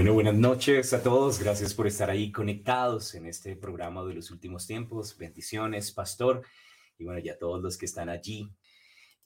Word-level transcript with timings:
Bueno, 0.00 0.14
buenas 0.14 0.34
noches 0.34 0.94
a 0.94 1.02
todos. 1.02 1.38
Gracias 1.38 1.74
por 1.74 1.86
estar 1.86 2.08
ahí 2.08 2.32
conectados 2.32 3.14
en 3.14 3.26
este 3.26 3.54
programa 3.54 4.02
de 4.02 4.14
los 4.14 4.30
últimos 4.30 4.66
tiempos. 4.66 5.14
Bendiciones, 5.18 5.92
pastor. 5.92 6.40
Y 6.98 7.04
bueno, 7.04 7.20
ya 7.20 7.36
todos 7.36 7.62
los 7.62 7.76
que 7.76 7.84
están 7.84 8.08
allí. 8.08 8.48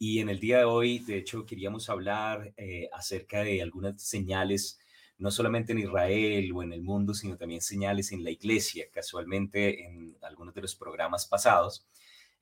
Y 0.01 0.19
en 0.19 0.29
el 0.29 0.41
día 0.41 0.59
de 0.59 0.65
hoy, 0.65 0.99
de 0.99 1.19
hecho, 1.19 1.47
queríamos 1.47 1.89
hablar 1.89 2.53
eh, 2.57 2.89
acerca 2.93 3.45
de 3.45 3.63
algunas 3.63 4.03
señales, 4.03 4.81
no 5.17 5.31
solamente 5.31 5.71
en 5.71 5.79
Israel 5.79 6.51
o 6.53 6.65
en 6.65 6.73
el 6.73 6.83
mundo, 6.83 7.15
sino 7.15 7.37
también 7.37 7.61
señales 7.61 8.11
en 8.11 8.25
la 8.25 8.33
iglesia. 8.33 8.87
Casualmente, 8.93 9.87
en 9.87 10.17
algunos 10.23 10.55
de 10.55 10.63
los 10.63 10.75
programas 10.75 11.25
pasados, 11.25 11.87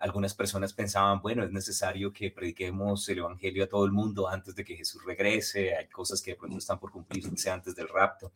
algunas 0.03 0.35
personas 0.35 0.75
pensaban, 0.75 1.23
bueno, 1.23 1.45
es 1.45 1.53
necesario 1.53 2.13
que 2.13 2.33
prediquemos 2.33 3.09
el 3.09 3.19
Evangelio 3.19 3.63
a 3.63 3.69
todo 3.69 3.85
el 3.85 3.93
mundo 3.93 4.29
antes 4.29 4.57
de 4.57 4.65
que 4.65 4.77
Jesús 4.77 5.01
regrese, 5.05 5.77
hay 5.77 5.87
cosas 5.87 6.21
que 6.21 6.33
de 6.33 6.37
pronto 6.37 6.59
están 6.59 6.81
por 6.81 6.91
cumplirse 6.91 7.51
antes 7.51 7.77
del 7.77 7.89
rapto. 7.89 8.33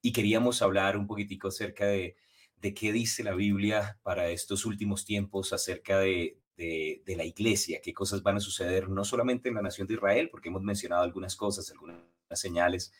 Y 0.00 0.12
queríamos 0.12 0.62
hablar 0.62 0.96
un 0.96 1.08
poquitico 1.08 1.48
acerca 1.48 1.86
de, 1.86 2.14
de 2.60 2.74
qué 2.74 2.92
dice 2.92 3.24
la 3.24 3.34
Biblia 3.34 3.98
para 4.04 4.28
estos 4.28 4.64
últimos 4.64 5.04
tiempos 5.04 5.52
acerca 5.52 5.98
de, 5.98 6.38
de, 6.56 7.02
de, 7.04 7.16
la 7.16 7.24
iglesia, 7.24 7.80
qué 7.82 7.92
cosas 7.92 8.22
van 8.22 8.36
a 8.36 8.40
suceder 8.40 8.88
no 8.88 9.04
solamente 9.04 9.48
en 9.48 9.56
la 9.56 9.62
nación 9.62 9.88
de 9.88 9.94
Israel, 9.94 10.28
porque 10.30 10.48
hemos 10.48 10.62
mencionado 10.62 11.02
algunas 11.02 11.34
cosas, 11.34 11.68
algunas 11.72 11.98
señales 12.34 12.92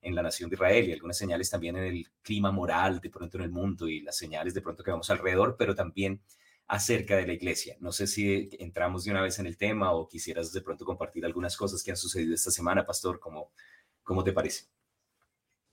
en 0.00 0.14
la 0.14 0.22
nación 0.22 0.48
de 0.48 0.56
Israel 0.56 0.88
y 0.88 0.92
algunas 0.94 1.18
señales 1.18 1.50
también 1.50 1.76
en 1.76 1.84
el 1.84 2.06
clima 2.22 2.52
moral 2.52 3.00
de 3.00 3.10
pronto 3.10 3.36
en 3.36 3.44
el 3.44 3.50
mundo 3.50 3.86
y 3.86 4.00
las 4.00 4.16
señales 4.16 4.54
de 4.54 4.62
pronto 4.62 4.82
que 4.82 4.92
vamos 4.92 5.10
alrededor, 5.10 5.56
pero 5.58 5.74
también 5.74 6.22
acerca 6.70 7.16
de 7.16 7.26
la 7.26 7.32
iglesia. 7.32 7.76
No 7.80 7.90
sé 7.90 8.06
si 8.06 8.48
entramos 8.60 9.02
de 9.02 9.10
una 9.10 9.22
vez 9.22 9.40
en 9.40 9.46
el 9.46 9.56
tema 9.56 9.92
o 9.92 10.06
quisieras 10.06 10.52
de 10.52 10.60
pronto 10.60 10.84
compartir 10.84 11.24
algunas 11.24 11.56
cosas 11.56 11.82
que 11.82 11.90
han 11.90 11.96
sucedido 11.96 12.32
esta 12.32 12.52
semana, 12.52 12.86
Pastor, 12.86 13.18
¿cómo, 13.18 13.50
cómo 14.04 14.22
te 14.22 14.32
parece? 14.32 14.66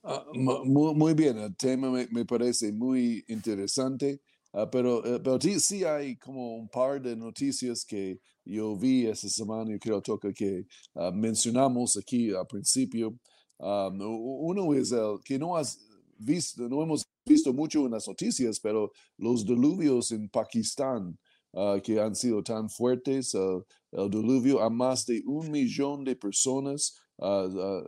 Uh, 0.01 0.33
muy, 0.33 0.95
muy, 0.95 1.13
bien, 1.13 1.37
el 1.37 1.55
tema 1.55 1.91
me, 1.91 2.07
me 2.07 2.25
parece 2.25 2.71
muy 2.71 3.23
interesante, 3.27 4.21
uh, 4.53 4.67
pero, 4.71 4.99
uh, 4.99 5.21
pero 5.21 5.39
sí, 5.39 5.83
hay 5.83 6.17
como 6.17 6.55
un 6.55 6.67
par 6.67 6.99
de 6.99 7.15
noticias 7.15 7.85
que 7.85 8.19
yo 8.43 8.75
vi 8.75 9.05
esta 9.05 9.29
semana 9.29 9.75
y 9.75 9.79
creo 9.79 10.01
toca 10.01 10.33
que 10.33 10.65
mencionamos 11.13 11.95
aquí 11.97 12.33
al 12.33 12.47
principio. 12.47 13.19
Um, 13.59 13.99
uno 14.01 14.73
es 14.73 14.91
el 14.91 15.19
que 15.23 15.37
no 15.37 15.57
has 15.57 15.77
visto, 16.17 16.67
no 16.67 16.81
hemos 16.81 17.05
visto 17.27 17.53
mucho 17.53 17.85
en 17.85 17.91
las 17.91 18.07
noticias, 18.07 18.59
pero 18.59 18.91
los 19.17 19.45
diluvios 19.45 20.11
en 20.11 20.29
Pakistán, 20.29 21.17
uh, 21.53 21.79
que 21.81 21.99
han 21.99 22.15
sido 22.15 22.41
tan 22.41 22.69
fuertes, 22.69 23.33
uh, 23.35 23.63
el 23.91 24.09
diluvio 24.09 24.61
a 24.61 24.69
más 24.69 25.05
de 25.05 25.21
un 25.25 25.51
millón 25.51 26.03
de 26.03 26.15
personas, 26.15 26.95
uh, 27.17 27.83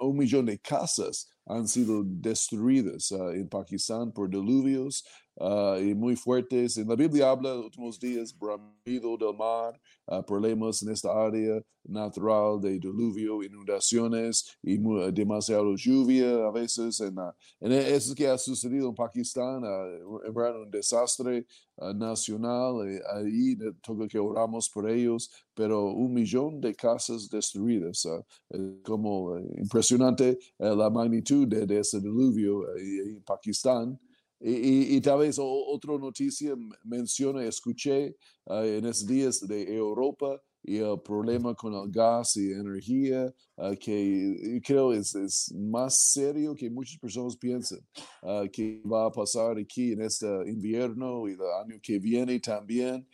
un 0.00 0.16
millón 0.16 0.46
de 0.46 0.58
casas 0.58 1.28
han 1.46 1.68
sido 1.68 2.02
destruidas 2.04 3.12
en 3.12 3.48
Pakistán 3.48 4.12
por 4.12 4.30
diluvios. 4.30 5.04
Uh, 5.36 5.78
y 5.80 5.94
muy 5.96 6.14
fuertes. 6.14 6.76
En 6.76 6.86
la 6.86 6.94
Biblia 6.94 7.28
habla 7.28 7.50
de 7.50 7.58
últimos 7.58 7.98
días, 7.98 8.32
bramido 8.38 9.16
del 9.16 9.36
mar, 9.36 9.80
uh, 10.06 10.22
problemas 10.22 10.80
en 10.82 10.90
esta 10.90 11.10
área 11.10 11.60
natural 11.82 12.60
de 12.60 12.78
diluvio, 12.78 13.42
inundaciones 13.42 14.56
y 14.62 14.78
muy, 14.78 15.10
demasiado 15.10 15.74
lluvia 15.74 16.46
a 16.46 16.52
veces. 16.52 17.00
En, 17.00 17.18
uh, 17.18 17.32
en 17.60 17.72
eso 17.72 18.14
que 18.14 18.28
ha 18.28 18.38
sucedido 18.38 18.88
en 18.88 18.94
Pakistán, 18.94 19.64
un 19.64 20.70
desastre 20.70 21.44
nacional. 21.96 22.88
Y 22.88 23.00
ahí 23.12 23.56
toca 23.82 24.06
que 24.06 24.20
oramos 24.20 24.70
por 24.70 24.88
ellos, 24.88 25.28
pero 25.52 25.86
un 25.86 26.14
millón 26.14 26.60
de 26.60 26.76
casas 26.76 27.28
destruidas. 27.28 28.06
como 28.84 29.36
impresionante 29.58 30.38
la 30.58 30.88
magnitud 30.90 31.48
de, 31.48 31.66
de 31.66 31.80
ese 31.80 31.98
diluvio 31.98 32.72
en 32.76 33.20
Pakistán. 33.22 33.98
Y, 34.46 34.96
y, 34.96 35.00
tal 35.00 35.20
vez 35.20 35.38
otra 35.40 35.96
noticia 35.96 36.54
menciona, 36.84 37.42
escuché 37.46 38.14
uh, 38.44 38.56
en 38.56 38.84
esos 38.84 39.06
días 39.06 39.40
de 39.40 39.74
Europa 39.74 40.38
y 40.62 40.76
el 40.76 41.00
problema 41.00 41.54
con 41.54 41.72
el 41.72 41.90
gas 41.90 42.36
y 42.36 42.52
energía, 42.52 43.32
uh, 43.56 43.74
que 43.80 44.60
creo 44.62 44.92
es, 44.92 45.14
es 45.14 45.50
más 45.54 45.98
serio 46.12 46.54
que 46.54 46.68
muchas 46.68 46.98
personas 46.98 47.38
piensan, 47.38 47.78
uh, 48.22 48.46
que 48.52 48.82
va 48.82 49.06
a 49.06 49.10
pasar 49.10 49.56
aquí 49.56 49.92
en 49.92 50.02
este 50.02 50.26
invierno 50.46 51.26
y 51.26 51.32
el 51.32 51.40
año 51.62 51.80
que 51.82 51.98
viene 51.98 52.38
también. 52.38 53.08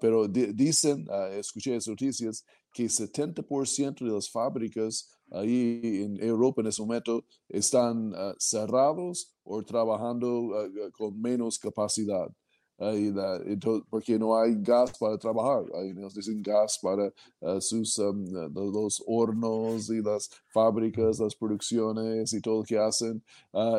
pero 0.00 0.26
dicen, 0.26 1.06
escuché 1.32 1.76
esas 1.76 1.88
noticias, 1.88 2.46
que 2.72 2.86
70% 2.86 4.06
de 4.06 4.10
las 4.10 4.30
fábricas 4.30 5.10
ahí 5.30 6.02
en 6.02 6.18
Europa 6.22 6.62
en 6.62 6.68
ese 6.68 6.80
momento 6.80 7.26
están 7.50 8.14
cerrados 8.38 9.31
o 9.44 9.62
trabajando 9.62 10.28
uh, 10.28 10.90
con 10.92 11.20
menos 11.20 11.58
capacidad. 11.58 12.28
Uh, 12.78 13.42
entonces, 13.46 13.86
porque 13.88 14.18
no 14.18 14.36
hay 14.36 14.56
gas 14.56 14.98
para 14.98 15.16
trabajar, 15.16 15.64
ahí 15.74 15.92
nos 15.94 16.14
dicen 16.14 16.42
gas 16.42 16.78
para 16.82 17.12
sus, 17.60 17.96
um, 17.98 18.24
los 18.52 19.02
hornos 19.06 19.88
y 19.90 20.02
las 20.02 20.28
fábricas, 20.52 21.20
las 21.20 21.36
producciones 21.36 22.32
y 22.32 22.40
todo 22.40 22.58
lo 22.58 22.64
que 22.64 22.78
hacen, 22.78 23.22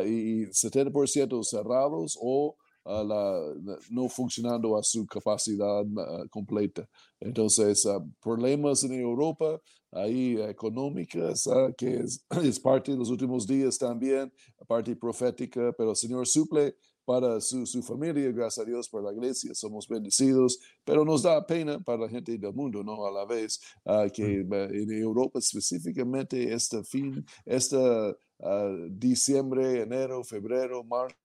y 0.06 0.46
70% 0.46 1.44
cerrados 1.44 2.18
o 2.22 2.56
uh, 2.86 3.04
la, 3.04 3.54
no 3.90 4.10
funcionando 4.10 4.78
a 4.78 4.84
su 4.84 5.06
capacidad 5.06 5.84
uh, 5.86 6.28
completa. 6.30 6.88
Entonces, 7.20 7.86
uh, 7.86 8.04
problemas 8.22 8.84
en 8.84 8.94
Europa, 8.94 9.60
ahí 9.92 10.42
económicas, 10.42 11.48
que 11.78 12.00
es, 12.00 12.26
es, 12.44 12.60
parte 12.60 12.92
de 12.92 12.98
los 12.98 13.10
últimos 13.10 13.48
días 13.48 13.78
también, 13.78 14.32
parte 14.68 14.96
profética, 14.96 15.74
pero 15.78 15.92
el 15.92 15.96
Señor 15.96 16.28
suple 16.28 16.76
para 17.06 17.42
su, 17.42 17.66
su, 17.66 17.84
familia, 17.84 18.32
gracias 18.32 18.66
a 18.66 18.70
Dios 18.70 18.88
por 18.88 19.04
la 19.04 19.12
iglesia, 19.12 19.54
somos 19.54 19.90
bendecidos, 19.90 20.58
pero 20.86 21.04
nos 21.04 21.24
da 21.24 21.46
pena 21.46 21.78
para 21.82 22.04
la 22.04 22.10
gente 22.10 22.38
del 22.38 22.54
mundo, 22.54 22.82
¿no? 22.82 23.06
A 23.06 23.12
la 23.12 23.26
vez, 23.26 23.60
que 24.14 24.40
en 24.40 24.92
Europa 24.92 25.38
específicamente 25.38 26.54
este 26.54 26.82
fin, 26.86 27.26
este 27.46 27.78
diciembre, 28.92 29.82
enero, 29.82 30.24
febrero, 30.24 30.82
marzo, 30.86 31.18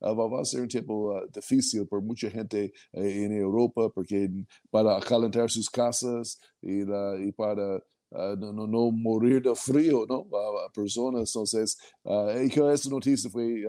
Ah, 0.00 0.12
va, 0.12 0.40
a 0.40 0.44
ser 0.44 0.62
un 0.62 0.68
tiempo 0.68 1.12
uh, 1.14 1.26
difícil 1.32 1.86
por 1.86 2.02
mucha 2.02 2.30
gente 2.30 2.72
eh, 2.92 3.24
en 3.24 3.32
Europa 3.32 3.88
porque 3.90 4.30
para 4.70 5.00
calentar 5.00 5.50
sus 5.50 5.68
casas 5.68 6.38
y, 6.60 6.84
la, 6.84 7.16
y 7.18 7.32
para 7.32 7.76
uh, 7.76 8.36
no, 8.38 8.52
no, 8.52 8.66
no, 8.66 8.90
morir 8.90 9.42
de 9.42 9.54
frío, 9.54 10.06
¿no? 10.08 10.26
A, 10.36 10.70
personas. 10.72 11.30
Entonces, 11.30 11.76
uh, 12.04 12.28
esa 12.28 12.90
noticia 12.90 13.30
fue 13.30 13.64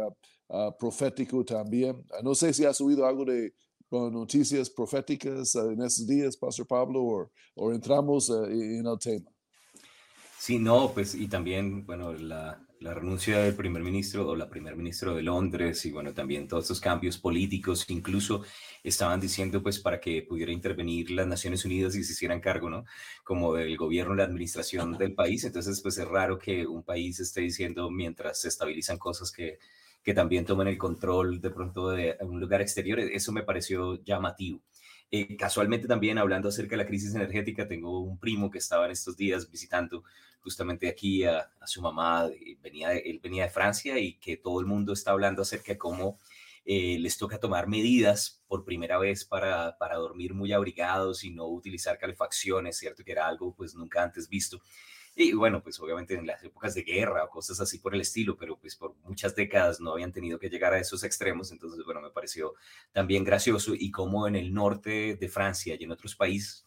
profético 0.80 1.44
también. 1.44 2.06
no 2.24 2.36
sé 2.36 2.54
si 2.54 2.66
has 2.66 2.80
oído 2.80 3.06
algo 3.06 3.26
de 3.26 3.54
noticias 3.90 4.70
proféticas 4.70 5.56
en 5.56 5.82
estos 5.82 6.06
días, 6.06 6.38
Pastor 6.38 6.68
Pablo, 6.68 7.02
o, 7.02 7.32
o 7.56 7.72
entramos 7.72 8.30
en 8.30 8.86
el 8.86 9.00
tema. 9.00 9.32
Sí, 10.38 10.60
no, 10.60 10.92
pues 10.94 11.16
y 11.16 11.28
también, 11.28 11.86
bueno, 11.86 12.14
la, 12.14 12.65
la 12.80 12.94
renuncia 12.94 13.40
del 13.40 13.56
primer 13.56 13.84
ministro 13.84 14.28
o 14.28 14.36
la 14.36 14.50
primer 14.50 14.76
ministro 14.76 15.16
de 15.16 15.24
Londres 15.24 15.86
y 15.86 15.92
bueno, 15.92 16.14
también 16.14 16.48
todos 16.48 16.66
estos 16.66 16.80
cambios 16.80 17.18
políticos, 17.18 17.86
incluso 17.90 18.44
estaban 18.84 19.20
diciendo 19.20 19.64
pues 19.64 19.80
para 19.80 20.00
que 20.00 20.22
pudiera 20.24 20.52
intervenir 20.52 21.12
las 21.12 21.28
Naciones 21.28 21.66
Unidas 21.66 21.96
y 21.96 22.04
se 22.04 22.14
hicieran 22.14 22.42
cargo, 22.42 22.70
¿no? 22.70 22.86
Como 23.24 23.54
del 23.54 23.76
gobierno, 23.78 24.16
la 24.16 24.26
administración 24.26 24.98
del 24.98 25.14
país. 25.14 25.44
Entonces, 25.44 25.82
pues 25.82 25.98
es 25.98 26.08
raro 26.08 26.38
que 26.38 26.68
un 26.68 26.84
país 26.84 27.20
esté 27.20 27.42
diciendo 27.42 27.90
mientras 27.90 28.42
se 28.42 28.50
estabilizan 28.50 28.98
cosas 28.98 29.32
que, 29.32 29.58
que 30.04 30.14
también 30.14 30.46
tomen 30.46 30.68
el 30.68 30.78
control 30.78 31.42
de 31.42 31.50
pronto 31.50 31.90
de 31.90 32.18
un 32.22 32.40
lugar 32.40 32.62
exterior. 32.62 33.00
Eso 33.00 33.32
me 33.32 33.44
pareció 33.44 34.04
llamativo. 34.04 34.62
Eh, 35.12 35.38
casualmente 35.38 35.88
también 35.88 36.18
hablando 36.18 36.50
acerca 36.50 36.72
de 36.72 36.78
la 36.78 36.88
crisis 36.88 37.14
energética, 37.16 37.68
tengo 37.68 38.00
un 38.00 38.18
primo 38.18 38.50
que 38.50 38.58
estaba 38.58 38.86
en 38.86 38.92
estos 38.92 39.16
días 39.16 39.50
visitando 39.50 40.04
justamente 40.42 40.88
aquí 40.90 41.24
a, 41.24 41.50
su 41.66 41.82
mamá, 41.82 42.30
venía 42.62 42.92
él 42.94 43.20
venía 43.22 43.44
de 43.44 43.50
Francia 43.50 43.98
y 44.00 44.14
que 44.20 44.38
todo 44.38 44.60
el 44.60 44.66
mundo 44.66 44.94
está 44.94 45.12
hablando 45.12 45.42
acerca 45.42 45.74
de 45.74 45.78
cómo 45.78 46.20
eh, 46.66 46.98
les 47.00 47.18
toca 47.18 47.40
tomar 47.40 47.68
medidas 47.68 48.44
por 48.48 48.66
primera 48.66 48.98
vez 48.98 49.26
para, 49.26 49.78
para 49.78 49.96
dormir 49.98 50.34
muy 50.34 50.52
abrigados 50.52 51.24
y 51.24 51.30
no 51.32 51.48
utilizar 51.48 51.98
calefacciones, 51.98 52.78
¿cierto? 52.78 53.04
Que 53.04 53.12
era 53.12 53.28
algo 53.28 53.54
pues 53.56 53.76
nunca 53.76 54.04
antes 54.04 54.28
visto. 54.28 54.62
Y 55.18 55.32
bueno, 55.34 55.64
pues 55.64 55.80
obviamente 55.80 56.16
en 56.16 56.28
las 56.28 56.44
épocas 56.44 56.76
de 56.76 56.84
guerra 56.84 57.24
o 57.24 57.30
cosas 57.30 57.62
así 57.62 57.80
por 57.80 57.96
el 57.96 58.02
estilo, 58.02 58.36
pero 58.36 58.58
pues 58.58 58.76
por 58.76 58.96
muchas 59.06 59.34
décadas 59.34 59.80
no 59.80 59.94
habían 59.94 60.12
tenido 60.12 60.38
que 60.38 60.50
llegar 60.50 60.74
a 60.74 60.80
esos 60.80 61.06
extremos. 61.06 61.54
Entonces, 61.54 61.86
bueno, 61.86 62.02
me 62.02 62.10
pareció 62.10 62.56
también 62.92 63.24
gracioso 63.24 63.74
y 63.74 63.92
como 63.92 64.28
en 64.28 64.36
el 64.36 64.54
norte 64.54 65.16
de 65.16 65.30
Francia 65.30 65.78
y 65.80 65.84
en 65.86 65.92
otros 65.92 66.16
países 66.16 66.66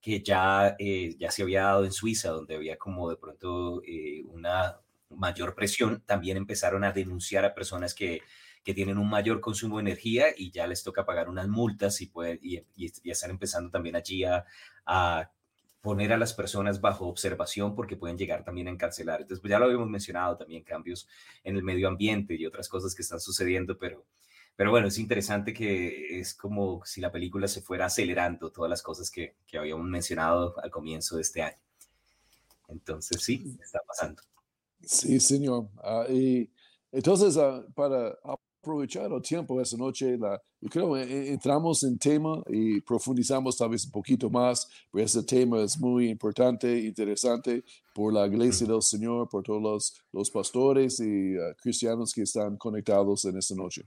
que 0.00 0.22
ya, 0.22 0.76
eh, 0.78 1.16
ya 1.18 1.30
se 1.32 1.42
había 1.42 1.64
dado 1.64 1.84
en 1.84 1.92
Suiza, 1.92 2.30
donde 2.30 2.54
había 2.54 2.78
como 2.78 3.10
de 3.10 3.16
pronto 3.16 3.82
eh, 3.84 4.22
una 4.26 4.78
mayor 5.10 5.56
presión, 5.56 6.02
también 6.06 6.36
empezaron 6.36 6.84
a 6.84 6.92
denunciar 6.92 7.44
a 7.44 7.54
personas 7.54 7.94
que, 7.94 8.22
que 8.62 8.74
tienen 8.74 8.98
un 8.98 9.08
mayor 9.10 9.40
consumo 9.40 9.78
de 9.78 9.82
energía 9.82 10.26
y 10.36 10.50
ya 10.50 10.66
les 10.66 10.84
toca 10.84 11.04
pagar 11.04 11.28
unas 11.28 11.48
multas 11.48 12.00
y, 12.00 12.06
puede, 12.06 12.38
y, 12.42 12.62
y, 12.76 13.10
están 13.10 13.30
empezando 13.30 13.70
también 13.70 13.96
allí 13.96 14.24
a, 14.24 14.44
a 14.86 15.30
poner 15.88 16.12
a 16.12 16.18
las 16.18 16.34
personas 16.34 16.82
bajo 16.82 17.06
observación 17.06 17.74
porque 17.74 17.96
pueden 17.96 18.18
llegar 18.18 18.44
también 18.44 18.68
a 18.68 18.70
encarcelar. 18.70 19.22
Entonces, 19.22 19.40
pues 19.40 19.50
ya 19.50 19.58
lo 19.58 19.64
habíamos 19.64 19.88
mencionado 19.88 20.36
también, 20.36 20.62
cambios 20.62 21.08
en 21.42 21.56
el 21.56 21.62
medio 21.62 21.88
ambiente 21.88 22.34
y 22.34 22.44
otras 22.44 22.68
cosas 22.68 22.94
que 22.94 23.00
están 23.00 23.20
sucediendo, 23.20 23.78
pero, 23.78 24.04
pero 24.54 24.70
bueno, 24.70 24.88
es 24.88 24.98
interesante 24.98 25.54
que 25.54 26.20
es 26.20 26.34
como 26.34 26.84
si 26.84 27.00
la 27.00 27.10
película 27.10 27.48
se 27.48 27.62
fuera 27.62 27.86
acelerando 27.86 28.52
todas 28.52 28.68
las 28.68 28.82
cosas 28.82 29.10
que, 29.10 29.36
que 29.46 29.56
habíamos 29.56 29.86
mencionado 29.86 30.60
al 30.62 30.70
comienzo 30.70 31.16
de 31.16 31.22
este 31.22 31.40
año. 31.40 31.56
Entonces, 32.68 33.22
sí, 33.22 33.56
está 33.58 33.80
pasando. 33.88 34.20
Sí, 34.82 35.18
señor. 35.20 35.70
Ah, 35.78 36.04
y 36.06 36.52
entonces, 36.92 37.38
ah, 37.38 37.64
para 37.74 38.18
aprovechar 38.60 39.10
el 39.12 39.22
tiempo 39.22 39.60
esa 39.60 39.76
noche, 39.76 40.16
la, 40.18 40.40
yo 40.60 40.68
creo 40.68 40.94
que 40.94 41.02
eh, 41.02 41.32
entramos 41.32 41.82
en 41.84 41.98
tema 41.98 42.42
y 42.48 42.80
profundizamos 42.80 43.56
tal 43.56 43.70
vez 43.70 43.84
un 43.86 43.92
poquito 43.92 44.28
más, 44.28 44.68
porque 44.90 45.04
ese 45.04 45.22
tema 45.22 45.60
es 45.62 45.78
muy 45.78 46.08
importante, 46.08 46.78
interesante 46.80 47.64
por 47.94 48.12
la 48.12 48.26
iglesia 48.26 48.66
del 48.66 48.82
Señor, 48.82 49.28
por 49.28 49.42
todos 49.42 49.62
los, 49.62 49.94
los 50.12 50.30
pastores 50.30 51.00
y 51.00 51.36
ah, 51.36 51.54
cristianos 51.60 52.12
que 52.12 52.22
están 52.22 52.56
conectados 52.56 53.24
en 53.24 53.38
esta 53.38 53.54
noche. 53.54 53.82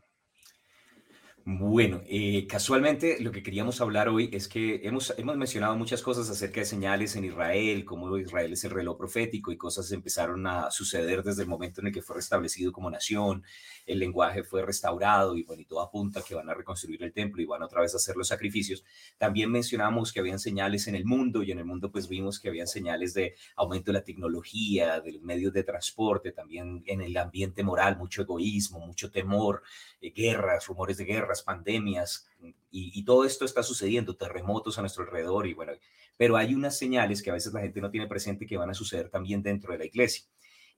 Bueno, 1.43 2.01
eh, 2.05 2.45
casualmente 2.47 3.19
lo 3.19 3.31
que 3.31 3.41
queríamos 3.41 3.81
hablar 3.81 4.09
hoy 4.09 4.29
es 4.31 4.47
que 4.47 4.81
hemos, 4.83 5.11
hemos 5.17 5.37
mencionado 5.37 5.75
muchas 5.75 6.03
cosas 6.03 6.29
acerca 6.29 6.59
de 6.59 6.67
señales 6.67 7.15
en 7.15 7.25
Israel, 7.25 7.83
cómo 7.83 8.15
Israel 8.15 8.53
es 8.53 8.63
el 8.63 8.69
reloj 8.69 8.95
profético 8.95 9.51
y 9.51 9.57
cosas 9.57 9.91
empezaron 9.91 10.45
a 10.45 10.69
suceder 10.69 11.23
desde 11.23 11.41
el 11.41 11.47
momento 11.47 11.81
en 11.81 11.87
el 11.87 11.93
que 11.93 12.03
fue 12.03 12.17
restablecido 12.17 12.71
como 12.71 12.91
nación, 12.91 13.43
el 13.87 13.97
lenguaje 13.97 14.43
fue 14.43 14.63
restaurado 14.63 15.35
y 15.35 15.41
bueno, 15.41 15.63
y 15.63 15.65
todo 15.65 15.81
apunta 15.81 16.21
que 16.21 16.35
van 16.35 16.47
a 16.47 16.53
reconstruir 16.53 17.01
el 17.01 17.11
templo 17.11 17.41
y 17.41 17.45
van 17.45 17.63
otra 17.63 17.81
vez 17.81 17.95
a 17.95 17.97
hacer 17.97 18.15
los 18.17 18.27
sacrificios. 18.27 18.83
También 19.17 19.51
mencionamos 19.51 20.13
que 20.13 20.19
habían 20.19 20.37
señales 20.37 20.87
en 20.87 20.93
el 20.93 21.05
mundo 21.05 21.41
y 21.41 21.51
en 21.51 21.57
el 21.57 21.65
mundo 21.65 21.91
pues 21.91 22.07
vimos 22.07 22.39
que 22.39 22.49
habían 22.49 22.67
señales 22.67 23.15
de 23.15 23.35
aumento 23.55 23.91
de 23.91 23.97
la 23.97 24.03
tecnología, 24.03 24.99
de 24.99 25.19
medios 25.23 25.53
de 25.53 25.63
transporte, 25.63 26.31
también 26.31 26.83
en 26.85 27.01
el 27.01 27.17
ambiente 27.17 27.63
moral, 27.63 27.97
mucho 27.97 28.21
egoísmo, 28.21 28.79
mucho 28.85 29.09
temor, 29.09 29.63
eh, 30.01 30.11
guerras, 30.15 30.67
rumores 30.67 30.97
de 30.97 31.05
guerra 31.05 31.30
pandemias, 31.43 32.27
y, 32.71 33.03
todo 33.03 33.25
esto 33.25 33.45
está 33.45 33.63
sucediendo, 33.63 34.15
terremotos 34.15 34.77
a 34.77 34.81
nuestro 34.81 35.03
alrededor, 35.03 35.47
y 35.47 35.53
bueno, 35.53 35.73
pero 36.17 36.37
hay 36.37 36.53
unas 36.53 36.77
señales 36.77 37.21
que 37.21 37.29
a 37.29 37.33
veces 37.33 37.53
la 37.53 37.61
gente 37.61 37.81
no 37.81 37.91
tiene 37.91 38.07
presente 38.07 38.45
que 38.45 38.57
van 38.57 38.69
a 38.69 38.73
suceder 38.73 39.09
también 39.09 39.43
dentro 39.43 39.71
de 39.71 39.79
la 39.79 39.85
iglesia. 39.85 40.25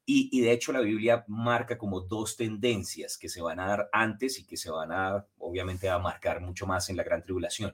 Y, 0.05 0.29
y, 0.31 0.41
de 0.41 0.51
hecho 0.51 0.73
la 0.73 0.81
Biblia 0.81 1.23
marca 1.27 1.77
como 1.77 2.01
dos 2.01 2.35
tendencias 2.35 3.17
que 3.17 3.29
se 3.29 3.41
van 3.41 3.59
a 3.59 3.67
dar 3.67 3.89
antes 3.94 4.38
y 4.39 4.45
que 4.45 4.57
se 4.57 4.69
van 4.69 4.91
a, 4.91 5.25
obviamente, 5.38 5.89
a 5.89 5.97
marcar 5.97 6.41
mucho 6.41 6.67
más 6.67 6.89
en 6.89 6.97
la 6.97 7.03
gran 7.03 7.23
tribulación. 7.23 7.73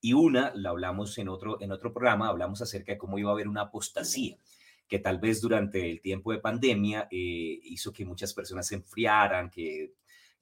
Y 0.00 0.12
una, 0.12 0.52
la 0.54 0.70
hablamos 0.70 1.18
en 1.18 1.28
otro, 1.28 1.60
en 1.60 1.72
otro 1.72 1.92
programa, 1.92 2.28
hablamos 2.28 2.62
acerca 2.62 2.92
de 2.92 2.98
cómo 2.98 3.18
iba 3.18 3.30
a 3.30 3.32
haber 3.32 3.48
una 3.48 3.62
apostasía, 3.62 4.36
que 4.86 4.98
tal 4.98 5.18
vez 5.18 5.40
durante 5.40 5.90
el 5.90 6.00
tiempo 6.00 6.32
de 6.32 6.38
pandemia 6.38 7.08
eh, 7.10 7.60
hizo 7.64 7.92
que 7.92 8.04
muchas 8.04 8.32
personas 8.32 8.66
se 8.66 8.76
enfriaran, 8.76 9.50
que 9.50 9.92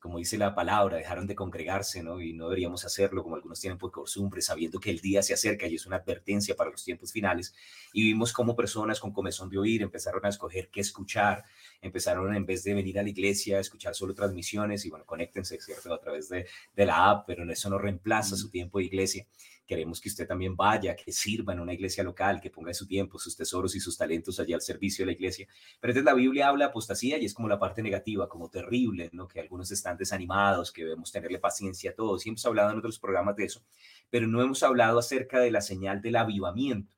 como 0.07 0.19
dice 0.19 0.39
la 0.39 0.55
palabra, 0.55 0.99
dejaron 0.99 1.27
de 1.27 1.35
congregarse, 1.35 2.01
¿no? 2.01 2.21
Y 2.21 2.33
no 2.33 2.45
deberíamos 2.45 2.85
hacerlo 2.85 3.25
como 3.25 3.35
algunos 3.35 3.59
tienen 3.59 3.77
por 3.77 3.91
costumbre, 3.91 4.41
sabiendo 4.41 4.79
que 4.79 4.89
el 4.91 5.01
día 5.01 5.21
se 5.21 5.35
acerca 5.35 5.67
y 5.67 5.75
es 5.75 5.85
una 5.85 5.97
advertencia 5.97 6.55
para 6.55 6.71
los 6.71 6.85
tiempos 6.85 7.11
finales. 7.11 7.57
Y 7.93 8.05
vimos 8.05 8.33
cómo 8.33 8.55
personas 8.55 9.01
con 9.01 9.13
comezón 9.13 9.51
de 9.51 9.59
oír 9.59 9.83
empezaron 9.83 10.25
a 10.25 10.29
escoger 10.29 10.71
qué 10.71 10.81
escuchar, 10.81 11.45
empezaron 11.83 12.37
en 12.37 12.47
vez 12.47 12.63
de 12.63 12.75
venir 12.75 13.01
a 13.01 13.03
la 13.03 13.09
iglesia 13.09 13.57
a 13.57 13.61
escuchar 13.61 13.97
solo 13.97 14.15
transmisiones 14.15 14.85
y 14.85 14.91
bueno, 14.91 15.05
conéctense, 15.05 15.61
¿cierto? 15.61 15.93
A 15.93 15.99
través 15.99 16.29
de, 16.29 16.47
de 16.77 16.87
la 16.87 17.11
app, 17.11 17.27
pero 17.27 17.51
eso 17.51 17.69
no 17.69 17.77
reemplaza 17.77 18.37
su 18.37 18.49
tiempo 18.49 18.79
de 18.79 18.85
iglesia. 18.85 19.27
Queremos 19.67 20.01
que 20.01 20.09
usted 20.09 20.27
también 20.27 20.55
vaya, 20.55 20.95
que 20.95 21.11
sirva 21.11 21.53
en 21.53 21.61
una 21.61 21.75
iglesia 21.75 22.05
local, 22.05 22.41
que 22.41 22.51
ponga 22.51 22.73
su 22.73 22.87
tiempo, 22.87 23.19
sus 23.19 23.37
tesoros 23.37 23.75
y 23.75 23.81
sus 23.81 23.97
talentos 23.99 24.39
allí 24.39 24.53
al 24.53 24.63
servicio 24.63 25.03
de 25.03 25.07
la 25.07 25.13
iglesia. 25.13 25.49
Pero 25.81 25.91
entonces 25.91 26.05
la 26.05 26.15
Biblia 26.15 26.49
habla 26.49 26.67
apostasía 26.67 27.19
y 27.19 27.25
es 27.25 27.35
como 27.35 27.49
la 27.49 27.59
parte 27.59 27.83
negativa, 27.83 28.29
como 28.29 28.49
terrible, 28.49 29.11
¿no? 29.13 29.27
Que 29.27 29.41
algunos 29.41 29.71
están 29.73 29.97
desanimados, 29.97 30.71
que 30.71 30.85
debemos 30.85 31.11
tenerle 31.11 31.39
paciencia 31.39 31.91
a 31.91 31.95
todos. 31.95 32.25
Y 32.25 32.29
hemos 32.29 32.47
hablado 32.47 32.71
en 32.71 32.79
otros 32.79 32.99
programas 32.99 33.37
de 33.37 33.45
eso, 33.45 33.65
pero 34.09 34.29
no 34.29 34.41
hemos 34.41 34.63
hablado 34.63 34.99
acerca 34.99 35.41
de 35.41 35.51
la 35.51 35.61
señal 35.61 36.01
del 36.01 36.17
avivamiento, 36.17 36.93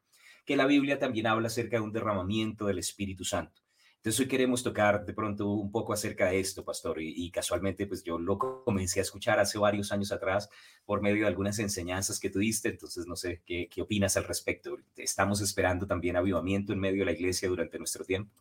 que 0.45 0.57
la 0.57 0.67
Biblia 0.67 0.99
también 0.99 1.27
habla 1.27 1.47
acerca 1.47 1.77
de 1.79 1.83
un 1.83 1.93
derramamiento 1.93 2.67
del 2.67 2.79
Espíritu 2.79 3.25
Santo. 3.25 3.63
Entonces 4.09 4.25
hoy 4.25 4.29
queremos 4.29 4.63
tocar 4.63 5.05
de 5.05 5.13
pronto 5.13 5.51
un 5.51 5.71
poco 5.71 5.93
acerca 5.93 6.31
de 6.31 6.41
esto, 6.41 6.65
pastor, 6.65 6.97
y, 6.99 7.31
casualmente 7.31 7.87
pues 7.87 8.03
yo 8.03 8.19
lo 8.19 8.39
comencé 8.39 9.01
a 9.01 9.03
escuchar 9.03 9.39
hace 9.39 9.59
varios 9.59 9.93
años 9.93 10.13
atrás 10.13 10.49
por 10.87 11.03
medio 11.03 11.25
de 11.25 11.27
algunas 11.27 11.59
enseñanzas 11.59 12.19
que 12.19 12.31
tú 12.31 12.39
diste, 12.39 12.71
entonces 12.71 13.07
no 13.07 13.17
sé 13.17 13.43
qué, 13.45 13.69
qué 13.71 13.83
opinas 13.83 14.17
al 14.17 14.25
respecto. 14.25 14.79
¿Estamos 14.97 15.43
esperando 15.43 15.87
también 15.87 16.17
avivamiento 16.17 16.73
en 16.73 16.81
medio 16.81 17.01
de 17.01 17.05
la 17.05 17.13
iglesia 17.13 17.51
durante 17.51 17.77
nuestro 17.77 18.03
tiempo? 18.03 18.33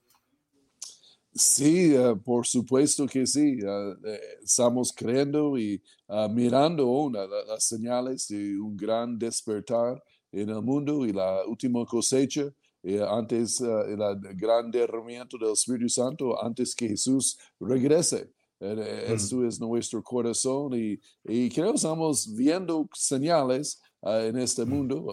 Sí, 1.36 1.94
uh, 1.98 2.18
por 2.18 2.48
supuesto 2.48 3.06
que 3.06 3.28
sí. 3.28 3.62
Uh, 3.62 3.98
estamos 4.42 4.94
creyendo 4.94 5.58
y 5.58 5.84
uh, 6.08 6.30
mirando 6.30 6.88
una, 6.88 7.28
las 7.28 7.66
señales 7.66 8.26
de 8.30 8.58
un 8.58 8.78
gran 8.78 9.20
despertar 9.20 10.02
en 10.32 10.50
el 10.50 10.62
mundo 10.62 11.06
y 11.06 11.12
la 11.12 11.46
última 11.46 11.86
cosecha 11.86 12.54
eh, 12.84 13.02
antes 13.08 13.60
uh, 13.62 13.82
el 13.82 14.36
gran 14.36 14.72
derramamiento 14.72 15.38
del 15.38 15.52
Espíritu 15.52 15.90
Santo, 15.90 16.42
antes 16.44 16.76
que 16.76 16.90
Jesús 16.90 17.38
regrese. 17.60 18.32
Eh, 18.60 19.06
esto 19.10 19.46
es 19.46 19.60
nuestro 19.60 20.02
corazón 20.02 20.74
y, 20.74 21.00
y 21.24 21.48
creo 21.50 21.70
que 21.70 21.76
estamos 21.76 22.34
viendo 22.36 22.90
señales 22.92 23.80
uh, 24.02 24.10
en 24.10 24.38
este 24.40 24.66
mundo, 24.66 25.06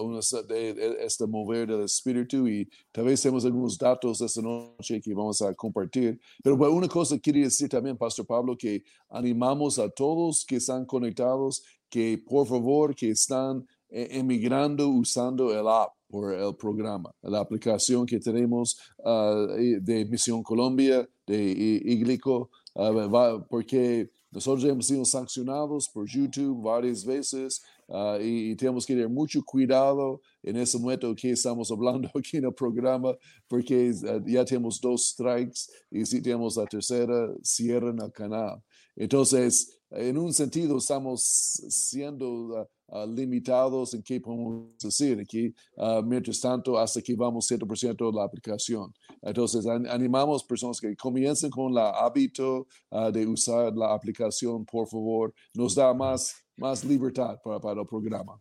de, 0.48 0.96
este 1.00 1.26
mover 1.26 1.68
del 1.68 1.82
Espíritu 1.82 2.48
y 2.48 2.66
tal 2.90 3.04
vez 3.04 3.20
tenemos 3.20 3.44
algunos 3.44 3.76
datos 3.76 4.22
esta 4.22 4.40
noche 4.40 5.00
que 5.00 5.12
vamos 5.12 5.42
a 5.42 5.52
compartir. 5.54 6.18
Pero 6.42 6.54
una 6.72 6.88
cosa 6.88 7.18
quería 7.18 7.44
decir 7.44 7.68
también, 7.68 7.98
Pastor 7.98 8.26
Pablo, 8.26 8.56
que 8.56 8.82
animamos 9.10 9.78
a 9.78 9.90
todos 9.90 10.44
que 10.46 10.56
están 10.56 10.86
conectados, 10.86 11.62
que 11.90 12.16
por 12.16 12.46
favor, 12.46 12.94
que 12.94 13.10
están 13.10 13.66
eh, 13.90 14.08
emigrando 14.18 14.88
usando 14.88 15.52
el 15.52 15.68
app 15.68 15.92
por 16.14 16.32
el 16.32 16.54
programa, 16.54 17.12
la 17.22 17.40
aplicación 17.40 18.06
que 18.06 18.20
tenemos 18.20 18.78
ah, 19.04 19.48
de 19.80 20.04
Misión 20.04 20.44
Colombia, 20.44 21.08
de 21.26 21.42
Iglico, 21.84 22.50
uh, 22.76 23.42
porque 23.50 24.08
nosotros 24.30 24.64
hemos 24.64 24.86
sido 24.86 25.04
sancionados 25.04 25.88
por 25.88 26.06
YouTube 26.06 26.62
varias 26.62 27.04
veces 27.04 27.60
ah, 27.88 28.16
y, 28.22 28.54
tenemos 28.54 28.86
que 28.86 28.94
tener 28.94 29.08
mucho 29.08 29.42
cuidado 29.42 30.20
en 30.40 30.56
ese 30.56 30.78
momento 30.78 31.12
que 31.16 31.32
estamos 31.32 31.68
hablando 31.72 32.08
aquí 32.16 32.36
en 32.36 32.44
el 32.44 32.54
programa, 32.54 33.12
porque 33.48 33.92
ya 34.24 34.44
tenemos 34.44 34.80
dos 34.80 35.08
strikes 35.08 35.62
y 35.90 36.06
si 36.06 36.22
tenemos 36.22 36.56
la 36.56 36.66
tercera, 36.66 37.28
cierran 37.42 37.98
el 38.00 38.12
canal. 38.12 38.62
Entonces, 38.94 39.80
en 39.90 40.16
un 40.16 40.32
sentido, 40.32 40.78
estamos 40.78 41.24
siendo 41.68 42.68
uh, 42.94 43.06
limitados 43.06 43.94
en 43.94 44.02
qué 44.02 44.20
podemos 44.20 44.78
decir 44.78 45.20
aquí, 45.20 45.54
uh, 45.76 46.02
mientras 46.02 46.40
tanto, 46.40 46.78
hasta 46.78 47.02
que 47.02 47.14
vamos 47.14 47.50
100% 47.50 48.10
de 48.10 48.16
la 48.16 48.24
aplicación. 48.24 48.92
Entonces, 49.20 49.66
an 49.66 49.86
animamos 49.86 50.44
personas 50.44 50.80
que 50.80 50.96
comiencen 50.96 51.50
con 51.50 51.72
el 51.72 51.78
hábito 51.78 52.66
uh, 52.90 53.10
de 53.10 53.26
usar 53.26 53.74
la 53.76 53.92
aplicación, 53.94 54.64
por 54.64 54.86
favor, 54.88 55.34
nos 55.52 55.74
da 55.74 55.92
más, 55.92 56.34
más 56.56 56.84
libertad 56.84 57.38
para, 57.42 57.60
para 57.60 57.80
el 57.80 57.86
programa. 57.86 58.40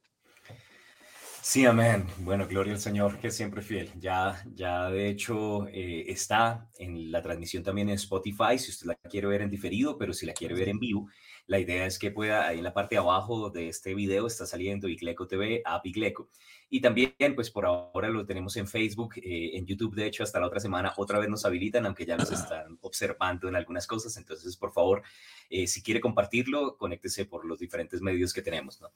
Sí, 1.45 1.65
amén. 1.65 2.05
Bueno, 2.19 2.48
gloria 2.48 2.72
al 2.72 2.79
Señor, 2.79 3.19
que 3.19 3.29
siempre 3.29 3.62
fiel. 3.62 3.91
Ya, 4.00 4.41
ya 4.55 4.89
de 4.89 5.10
hecho 5.10 5.67
eh, 5.67 6.05
está 6.07 6.69
en 6.79 7.12
la 7.12 7.22
transmisión 7.22 7.62
también 7.62 7.89
en 7.89 7.95
Spotify, 7.95 8.57
si 8.57 8.72
usted 8.72 8.88
la 8.88 8.95
quiere 8.95 9.27
ver 9.27 9.41
en 9.41 9.50
diferido, 9.50 9.98
pero 9.98 10.13
si 10.13 10.25
la 10.25 10.31
quiere 10.31 10.55
ver 10.55 10.69
en 10.69 10.79
vivo, 10.79 11.10
la 11.45 11.59
idea 11.59 11.85
es 11.85 12.00
que 12.00 12.12
pueda, 12.12 12.47
ahí 12.47 12.59
en 12.59 12.63
la 12.63 12.73
parte 12.73 12.95
de 12.95 13.00
abajo 13.00 13.50
de 13.50 13.67
este 13.67 13.93
video 13.93 14.27
está 14.27 14.45
saliendo 14.45 14.88
Igleco 14.88 15.27
TV, 15.27 15.62
app 15.65 15.85
Igleco. 15.85 16.29
Y 16.69 16.79
también, 16.81 17.13
pues 17.35 17.51
por 17.51 17.65
ahora 17.65 18.09
lo 18.09 18.25
tenemos 18.25 18.55
en 18.55 18.67
Facebook, 18.67 19.15
eh, 19.17 19.51
en 19.53 19.65
YouTube, 19.65 19.93
de 19.93 20.07
hecho, 20.07 20.23
hasta 20.23 20.39
la 20.39 20.47
otra 20.47 20.59
semana 20.59 20.93
otra 20.97 21.19
vez 21.19 21.29
nos 21.29 21.45
habilitan, 21.45 21.85
aunque 21.85 22.05
ya 22.05 22.17
nos 22.17 22.31
están 22.31 22.77
observando 22.81 23.47
en 23.47 23.55
algunas 23.55 23.85
cosas. 23.85 24.15
Entonces, 24.17 24.55
por 24.55 24.71
favor, 24.71 25.03
eh, 25.50 25.67
si 25.67 25.83
quiere 25.83 26.00
compartirlo, 26.00 26.77
conéctese 26.77 27.25
por 27.25 27.45
los 27.45 27.59
diferentes 27.59 28.01
medios 28.01 28.33
que 28.33 28.41
tenemos, 28.41 28.81
¿no? 28.81 28.89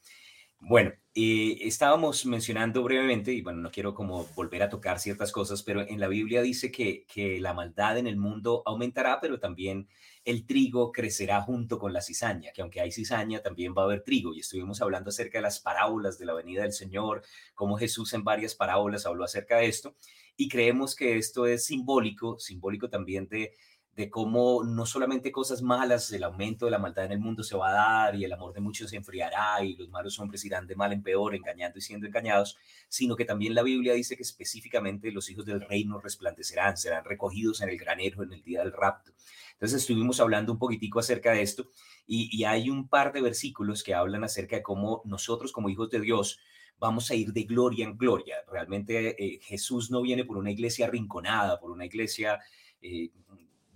Bueno, 0.59 0.91
eh, 1.13 1.59
estábamos 1.61 2.25
mencionando 2.25 2.81
brevemente, 2.81 3.31
y 3.31 3.41
bueno, 3.41 3.59
no 3.59 3.69
quiero 3.69 3.93
como 3.93 4.25
volver 4.35 4.63
a 4.63 4.69
tocar 4.69 4.99
ciertas 4.99 5.31
cosas, 5.31 5.61
pero 5.61 5.81
en 5.81 5.99
la 5.99 6.07
Biblia 6.07 6.41
dice 6.41 6.71
que, 6.71 7.05
que 7.05 7.39
la 7.39 7.53
maldad 7.53 7.99
en 7.99 8.07
el 8.07 8.17
mundo 8.17 8.63
aumentará, 8.65 9.19
pero 9.21 9.39
también 9.39 9.87
el 10.27 10.45
trigo 10.45 10.91
crecerá 10.91 11.41
junto 11.41 11.79
con 11.79 11.93
la 11.93 12.01
cizaña, 12.01 12.51
que 12.51 12.61
aunque 12.61 12.81
hay 12.81 12.91
cizaña, 12.91 13.41
también 13.41 13.73
va 13.73 13.83
a 13.83 13.85
haber 13.85 14.03
trigo. 14.03 14.33
Y 14.33 14.41
estuvimos 14.41 14.81
hablando 14.81 15.07
acerca 15.07 15.37
de 15.37 15.43
las 15.43 15.61
parábolas 15.61 16.17
de 16.19 16.25
la 16.25 16.33
venida 16.33 16.63
del 16.63 16.73
Señor, 16.73 17.23
cómo 17.55 17.77
Jesús 17.77 18.13
en 18.13 18.25
varias 18.25 18.53
parábolas 18.53 19.05
habló 19.05 19.23
acerca 19.23 19.55
de 19.55 19.67
esto. 19.67 19.95
Y 20.35 20.49
creemos 20.49 20.97
que 20.97 21.17
esto 21.17 21.45
es 21.45 21.63
simbólico, 21.63 22.39
simbólico 22.39 22.89
también 22.89 23.29
de, 23.29 23.53
de 23.97 24.11
cómo 24.11 24.63
no 24.63 24.85
solamente 24.85 25.31
cosas 25.31 25.63
malas, 25.63 26.11
el 26.11 26.23
aumento 26.23 26.65
de 26.65 26.71
la 26.71 26.77
maldad 26.77 27.05
en 27.05 27.13
el 27.13 27.19
mundo 27.19 27.41
se 27.41 27.57
va 27.57 27.69
a 27.69 27.73
dar 27.73 28.15
y 28.15 28.23
el 28.23 28.31
amor 28.31 28.53
de 28.53 28.61
muchos 28.61 28.91
se 28.91 28.95
enfriará 28.95 29.63
y 29.63 29.75
los 29.75 29.89
malos 29.89 30.19
hombres 30.19 30.45
irán 30.45 30.67
de 30.67 30.75
mal 30.75 30.93
en 30.93 31.01
peor, 31.01 31.33
engañando 31.33 31.79
y 31.79 31.81
siendo 31.81 32.05
engañados, 32.05 32.59
sino 32.89 33.15
que 33.15 33.25
también 33.25 33.55
la 33.55 33.63
Biblia 33.63 33.95
dice 33.95 34.15
que 34.15 34.21
específicamente 34.21 35.11
los 35.11 35.31
hijos 35.31 35.45
del 35.47 35.61
reino 35.61 35.99
resplandecerán, 35.99 36.77
serán 36.77 37.05
recogidos 37.05 37.61
en 37.61 37.69
el 37.69 37.77
granero 37.79 38.21
en 38.21 38.33
el 38.33 38.43
día 38.43 38.59
del 38.59 38.71
rapto. 38.71 39.13
Entonces 39.53 39.81
estuvimos 39.81 40.19
hablando 40.19 40.51
un 40.51 40.59
poquitico 40.59 40.99
acerca 40.99 41.31
de 41.31 41.41
esto 41.41 41.71
y, 42.05 42.43
hay 42.43 42.69
un 42.69 42.87
par 42.87 43.11
de 43.13 43.23
versículos 43.23 43.81
que 43.81 43.95
hablan 43.95 44.23
acerca 44.23 44.57
de 44.57 44.61
cómo 44.61 45.01
nosotros 45.05 45.51
como 45.51 45.69
hijos 45.69 45.89
de 45.89 46.01
Dios 46.01 46.39
vamos 46.77 47.09
a 47.09 47.15
ir 47.15 47.33
de 47.33 47.45
gloria 47.45 47.85
en 47.85 47.97
gloria. 47.97 48.35
Realmente 48.47 49.15
eh, 49.17 49.39
Jesús 49.41 49.89
no 49.89 50.03
viene 50.03 50.23
por 50.23 50.37
una 50.37 50.51
iglesia 50.51 50.85
arrinconada, 50.85 51.59
por 51.59 51.71
una 51.71 51.85
iglesia 51.85 52.39
eh, 52.79 53.09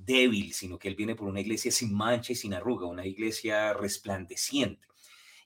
débil, 0.05 0.53
sino 0.53 0.77
que 0.77 0.87
Él 0.87 0.95
viene 0.95 1.15
por 1.15 1.27
una 1.27 1.41
iglesia 1.41 1.71
sin 1.71 1.93
mancha 1.93 2.33
y 2.33 2.35
sin 2.35 2.53
arruga, 2.53 2.87
una 2.87 3.05
iglesia 3.05 3.73
resplandeciente. 3.73 4.87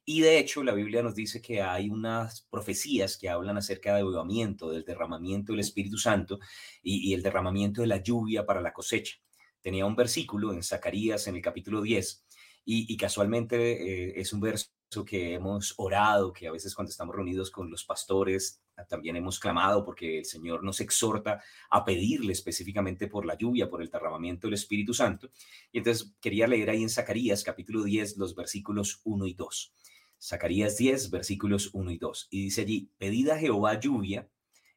Y 0.07 0.21
de 0.21 0.37
hecho, 0.37 0.63
la 0.63 0.73
Biblia 0.73 1.01
nos 1.01 1.15
dice 1.15 1.41
que 1.41 1.63
hay 1.63 1.89
unas 1.89 2.43
profecías 2.51 3.17
que 3.17 3.27
hablan 3.27 3.57
acerca 3.57 3.95
del 3.95 4.05
avivamiento, 4.05 4.69
del 4.69 4.85
derramamiento 4.85 5.51
del 5.51 5.61
Espíritu 5.61 5.97
Santo 5.97 6.39
y, 6.83 7.13
el 7.13 7.23
derramamiento 7.23 7.81
de 7.81 7.87
la 7.87 8.03
lluvia 8.03 8.45
para 8.45 8.61
la 8.61 8.71
cosecha. 8.71 9.15
Tenía 9.61 9.85
un 9.85 9.95
versículo 9.95 10.53
en 10.53 10.61
Zacarías, 10.61 11.27
en 11.27 11.37
el 11.37 11.41
capítulo 11.41 11.81
10, 11.81 12.23
y, 12.65 12.97
casualmente 12.97 14.09
eh, 14.09 14.13
es 14.21 14.31
un 14.31 14.41
verso 14.41 14.69
que 15.07 15.33
hemos 15.33 15.73
orado, 15.77 16.31
que 16.31 16.47
a 16.47 16.51
veces 16.51 16.75
cuando 16.75 16.91
estamos 16.91 17.15
reunidos 17.15 17.49
con 17.49 17.71
los 17.71 17.83
pastores 17.83 18.61
también 18.83 19.15
hemos 19.15 19.39
clamado 19.39 19.85
porque 19.85 20.19
el 20.19 20.25
Señor 20.25 20.63
nos 20.63 20.81
exhorta 20.81 21.41
a 21.69 21.85
pedirle 21.85 22.33
específicamente 22.33 23.07
por 23.07 23.25
la 23.25 23.37
lluvia, 23.37 23.69
por 23.69 23.81
el 23.81 23.89
derramamiento 23.89 24.47
del 24.47 24.55
Espíritu 24.55 24.93
Santo. 24.93 25.31
Y 25.71 25.77
entonces 25.77 26.13
quería 26.19 26.47
leer 26.47 26.69
ahí 26.69 26.83
en 26.83 26.89
Zacarías 26.89 27.43
capítulo 27.43 27.83
10 27.83 28.17
los 28.17 28.35
versículos 28.35 29.01
1 29.03 29.27
y 29.27 29.33
2. 29.33 29.73
Zacarías 30.21 30.77
10 30.77 31.09
versículos 31.09 31.69
1 31.73 31.91
y 31.91 31.97
2. 31.97 32.27
Y 32.31 32.43
dice 32.43 32.61
allí, 32.61 32.91
pedid 32.97 33.29
a 33.29 33.37
Jehová 33.37 33.79
lluvia 33.79 34.29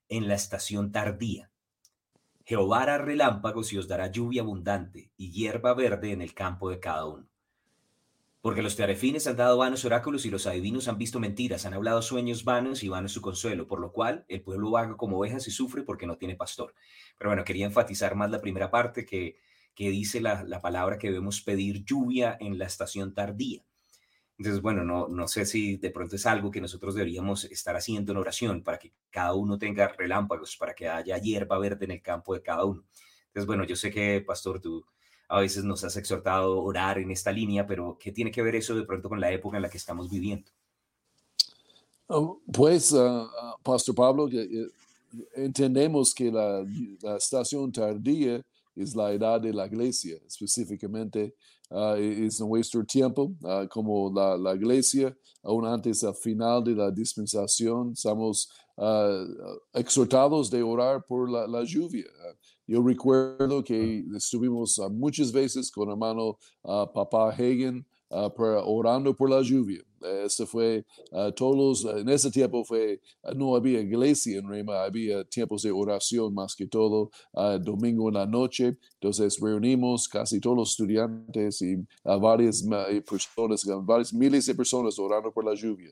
en 0.09 0.29
la 0.29 0.35
estación 0.35 0.93
tardía. 0.93 1.51
Jehová 2.45 2.83
hará 2.83 2.99
relámpagos 2.99 3.73
y 3.73 3.79
os 3.79 3.89
dará 3.89 4.11
lluvia 4.11 4.43
abundante 4.43 5.11
y 5.17 5.33
hierba 5.33 5.75
verde 5.75 6.13
en 6.13 6.23
el 6.23 6.33
campo 6.33 6.71
de 6.71 6.81
cada 6.81 7.05
uno 7.05 7.29
porque 8.41 8.63
los 8.63 8.77
tearefines 8.77 9.27
han 9.27 9.37
dado 9.37 9.59
vanos 9.59 9.85
oráculos 9.85 10.25
y 10.25 10.31
los 10.31 10.47
adivinos 10.47 10.87
han 10.87 10.99
visto 10.99 11.19
mentiras, 11.19 11.67
han 11.67 11.75
hablado 11.75 12.03
sueños 12.03 12.45
vanos 12.45 12.83
y 12.85 12.89
vano 12.89 13.09
su 13.09 13.21
consuelo, 13.21 13.67
por 13.67 13.81
lo 13.81 13.93
cual 13.93 14.25
el 14.29 14.43
pueblo 14.43 14.71
vaga 14.71 14.97
como 14.97 15.19
ovejas 15.19 15.49
y 15.49 15.51
sufre 15.51 15.83
porque 15.83 16.07
no 16.07 16.17
tiene 16.17 16.37
pastor. 16.37 16.75
Pero 17.19 17.31
bueno, 17.31 17.45
quería 17.45 17.67
enfatizar 17.67 18.15
más 18.15 18.31
la 18.31 18.41
primera 18.41 18.71
parte 18.71 19.05
que, 19.05 19.39
que 19.75 19.91
dice 19.91 20.21
la, 20.21 20.45
la 20.45 20.61
palabra 20.61 20.99
que 20.99 21.09
debemos 21.09 21.41
pedir 21.41 21.85
lluvia 21.85 22.37
en 22.39 22.59
la 22.59 22.67
estación 22.67 23.13
tardía. 23.13 23.65
Entonces, 24.39 24.63
bueno, 24.63 24.85
no, 24.85 25.09
no 25.09 25.27
sé 25.27 25.45
si 25.45 25.77
de 25.79 25.91
pronto 25.91 26.15
es 26.15 26.25
algo 26.25 26.53
que 26.53 26.61
nosotros 26.61 26.95
deberíamos 26.95 27.45
estar 27.45 27.75
haciendo 27.75 28.13
en 28.13 28.19
oración 28.19 28.63
para 28.63 28.79
que 28.79 28.93
cada 29.11 29.35
uno 29.35 29.59
tenga 29.59 29.89
relámpagos, 29.89 30.57
para 30.57 30.75
que 30.75 30.89
haya 30.89 31.19
hierba 31.19 31.59
verde 31.59 31.87
en 31.87 31.91
el 31.91 32.03
campo 32.03 32.35
de 32.35 32.43
cada 32.43 32.65
uno. 32.65 32.85
Entonces, 33.27 33.47
bueno, 33.47 33.65
yo 33.65 33.75
sé 33.75 33.91
que, 33.91 34.21
pastor, 34.21 34.61
tú 34.61 34.85
a 35.29 35.41
veces 35.41 35.63
nos 35.63 35.85
has 35.85 35.97
exhortado 35.97 36.55
a 36.55 36.63
orar 36.63 36.99
en 36.99 37.11
esta 37.11 37.31
línea, 37.31 37.67
pero 37.67 37.99
¿qué 38.01 38.11
tiene 38.11 38.31
que 38.31 38.43
ver 38.43 38.57
eso 38.57 38.75
de 38.75 38.85
pronto 38.85 39.09
con 39.09 39.21
la 39.21 39.31
época 39.31 39.59
en 39.59 39.63
la 39.63 39.69
que 39.69 39.77
estamos 39.77 40.11
viviendo? 40.11 40.51
Oh, 42.07 42.41
pues, 42.51 42.93
uh, 42.93 43.29
Pastor 43.63 43.95
Pablo, 43.95 44.29
eh, 44.33 44.71
entendemos 45.35 46.15
que 46.15 46.33
la, 46.33 46.65
estación 47.19 47.71
tardía 47.71 48.43
es 48.75 48.97
la 48.97 49.13
edad 49.13 49.39
de 49.39 49.53
la 49.53 49.67
iglesia, 49.67 50.17
específicamente 50.27 51.35
uh, 51.69 51.97
es 51.97 52.41
nuestro 52.41 52.83
tiempo, 52.85 53.31
como 53.71 54.11
la, 54.11 54.39
la, 54.39 54.55
iglesia, 54.55 55.15
aún 55.43 55.67
antes 55.67 56.01
del 56.01 56.15
final 56.15 56.65
de 56.65 56.75
la 56.75 56.91
dispensación, 56.91 57.93
estamos 57.93 58.51
exhortados 59.75 60.49
de 60.51 60.63
orar 60.63 61.05
por 61.05 61.29
la, 61.29 61.47
la 61.49 61.65
lluvia. 61.65 62.07
Yo 62.69 62.83
recuerdo 62.83 63.65
que 63.65 64.05
estuvimos 64.15 64.77
uh, 64.77 64.91
muchas 64.91 65.33
veces 65.33 65.71
con 65.71 65.89
hermano 65.89 66.39
uh, 66.65 66.87
Papá 66.93 67.31
Hagen 67.31 67.87
uh, 68.11 68.31
orando 68.67 69.17
por 69.17 69.31
la 69.31 69.41
lluvia. 69.41 69.83
Ese 70.25 70.47
fue 70.47 70.85
todos, 71.35 71.85
en 71.85 72.09
ese 72.09 72.31
tiempo 72.31 72.65
fue, 72.65 73.01
no 73.35 73.57
había 73.57 73.81
iglesia 73.81 74.39
en 74.39 74.49
Rema, 74.49 74.85
había 74.85 75.25
tiempos 75.25 75.63
de 75.63 75.73
oración 75.73 76.33
más 76.33 76.55
que 76.55 76.69
todo, 76.69 77.11
domingo 77.61 78.07
en 78.07 78.15
la 78.15 78.25
noche. 78.25 78.79
Entonces 79.01 79.41
reunimos 79.41 80.07
casi 80.07 80.39
todos 80.39 80.57
los 80.57 80.71
estudiantes 80.71 81.61
y 81.63 81.85
varias 82.05 82.65
personas, 83.11 83.65
varias 83.83 84.15
miles 84.15 84.47
de 84.47 84.55
personas 84.55 84.97
orando 85.01 85.33
por 85.33 85.45
la 85.45 85.55
lluvia. 85.57 85.91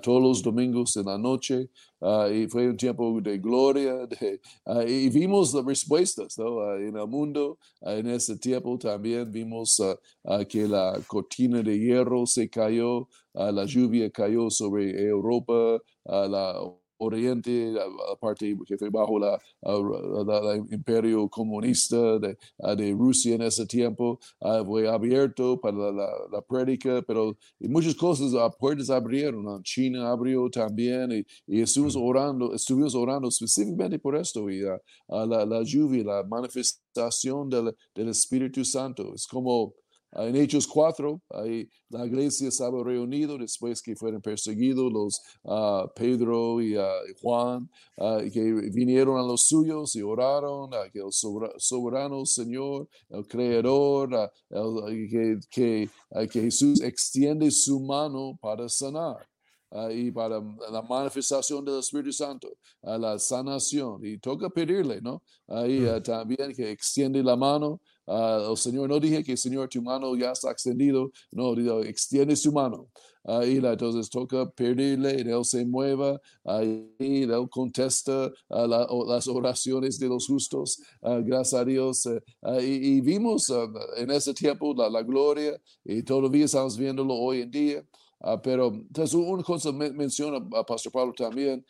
todos 0.00 0.22
los 0.22 0.40
domingos 0.44 0.94
en 0.96 1.06
la 1.06 1.18
noche. 1.18 1.70
Uh, 2.00 2.32
y 2.32 2.46
fue 2.48 2.66
un 2.66 2.78
tiempo 2.78 3.20
de 3.20 3.38
gloria 3.38 4.06
de, 4.06 4.40
uh, 4.64 4.80
y 4.80 5.10
vimos 5.10 5.52
las 5.52 5.64
respuestas 5.66 6.38
¿no? 6.38 6.56
uh, 6.56 6.76
en 6.76 6.96
el 6.96 7.06
mundo. 7.06 7.58
en 7.82 8.06
ese 8.08 8.38
tiempo 8.38 8.78
también 8.78 9.30
vimos 9.30 9.78
que 10.48 10.66
la 10.66 10.98
cortina 11.06 11.62
de 11.62 11.78
hierro 11.78 12.26
se 12.26 12.48
cayó, 12.48 13.06
la 13.34 13.64
lluvia 13.66 14.10
cayó 14.10 14.48
sobre 14.50 15.08
Europa, 15.08 15.78
la 16.04 16.58
Oriente, 17.00 17.72
la 17.72 17.84
parte 18.20 18.56
que 18.66 18.76
fue 18.76 18.90
bajo 18.90 19.18
la, 19.18 19.40
imperio 20.70 21.28
comunista 21.28 22.18
de, 22.18 22.36
de, 22.76 22.92
Rusia 22.92 23.34
en 23.34 23.42
ese 23.42 23.66
tiempo, 23.66 24.18
fue 24.66 24.88
abierto 24.88 25.58
para 25.60 25.92
la, 25.92 26.10
la, 26.30 26.42
prédica, 26.42 27.02
pero 27.06 27.36
muchas 27.60 27.94
cosas, 27.94 28.32
puertas 28.58 28.90
abrieron, 28.90 29.62
China 29.62 30.10
abrió 30.10 30.50
también, 30.50 31.24
y, 31.46 31.60
estuvimos 31.60 31.96
orando, 31.96 32.54
estuvimos 32.54 32.94
orando 32.94 33.28
específicamente 33.28 33.98
por 33.98 34.16
esto, 34.16 34.50
y 34.50 34.60
la, 34.60 35.46
la 35.46 35.62
lluvia, 35.62 36.04
la 36.04 36.22
manifestación 36.24 37.48
del, 37.48 37.74
del 37.94 38.08
Espíritu 38.08 38.62
Santo, 38.64 39.14
es 39.14 39.26
como 39.26 39.72
Ah, 39.72 39.79
en 40.12 40.36
Hechos 40.36 40.66
4, 40.66 41.20
ahí 41.30 41.68
la 41.88 42.04
iglesia 42.04 42.48
estaba 42.48 42.82
reunida 42.82 43.36
después 43.36 43.80
que 43.80 43.94
fueron 43.94 44.20
perseguidos 44.20 44.92
los 44.92 45.22
uh, 45.42 45.88
Pedro 45.94 46.60
y 46.60 46.76
uh, 46.76 46.82
Juan, 47.20 47.70
que 48.32 48.52
vinieron 48.72 49.18
a 49.18 49.22
los 49.22 49.42
suyos 49.42 49.94
y 49.94 50.02
oraron 50.02 50.74
a 50.74 50.90
que 50.90 50.98
el 50.98 51.12
soberano 51.12 52.26
Señor, 52.26 52.88
el 53.08 53.26
Creador, 53.26 54.32
que, 54.50 55.38
que, 55.48 55.90
que 56.30 56.40
Jesús 56.40 56.80
extiende 56.80 57.50
su 57.50 57.80
mano 57.80 58.36
para 58.40 58.68
sanar. 58.68 59.26
y 59.92 60.10
para 60.10 60.40
la 60.72 60.82
manifestación 60.82 61.64
del 61.64 61.78
Espíritu 61.78 62.12
Santo, 62.12 62.48
a 62.82 62.98
la 62.98 63.18
sanación. 63.18 64.04
Y 64.04 64.18
toca 64.18 64.50
pedirle, 64.50 65.00
¿no? 65.00 65.22
Ahí 65.46 65.80
mm. 65.80 66.02
también 66.02 66.52
que 66.52 66.72
extiende 66.72 67.22
la 67.22 67.36
mano 67.36 67.80
Uh, 68.06 68.50
el 68.50 68.56
Señor, 68.56 68.88
no 68.88 68.98
dije 68.98 69.22
que 69.22 69.36
Señor, 69.36 69.68
tu 69.68 69.80
mano 69.82 70.16
ya 70.16 70.32
está 70.32 70.50
extendido, 70.50 71.10
no, 71.30 71.54
extiende 71.82 72.34
su 72.34 72.52
mano. 72.52 72.88
Uh, 73.22 73.42
y 73.42 73.58
entonces 73.58 74.08
toca 74.08 74.50
pedirle, 74.50 75.20
Él 75.20 75.44
se 75.44 75.64
mueva, 75.64 76.20
ahí 76.44 76.90
Él 76.98 77.48
contesta 77.50 78.32
las 78.48 79.28
oraciones 79.28 79.98
de 79.98 80.08
los 80.08 80.26
justos, 80.26 80.80
gracias 81.02 81.60
a 81.60 81.64
Dios. 81.64 82.06
Eh, 82.06 82.20
y, 82.62 83.00
vimos 83.02 83.52
en 83.96 84.10
ese 84.10 84.32
tiempo 84.32 84.74
la, 84.74 84.88
la, 84.88 85.02
gloria 85.02 85.60
y 85.84 86.02
todavía 86.02 86.46
estamos 86.46 86.78
viéndolo 86.78 87.14
hoy 87.14 87.42
en 87.42 87.50
día. 87.50 87.84
pero 88.42 88.68
entonces 88.68 89.14
una 89.14 89.42
cosa 89.42 89.70
menciona 89.70 90.40
Pastor 90.66 90.90
Pablo 90.90 91.12
también, 91.12 91.64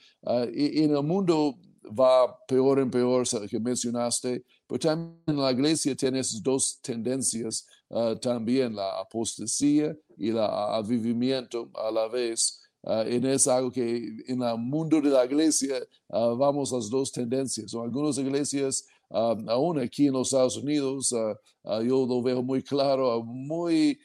y, 0.54 0.84
en 0.84 0.96
el 0.96 1.02
mundo 1.02 1.58
va 1.86 2.38
peor 2.46 2.78
en 2.78 2.90
peor, 2.90 3.26
que 3.48 3.58
mencionaste, 3.58 4.44
pero 4.70 4.78
también 4.78 5.36
la 5.36 5.50
iglesia 5.50 5.96
tiene 5.96 6.20
esas 6.20 6.40
dos 6.40 6.78
tendencias, 6.80 7.66
uh, 7.88 8.14
también 8.14 8.76
la 8.76 9.00
apostasía 9.00 9.96
y 10.16 10.28
el 10.28 10.38
avivamiento 10.38 11.68
a 11.74 11.90
la 11.90 12.06
vez. 12.06 12.62
Uh, 12.82 13.00
en 13.00 13.26
es 13.26 13.48
algo 13.48 13.72
que 13.72 14.22
en 14.28 14.40
el 14.40 14.58
mundo 14.58 15.00
de 15.00 15.10
la 15.10 15.24
iglesia 15.24 15.74
uh, 16.10 16.36
vamos 16.36 16.70
las 16.70 16.88
dos 16.88 17.10
tendencias. 17.10 17.74
O 17.74 17.82
algunas 17.82 18.16
iglesias, 18.18 18.86
aún 19.10 19.80
aquí 19.80 20.06
en 20.06 20.12
los 20.12 20.28
Estados 20.28 20.56
Unidos, 20.56 21.12
yo 21.64 22.06
lo 22.06 22.22
veo 22.22 22.40
muy 22.40 22.62
claro, 22.62 23.24
muy 23.24 23.98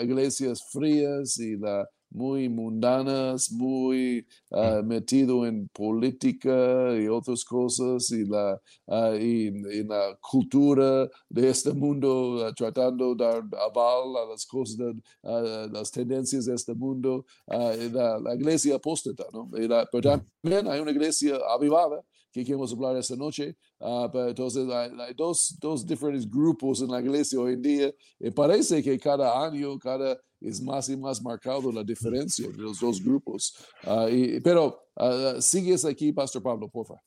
iglesias 0.00 0.62
frías 0.70 1.36
y 1.38 1.56
la 1.56 1.84
muy 2.10 2.48
mundanas, 2.48 3.50
muy 3.52 4.26
uh, 4.50 4.82
metido 4.82 5.46
en 5.46 5.68
política 5.68 6.96
y 6.96 7.08
otras 7.08 7.44
cosas 7.44 8.10
y 8.10 8.24
la, 8.24 8.60
uh, 8.86 9.14
y, 9.14 9.50
la 9.84 10.18
cultura 10.20 11.08
de 11.28 11.48
este 11.48 11.72
mundo, 11.72 12.46
uh, 12.48 12.52
tratando 12.54 13.14
de 13.14 13.24
dar 13.24 13.42
aval 13.68 14.16
a 14.16 14.30
las 14.30 14.44
cosas, 14.46 14.76
de, 14.76 14.94
las 15.72 15.90
tendencias 15.90 16.46
de 16.46 16.54
este 16.54 16.74
mundo, 16.74 17.24
la, 17.46 18.18
la, 18.18 18.34
iglesia 18.34 18.76
apóstata, 18.76 19.24
¿no? 19.32 19.48
pero 19.50 20.20
también 20.42 20.68
hay 20.68 20.80
una 20.80 20.90
iglesia 20.90 21.38
avivada 21.48 22.02
que 22.32 22.44
queremos 22.44 22.72
hablar 22.72 22.96
esta 22.96 23.16
noche. 23.16 23.56
Uh, 23.78 24.08
entonces, 24.28 24.68
hay, 24.68 24.90
hay, 24.98 25.14
dos, 25.14 25.56
dos 25.60 25.86
diferentes 25.86 26.28
grupos 26.28 26.80
en 26.80 26.90
la 26.90 27.00
iglesia 27.00 27.40
hoy 27.40 27.54
en 27.54 27.62
día. 27.62 27.94
Y 28.18 28.30
parece 28.30 28.82
que 28.82 28.98
cada 28.98 29.44
año, 29.44 29.78
cada 29.78 30.18
es 30.40 30.62
más 30.62 30.88
y 30.88 30.96
más 30.96 31.22
marcado 31.22 31.70
la 31.70 31.84
diferencia 31.84 32.46
entre 32.46 32.62
los 32.62 32.80
dos 32.80 33.02
grupos. 33.02 33.54
Uh, 33.84 34.08
y, 34.08 34.40
pero 34.40 34.82
uh, 34.96 35.40
sigues 35.40 35.84
aquí, 35.84 36.12
Pastor 36.12 36.42
Pablo, 36.42 36.68
por 36.68 36.86
favor. 36.86 37.02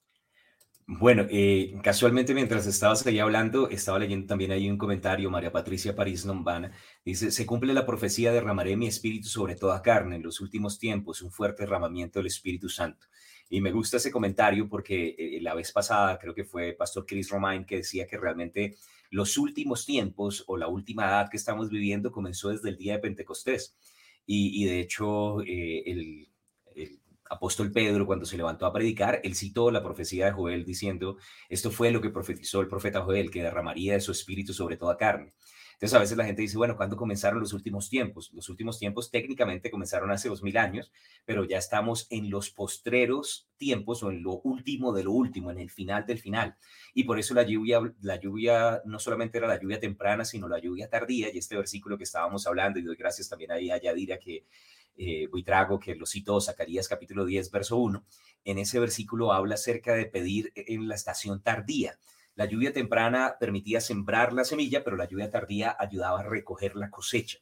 Bueno, 0.85 1.25
eh, 1.29 1.79
casualmente 1.81 2.33
mientras 2.33 2.67
estabas 2.67 3.05
ahí 3.07 3.17
hablando, 3.17 3.69
estaba 3.69 3.99
leyendo 3.99 4.27
también 4.27 4.51
ahí 4.51 4.69
un 4.69 4.77
comentario, 4.77 5.29
María 5.29 5.49
Patricia 5.49 5.95
París 5.95 6.25
Lombana, 6.25 6.73
dice, 7.05 7.31
se 7.31 7.45
cumple 7.45 7.73
la 7.73 7.85
profecía, 7.85 8.33
derramaré 8.33 8.75
mi 8.75 8.87
espíritu 8.87 9.29
sobre 9.29 9.55
toda 9.55 9.81
carne 9.81 10.17
en 10.17 10.23
los 10.23 10.41
últimos 10.41 10.77
tiempos, 10.77 11.21
un 11.21 11.31
fuerte 11.31 11.63
derramamiento 11.63 12.19
del 12.19 12.27
Espíritu 12.27 12.67
Santo. 12.67 13.07
Y 13.53 13.61
me 13.61 13.71
gusta 13.71 13.97
ese 13.97 14.09
comentario 14.09 14.67
porque 14.67 15.15
eh, 15.15 15.39
la 15.39 15.53
vez 15.53 15.71
pasada 15.71 16.17
creo 16.17 16.33
que 16.33 16.43
fue 16.43 16.73
Pastor 16.73 17.05
Chris 17.05 17.29
Romain 17.29 17.65
que 17.65 17.75
decía 17.75 18.07
que 18.07 18.17
realmente 18.17 18.77
los 19.11 19.37
últimos 19.37 19.85
tiempos 19.85 20.43
o 20.47 20.57
la 20.57 20.67
última 20.67 21.05
edad 21.05 21.29
que 21.29 21.37
estamos 21.37 21.69
viviendo 21.69 22.11
comenzó 22.11 22.49
desde 22.49 22.69
el 22.69 22.77
día 22.77 22.93
de 22.93 22.99
Pentecostés. 22.99 23.77
Y, 24.25 24.65
de 24.65 24.79
hecho, 24.79 25.41
eh, 25.41 25.83
el, 25.85 26.29
el 26.73 26.99
apóstol 27.29 27.71
Pedro, 27.71 28.07
cuando 28.07 28.25
se 28.25 28.37
levantó 28.37 28.65
a 28.65 28.73
predicar, 28.73 29.21
él 29.23 29.35
citó 29.35 29.69
la 29.69 29.83
profecía 29.83 30.25
de 30.25 30.31
Joel 30.31 30.65
diciendo, 30.65 31.17
esto 31.47 31.69
fue 31.69 31.91
lo 31.91 32.01
que 32.01 32.09
profetizó 32.09 32.59
el 32.59 32.67
profeta 32.67 33.01
Joel, 33.01 33.29
que 33.29 33.43
derramaría 33.43 33.93
de 33.93 34.01
su 34.01 34.13
espíritu 34.13 34.51
sobre 34.53 34.77
toda 34.77 34.97
carne. 34.97 35.35
Entonces 35.83 35.97
a 35.97 35.99
veces 35.99 36.17
la 36.17 36.23
gente 36.23 36.41
dice, 36.41 36.55
bueno, 36.55 36.77
¿cuándo 36.77 36.95
comenzaron 36.95 37.41
los 37.41 37.51
últimos 37.51 37.89
tiempos? 37.89 38.31
Los 38.31 38.47
últimos 38.47 38.79
tiempos 38.79 39.11
técnicamente 39.11 39.69
comenzaron 39.69 40.11
hace 40.11 40.29
dos 40.29 40.41
mil 40.41 40.55
años, 40.55 40.93
pero 41.25 41.43
ya 41.43 41.57
estamos 41.57 42.07
en 42.09 42.29
los 42.29 42.51
postreros 42.51 43.49
tiempos 43.57 44.01
o 44.01 44.09
en 44.09 44.23
lo 44.23 44.39
último 44.45 44.93
de 44.93 45.03
lo 45.03 45.11
último, 45.11 45.51
en 45.51 45.57
el 45.57 45.69
final 45.69 46.05
del 46.05 46.19
final. 46.19 46.55
Y 46.93 47.03
por 47.03 47.19
eso 47.19 47.33
la 47.33 47.43
lluvia, 47.43 47.81
la 47.99 48.15
lluvia 48.15 48.81
no 48.85 48.97
solamente 48.97 49.39
era 49.39 49.47
la 49.49 49.59
lluvia 49.59 49.77
temprana, 49.77 50.23
sino 50.23 50.47
la 50.47 50.57
lluvia 50.57 50.89
tardía. 50.89 51.27
Y 51.33 51.37
este 51.37 51.57
versículo 51.57 51.97
que 51.97 52.05
estábamos 52.05 52.47
hablando, 52.47 52.79
y 52.79 52.83
doy 52.83 52.95
gracias 52.95 53.27
también 53.27 53.51
ahí 53.51 53.69
a 53.69 53.81
Yadira 53.81 54.17
que 54.19 54.45
eh, 54.95 55.27
Buitrago, 55.27 55.81
que 55.81 55.95
lo 55.95 56.05
citó, 56.05 56.39
Zacarías 56.39 56.87
capítulo 56.87 57.25
10, 57.25 57.51
verso 57.51 57.75
1, 57.75 58.05
en 58.45 58.57
ese 58.57 58.79
versículo 58.79 59.33
habla 59.33 59.55
acerca 59.55 59.93
de 59.95 60.05
pedir 60.05 60.53
en 60.55 60.87
la 60.87 60.95
estación 60.95 61.43
tardía. 61.43 61.99
La 62.35 62.45
lluvia 62.45 62.73
temprana 62.73 63.35
permitía 63.39 63.79
sembrar 63.79 64.33
la 64.33 64.43
semilla, 64.43 64.83
pero 64.83 64.97
la 64.97 65.07
lluvia 65.07 65.29
tardía 65.29 65.75
ayudaba 65.79 66.21
a 66.21 66.23
recoger 66.23 66.75
la 66.75 66.89
cosecha. 66.89 67.39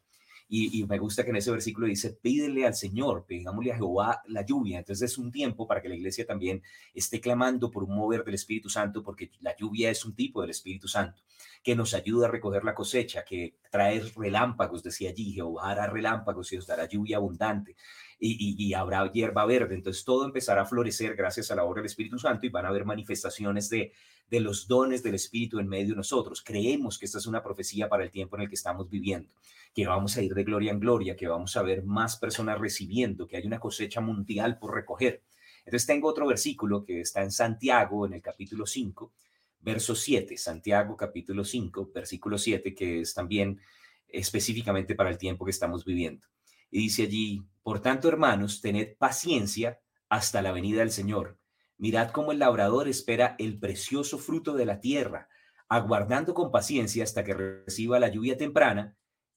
Y, 0.53 0.83
me 0.83 0.97
gusta 0.99 1.23
que 1.23 1.29
en 1.29 1.37
ese 1.37 1.49
versículo 1.49 1.87
dice, 1.87 2.11
pídele 2.11 2.65
al 2.65 2.73
Señor, 2.75 3.25
pidámosle 3.25 3.71
a 3.71 3.77
Jehová 3.77 4.21
la 4.27 4.45
lluvia. 4.45 4.79
Entonces 4.79 5.11
es 5.11 5.17
un 5.17 5.31
tiempo 5.31 5.65
para 5.65 5.81
que 5.81 5.87
la 5.87 5.95
iglesia 5.95 6.25
también 6.25 6.61
esté 6.93 7.21
clamando 7.21 7.71
por 7.71 7.85
un 7.85 7.95
mover 7.95 8.25
del 8.25 8.33
Espíritu 8.33 8.67
Santo, 8.67 9.01
porque 9.01 9.31
la 9.39 9.55
lluvia 9.55 9.89
es 9.89 10.03
un 10.03 10.13
tipo 10.13 10.41
del 10.41 10.49
Espíritu 10.49 10.89
Santo, 10.89 11.21
que 11.63 11.73
nos 11.73 11.93
ayuda 11.93 12.27
a 12.27 12.31
recoger 12.31 12.65
la 12.65 12.75
cosecha, 12.75 13.23
que 13.23 13.55
trae 13.71 14.01
relámpagos, 14.13 14.83
decía 14.83 15.11
allí, 15.11 15.31
Jehová 15.31 15.71
hará 15.71 15.87
relámpagos 15.87 16.51
y 16.51 16.57
os 16.57 16.67
dará 16.67 16.85
lluvia 16.85 17.15
abundante. 17.15 17.77
Y, 18.23 18.73
habrá 18.75 19.11
hierba 19.11 19.45
verde. 19.45 19.73
Entonces 19.73 20.05
todo 20.05 20.25
empezará 20.25 20.61
a 20.61 20.65
florecer 20.65 21.15
gracias 21.15 21.49
a 21.49 21.55
la 21.55 21.63
obra 21.63 21.81
del 21.81 21.87
Espíritu 21.87 22.19
Santo 22.19 22.45
y 22.45 22.49
van 22.49 22.65
a 22.65 22.69
haber 22.69 22.85
manifestaciones 22.85 23.67
de, 23.69 23.93
de 24.29 24.39
los 24.39 24.67
dones 24.67 25.01
del 25.01 25.15
Espíritu 25.15 25.57
en 25.57 25.67
medio 25.67 25.89
de 25.89 25.95
nosotros. 25.95 26.43
Creemos 26.43 26.99
que 26.99 27.05
esta 27.05 27.17
es 27.17 27.25
una 27.25 27.41
profecía 27.41 27.89
para 27.89 28.03
el 28.03 28.11
tiempo 28.11 28.35
en 28.35 28.43
el 28.43 28.49
que 28.49 28.55
estamos 28.55 28.89
viviendo 28.89 29.31
que 29.73 29.87
vamos 29.87 30.17
a 30.17 30.21
ir 30.21 30.33
de 30.33 30.43
gloria 30.43 30.71
en 30.71 30.79
gloria, 30.79 31.15
que 31.15 31.27
vamos 31.27 31.55
a 31.55 31.61
ver 31.61 31.83
más 31.83 32.17
personas 32.17 32.59
recibiendo, 32.59 33.27
que 33.27 33.37
hay 33.37 33.45
una 33.45 33.59
cosecha 33.59 34.01
mundial 34.01 34.59
por 34.59 34.75
recoger. 34.75 35.23
Entonces 35.65 35.87
tengo 35.87 36.09
otro 36.09 36.27
versículo 36.27 36.83
que 36.83 37.01
está 37.01 37.21
en 37.21 37.31
Santiago, 37.31 38.05
en 38.05 38.13
el 38.13 38.21
capítulo 38.21 38.65
5, 38.65 39.13
verso 39.61 39.95
7, 39.95 40.37
Santiago 40.37 40.97
capítulo 40.97 41.45
5, 41.45 41.91
versículo 41.93 42.37
7, 42.37 42.73
que 42.75 43.01
es 43.01 43.13
también 43.13 43.59
específicamente 44.07 44.95
para 44.95 45.09
el 45.09 45.17
tiempo 45.17 45.45
que 45.45 45.51
estamos 45.51 45.85
viviendo. 45.85 46.27
Y 46.71 46.79
dice 46.79 47.03
allí, 47.03 47.45
por 47.61 47.81
tanto, 47.81 48.07
hermanos, 48.07 48.61
tened 48.61 48.97
paciencia 48.97 49.79
hasta 50.09 50.41
la 50.41 50.51
venida 50.51 50.79
del 50.79 50.91
Señor. 50.91 51.37
Mirad 51.77 52.11
cómo 52.11 52.31
el 52.31 52.39
labrador 52.39 52.87
espera 52.87 53.35
el 53.37 53.59
precioso 53.59 54.17
fruto 54.17 54.53
de 54.53 54.65
la 54.65 54.79
tierra, 54.79 55.27
aguardando 55.67 56.33
con 56.33 56.51
paciencia 56.51 57.03
hasta 57.03 57.23
que 57.23 57.33
reciba 57.33 57.99
la 57.99 58.09
lluvia 58.09 58.37
temprana 58.37 58.95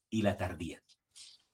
y 0.08 0.22
la 0.22 0.36
tardía. 0.36 0.82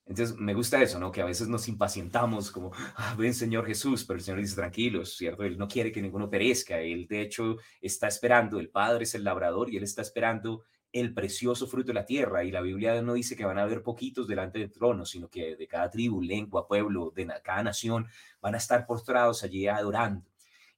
Entonces, 0.07 0.37
me 0.37 0.55
gusta 0.55 0.83
eso, 0.83 0.99
¿no? 0.99 1.13
Que 1.13 1.23
a 1.23 1.25
veces 1.25 1.47
nos 1.47 1.69
impacientamos 1.69 2.51
como, 2.51 2.73
ah, 2.97 3.15
ven 3.17 3.33
Señor 3.33 3.65
Jesús, 3.65 4.05
pero 4.05 4.19
el 4.19 4.25
Señor 4.25 4.41
dice, 4.41 4.57
tranquilos, 4.57 5.17
¿cierto? 5.17 5.45
Él 5.45 5.57
no 5.57 5.69
quiere 5.69 5.93
que 5.93 6.03
ninguno 6.03 6.29
perezca, 6.29 6.81
Él 6.81 7.07
de 7.07 7.23
hecho 7.23 7.59
está 7.81 8.09
esperando, 8.09 8.59
el 8.59 8.71
Padre 8.71 9.05
es 9.05 9.15
el 9.15 9.23
labrador 9.23 9.71
y 9.71 9.77
Él 9.77 9.85
está 9.85 10.03
esperando 10.03 10.65
el 10.93 11.15
precioso 11.15 11.67
fruto 11.67 11.89
de 11.89 11.95
la 11.95 12.07
tierra. 12.07 12.45
Y 12.45 12.51
la 12.51 12.61
Biblia 12.61 13.01
no 13.03 13.15
dice 13.15 13.37
que 13.37 13.45
van 13.45 13.59
a 13.59 13.63
haber 13.63 13.83
poquitos 13.83 14.27
delante 14.27 14.59
del 14.59 14.73
trono, 14.73 15.05
sino 15.05 15.29
que 15.29 15.57
de 15.57 15.67
cada 15.67 15.91
tribu, 15.91 16.23
lengua, 16.23 16.67
pueblo, 16.67 17.13
de 17.15 17.29
cada 17.43 17.63
nación, 17.63 18.07
van 18.41 18.55
a 18.55 18.59
estar 18.59 18.87
postrados 18.87 19.43
allí 19.45 19.67
adorando. 19.67 20.25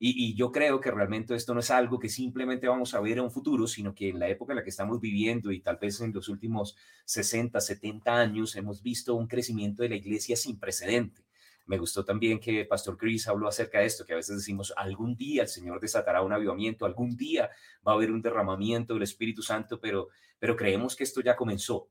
Y, 0.05 0.35
yo 0.35 0.51
creo 0.51 0.81
que 0.81 0.91
realmente 0.91 1.33
esto 1.37 1.55
no 1.55 1.61
es 1.61 1.71
algo 1.71 2.01
que 2.01 2.09
simplemente 2.09 2.67
vamos 2.67 2.93
a 2.93 3.01
ver 3.01 3.19
en 3.19 3.25
un 3.25 3.31
futuro, 3.31 3.69
sino 3.69 3.95
que 3.95 4.09
en 4.09 4.19
la 4.19 4.29
época 4.29 4.53
en 4.53 4.57
la 4.57 4.65
que 4.65 4.71
estamos 4.71 5.01
viviendo 5.01 5.53
y 5.53 5.61
tal 5.61 5.77
vez 5.77 6.01
en 6.01 6.13
los 6.13 6.29
últimos 6.29 6.77
60, 7.05 7.61
70 7.61 8.13
años 8.13 8.57
hemos 8.57 8.83
visto 8.83 9.15
un 9.15 9.29
crecimiento 9.29 9.85
de 9.85 9.91
la 9.91 9.95
iglesia 9.95 10.35
sin 10.35 10.59
precedente. 10.59 11.23
Me 11.67 11.79
gustó 11.79 12.05
también 12.05 12.41
que 12.41 12.65
Pastor 12.65 12.97
Chris 12.97 13.29
habló 13.29 13.49
acerca 13.49 13.79
de 13.79 13.87
esto, 13.87 14.05
que 14.05 14.13
a 14.13 14.17
veces 14.17 14.37
decimos, 14.37 14.73
algún 14.77 15.15
día 15.17 15.43
el 15.43 15.49
Señor 15.49 15.81
desatará 15.81 16.23
un 16.23 16.33
avivamiento, 16.33 16.87
algún 16.87 17.17
día 17.17 17.51
va 17.87 17.93
a 17.93 17.95
haber 17.95 18.11
un 18.11 18.23
derramamiento 18.23 18.95
del 18.95 19.05
Espíritu 19.05 19.43
Santo, 19.43 19.81
pero, 19.81 20.09
pero 20.39 20.57
creemos 20.57 20.97
que 20.97 21.05
esto 21.05 21.21
ya 21.21 21.37
comenzó, 21.37 21.89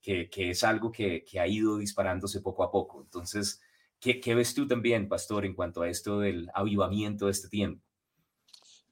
que, 0.00 0.28
que 0.28 0.50
es 0.50 0.64
algo 0.64 0.90
que, 0.90 1.24
que 1.24 1.38
ha 1.38 1.46
ido 1.46 1.78
disparándose 1.78 2.40
poco 2.40 2.64
a 2.64 2.70
poco. 2.70 3.02
Entonces, 3.02 3.60
¿Qué, 4.02 4.34
ves 4.34 4.52
tú 4.52 4.66
también, 4.66 5.08
pastor, 5.08 5.46
en 5.46 5.54
cuanto 5.54 5.82
a 5.82 5.88
esto 5.88 6.18
del 6.18 6.50
avivamiento 6.54 7.26
de 7.26 7.30
este 7.30 7.48
tiempo? 7.48 7.80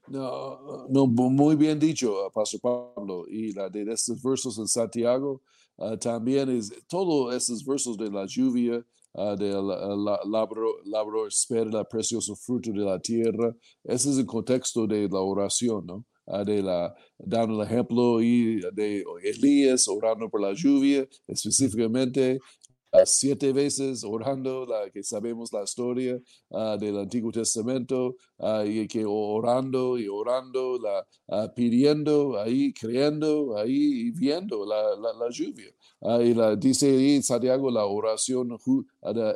No, 0.07 0.87
no, 0.87 1.05
muy 1.05 1.57
bien 1.57 1.77
dicho, 1.77 2.31
Pastor 2.33 2.61
Pablo. 2.61 3.25
Y 3.27 3.51
la 3.51 3.69
de 3.69 3.91
estos 3.91 4.23
versos 4.23 4.57
en 4.57 4.69
Santiago 4.69 5.41
ah, 5.77 5.97
también 5.97 6.49
es 6.49 6.71
todos 6.87 7.35
esos 7.35 7.65
versos 7.65 7.97
de 7.97 8.09
la 8.09 8.25
lluvia, 8.25 8.85
uh, 9.13 9.35
del 9.35 9.65
labro, 10.85 11.27
espera 11.27 11.79
el 11.79 11.85
precioso 11.87 12.35
fruto 12.35 12.71
de 12.71 12.79
la 12.79 12.99
tierra. 12.99 13.55
Ese 13.83 14.11
es 14.11 14.17
el 14.17 14.25
contexto 14.25 14.87
de 14.87 15.07
la 15.09 15.19
oración, 15.19 15.85
¿no? 15.85 16.05
Ah, 16.27 16.43
de 16.43 16.61
la, 16.61 16.95
dando 17.17 17.61
el 17.61 17.67
ejemplo 17.67 18.21
y 18.21 18.61
de 18.73 19.03
Elías 19.23 19.87
orando 19.87 20.29
por 20.29 20.39
la 20.39 20.53
lluvia, 20.53 21.05
específicamente 21.27 22.39
siete 23.05 23.53
veces 23.53 24.03
orando, 24.03 24.65
la, 24.65 24.89
que 24.89 25.03
sabemos 25.03 25.51
la 25.53 25.63
historia 25.63 26.19
uh, 26.49 26.77
del 26.77 26.97
Antiguo 26.97 27.31
Testamento, 27.31 28.15
uh, 28.37 28.63
y 28.65 28.87
que 28.87 29.05
orando 29.05 29.97
y 29.97 30.07
orando, 30.07 30.77
la, 30.79 31.05
uh, 31.27 31.53
pidiendo, 31.53 32.37
ahí 32.39 32.73
creyendo, 32.73 33.57
ahí 33.57 34.11
viendo 34.11 34.65
la, 34.65 34.95
la, 34.95 35.13
la 35.13 35.29
lluvia. 35.29 35.71
y 36.23 36.33
la, 36.33 36.55
dice 36.55 36.89
ahí 36.89 37.21
Santiago, 37.21 37.71
la 37.71 37.85
oración 37.85 38.57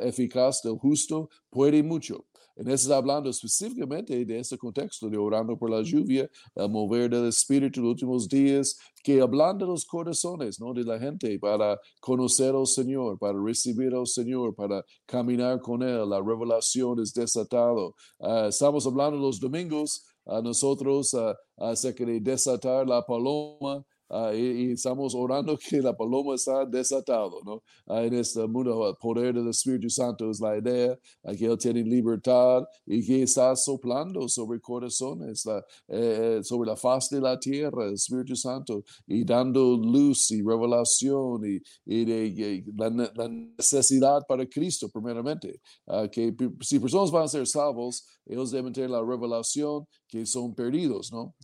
eficaz 0.02 0.62
del 0.62 0.78
justo 0.78 1.28
puede 1.50 1.82
mucho. 1.82 2.26
En 2.56 2.68
eso 2.68 2.84
está 2.84 2.96
hablando 2.96 3.28
específicamente 3.28 4.24
de 4.24 4.38
ese 4.38 4.56
contexto 4.56 5.10
de 5.10 5.18
orando 5.18 5.58
por 5.58 5.68
la 5.68 5.82
lluvia, 5.82 6.28
el 6.54 6.70
mover 6.70 7.10
del 7.10 7.28
Espíritu 7.28 7.80
en 7.80 7.84
los 7.84 7.92
últimos 7.92 8.26
días, 8.26 8.78
que 9.02 9.20
hablan 9.20 9.58
de 9.58 9.66
los 9.66 9.84
corazones 9.84 10.58
¿no? 10.58 10.72
de 10.72 10.82
la 10.82 10.98
gente 10.98 11.38
para 11.38 11.78
conocer 12.00 12.54
al 12.54 12.66
Señor, 12.66 13.18
para 13.18 13.38
recibir 13.38 13.94
al 13.94 14.06
Señor, 14.06 14.54
para 14.54 14.82
caminar 15.04 15.60
con 15.60 15.82
Él. 15.82 16.08
La 16.08 16.18
revelación 16.20 16.98
es 17.00 17.12
desatado. 17.12 17.94
Uh, 18.18 18.46
estamos 18.48 18.86
hablando 18.86 19.18
los 19.18 19.38
domingos 19.38 20.06
a 20.24 20.40
nosotros 20.40 21.12
uh, 21.12 21.34
acerca 21.58 22.06
de 22.06 22.20
desatar 22.20 22.88
la 22.88 23.04
paloma 23.04 23.84
Ah, 24.08 24.32
y, 24.32 24.72
estamos 24.72 25.14
orando 25.14 25.58
que 25.68 25.82
la 25.82 25.96
paloma 25.96 26.34
está 26.34 26.64
desatado, 26.64 27.40
¿no? 27.44 27.62
Ah, 27.86 28.04
en 28.04 28.14
este 28.14 28.46
mundo, 28.46 28.88
el 28.88 28.96
poder 28.96 29.34
del 29.34 29.48
Espíritu 29.48 29.90
Santo 29.90 30.30
es 30.30 30.40
la 30.40 30.56
idea, 30.56 30.96
que 31.36 31.46
Él 31.46 31.58
tiene 31.58 31.82
libertad 31.82 32.64
y 32.86 33.04
que 33.04 33.22
está 33.22 33.54
soplando 33.56 34.28
sobre 34.28 34.60
corazones, 34.60 35.44
eh, 35.88 36.40
sobre 36.42 36.68
la 36.70 36.76
faz 36.76 37.08
de 37.10 37.20
la 37.20 37.38
tierra, 37.38 37.86
el 37.86 37.94
Espíritu 37.94 38.36
Santo, 38.36 38.84
y 39.06 39.24
dando 39.24 39.76
luz 39.76 40.30
y 40.30 40.42
revelación 40.42 41.42
y, 41.44 41.60
y 41.84 42.04
de, 42.04 42.64
la, 42.76 43.28
necesidad 43.28 44.24
para 44.28 44.46
Cristo, 44.46 44.88
primeramente. 44.88 45.60
Ah, 45.86 46.06
que 46.10 46.34
si 46.60 46.78
personas 46.78 47.10
van 47.10 47.24
a 47.24 47.28
ser 47.28 47.46
salvos, 47.46 48.06
ellos 48.24 48.50
deben 48.50 48.72
tener 48.72 48.90
la 48.90 49.02
revelación 49.02 49.86
que 50.08 50.24
son 50.24 50.54
perdidos, 50.54 51.12
¿no? 51.12 51.34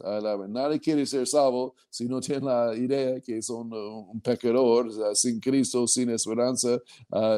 nadie 0.49 0.79
quiere 0.79 1.05
ser 1.07 1.27
salvo 1.27 1.75
si 1.91 2.07
no 2.07 2.21
tiene 2.21 2.47
la 2.47 2.75
idea 2.77 3.21
que 3.21 3.43
son 3.43 3.73
un 3.73 4.21
pecador 4.21 4.91
sin 5.15 5.41
Cristo, 5.41 5.87
sin 5.87 6.11
esperanza, 6.11 6.79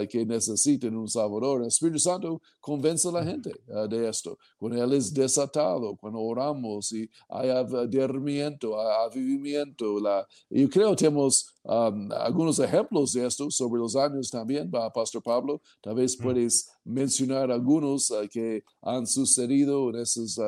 que 0.09 0.27
necesitan 0.27 0.97
un 0.97 1.09
Salvador. 1.09 1.63
El 1.63 1.69
Espíritu 1.69 1.99
Santo 1.99 2.41
convence 2.61 3.09
a 3.09 3.13
la 3.13 3.25
gente 3.25 3.53
de 3.89 4.09
esto. 4.09 4.39
Cuando 4.59 4.83
Él 4.83 4.93
es 4.95 5.13
desatado, 5.13 5.97
cuando 5.97 6.21
oramos 6.21 6.93
y 6.93 7.09
hay 7.29 7.51
avivamiento, 7.51 8.79
avivamiento. 8.79 10.01
La, 10.01 10.27
yo 10.51 10.69
creo 10.69 10.91
que 10.91 10.97
tenemos 10.97 11.47
um, 11.65 12.11
algunos 12.13 12.59
ejemplos 12.59 13.13
de 13.13 13.27
esto 13.27 13.51
sobre 13.51 13.81
los 13.81 13.97
años 13.97 14.31
también, 14.31 14.71
Pastor 14.71 15.23
Pablo. 15.23 15.61
Tal 15.81 15.95
vez 15.95 16.17
puedes 16.17 16.71
mencionar 16.85 17.51
algunos 17.51 18.13
que 18.31 18.63
han 18.83 19.07
sucedido 19.07 19.91
en 19.91 19.97
esos 20.01 20.39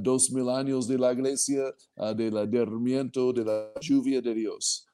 dos 0.00 0.30
mil 0.30 0.48
años 0.48 0.88
de 0.88 0.98
la 0.98 1.12
iglesia, 1.12 1.74
del 2.16 2.50
derrimiento 2.50 3.32
de 3.32 3.44
la 3.44 3.72
lluvia 3.80 4.20
de 4.20 4.34
Dios. 4.34 4.86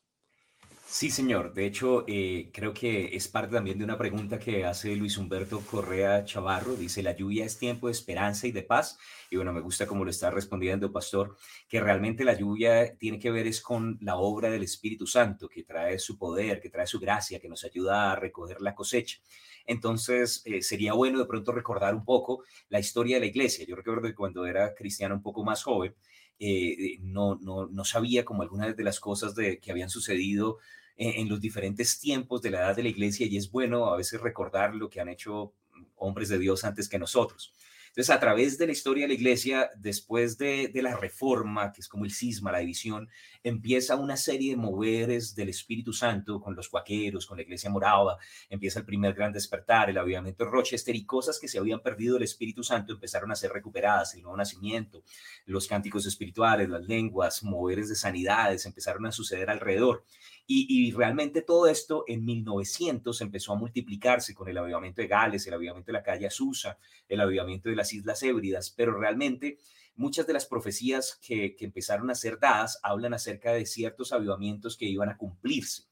Sí, 0.92 1.08
señor. 1.08 1.54
De 1.54 1.66
hecho, 1.66 2.04
eh, 2.08 2.50
creo 2.52 2.74
que 2.74 3.14
es 3.14 3.28
parte 3.28 3.54
también 3.54 3.78
de 3.78 3.84
una 3.84 3.96
pregunta 3.96 4.40
que 4.40 4.64
hace 4.64 4.96
Luis 4.96 5.16
Humberto 5.18 5.60
Correa 5.60 6.24
Chavarro. 6.24 6.74
Dice, 6.74 7.00
la 7.00 7.14
lluvia 7.14 7.44
es 7.44 7.58
tiempo 7.58 7.86
de 7.86 7.92
esperanza 7.92 8.48
y 8.48 8.52
de 8.52 8.64
paz. 8.64 8.98
Y 9.30 9.36
bueno, 9.36 9.52
me 9.52 9.60
gusta 9.60 9.86
cómo 9.86 10.04
lo 10.04 10.10
está 10.10 10.30
respondiendo, 10.32 10.90
pastor, 10.90 11.36
que 11.68 11.80
realmente 11.80 12.24
la 12.24 12.34
lluvia 12.34 12.96
tiene 12.98 13.20
que 13.20 13.30
ver 13.30 13.46
es 13.46 13.60
con 13.62 13.98
la 14.00 14.16
obra 14.16 14.50
del 14.50 14.64
Espíritu 14.64 15.06
Santo, 15.06 15.48
que 15.48 15.62
trae 15.62 15.96
su 16.00 16.18
poder, 16.18 16.60
que 16.60 16.70
trae 16.70 16.88
su 16.88 16.98
gracia, 16.98 17.38
que 17.38 17.48
nos 17.48 17.62
ayuda 17.62 18.10
a 18.10 18.16
recoger 18.16 18.60
la 18.60 18.74
cosecha. 18.74 19.18
Entonces, 19.66 20.42
eh, 20.44 20.60
sería 20.60 20.92
bueno 20.94 21.20
de 21.20 21.26
pronto 21.26 21.52
recordar 21.52 21.94
un 21.94 22.04
poco 22.04 22.42
la 22.68 22.80
historia 22.80 23.16
de 23.16 23.20
la 23.20 23.26
iglesia. 23.26 23.64
Yo 23.64 23.76
recuerdo 23.76 24.08
que 24.08 24.14
cuando 24.16 24.44
era 24.44 24.74
cristiano 24.74 25.14
un 25.14 25.22
poco 25.22 25.44
más 25.44 25.62
joven, 25.62 25.94
eh, 26.42 26.96
no, 27.00 27.36
no, 27.36 27.66
no 27.66 27.84
sabía 27.84 28.24
como 28.24 28.42
algunas 28.42 28.74
de 28.74 28.82
las 28.82 28.98
cosas 28.98 29.34
de, 29.34 29.60
que 29.60 29.70
habían 29.70 29.90
sucedido 29.90 30.58
en, 31.00 31.28
los 31.30 31.40
diferentes 31.40 31.98
tiempos 31.98 32.42
de 32.42 32.50
la 32.50 32.58
edad 32.58 32.76
de 32.76 32.82
la 32.82 32.90
iglesia 32.90 33.26
y 33.26 33.38
es 33.38 33.50
bueno 33.50 33.86
a 33.86 33.96
veces 33.96 34.20
recordar 34.20 34.74
lo 34.74 34.90
que 34.90 35.00
han 35.00 35.08
hecho 35.08 35.54
hombres 35.96 36.28
de 36.28 36.38
Dios 36.38 36.62
antes 36.64 36.90
que 36.90 36.98
nosotros. 36.98 37.54
Entonces, 37.88 38.14
a 38.14 38.20
través 38.20 38.56
de 38.56 38.66
la 38.66 38.72
historia 38.72 39.04
de 39.04 39.08
la 39.08 39.14
iglesia, 39.14 39.70
después 39.76 40.38
de, 40.38 40.70
la 40.74 40.96
reforma, 40.96 41.72
que 41.72 41.80
es 41.80 41.88
como 41.88 42.04
el 42.04 42.12
cisma, 42.12 42.52
la 42.52 42.58
división, 42.58 43.08
empieza 43.42 43.96
una 43.96 44.16
serie 44.16 44.52
de 44.52 44.56
moveres 44.56 45.34
del 45.34 45.48
Espíritu 45.48 45.92
Santo 45.92 46.40
con 46.40 46.54
los 46.54 46.68
cuaqueros, 46.68 47.26
con 47.26 47.38
la 47.38 47.42
iglesia 47.42 47.68
morava, 47.68 48.16
empieza 48.48 48.78
el 48.78 48.84
primer 48.84 49.14
gran 49.14 49.32
despertar, 49.32 49.90
el 49.90 49.98
avivamiento 49.98 50.44
de 50.44 50.50
Rochester 50.52 50.94
y 50.94 51.04
cosas 51.04 51.40
que 51.40 51.48
se 51.48 51.58
habían 51.58 51.80
perdido 51.80 52.14
del 52.14 52.22
Espíritu 52.22 52.62
Santo 52.62 52.92
empezaron 52.92 53.32
a 53.32 53.36
ser 53.36 53.50
recuperadas, 53.50 54.14
el 54.14 54.22
nuevo 54.22 54.36
nacimiento, 54.36 55.02
los 55.46 55.66
cánticos 55.66 56.06
espirituales, 56.06 56.68
las 56.68 56.86
lenguas, 56.86 57.42
moveres 57.42 57.88
de 57.88 57.96
sanidades 57.96 58.66
empezaron 58.66 59.06
a 59.06 59.12
suceder 59.12 59.50
alrededor. 59.50 60.04
Y, 60.52 60.90
realmente 60.90 61.42
todo 61.42 61.68
esto 61.68 62.02
en 62.08 62.24
1900 62.24 63.20
empezó 63.20 63.52
a 63.52 63.56
multiplicarse 63.56 64.34
con 64.34 64.48
el 64.48 64.58
avivamiento 64.58 65.00
de 65.00 65.06
Gales, 65.06 65.46
el 65.46 65.54
avivamiento 65.54 65.92
de 65.92 65.98
la 65.98 66.02
calle 66.02 66.26
Azusa, 66.26 66.76
el 67.08 67.20
avivamiento 67.20 67.68
de 67.68 67.76
las 67.76 67.92
Islas 67.92 68.20
Hébridas, 68.24 68.74
pero 68.76 68.98
realmente 68.98 69.58
muchas 69.94 70.26
de 70.26 70.32
las 70.32 70.46
profecías 70.46 71.20
que, 71.24 71.54
empezaron 71.60 72.10
a 72.10 72.16
ser 72.16 72.40
dadas 72.40 72.80
hablan 72.82 73.14
acerca 73.14 73.52
de 73.52 73.64
ciertos 73.64 74.12
avivamientos 74.12 74.76
que 74.76 74.86
iban 74.86 75.08
a 75.08 75.16
cumplirse. 75.16 75.84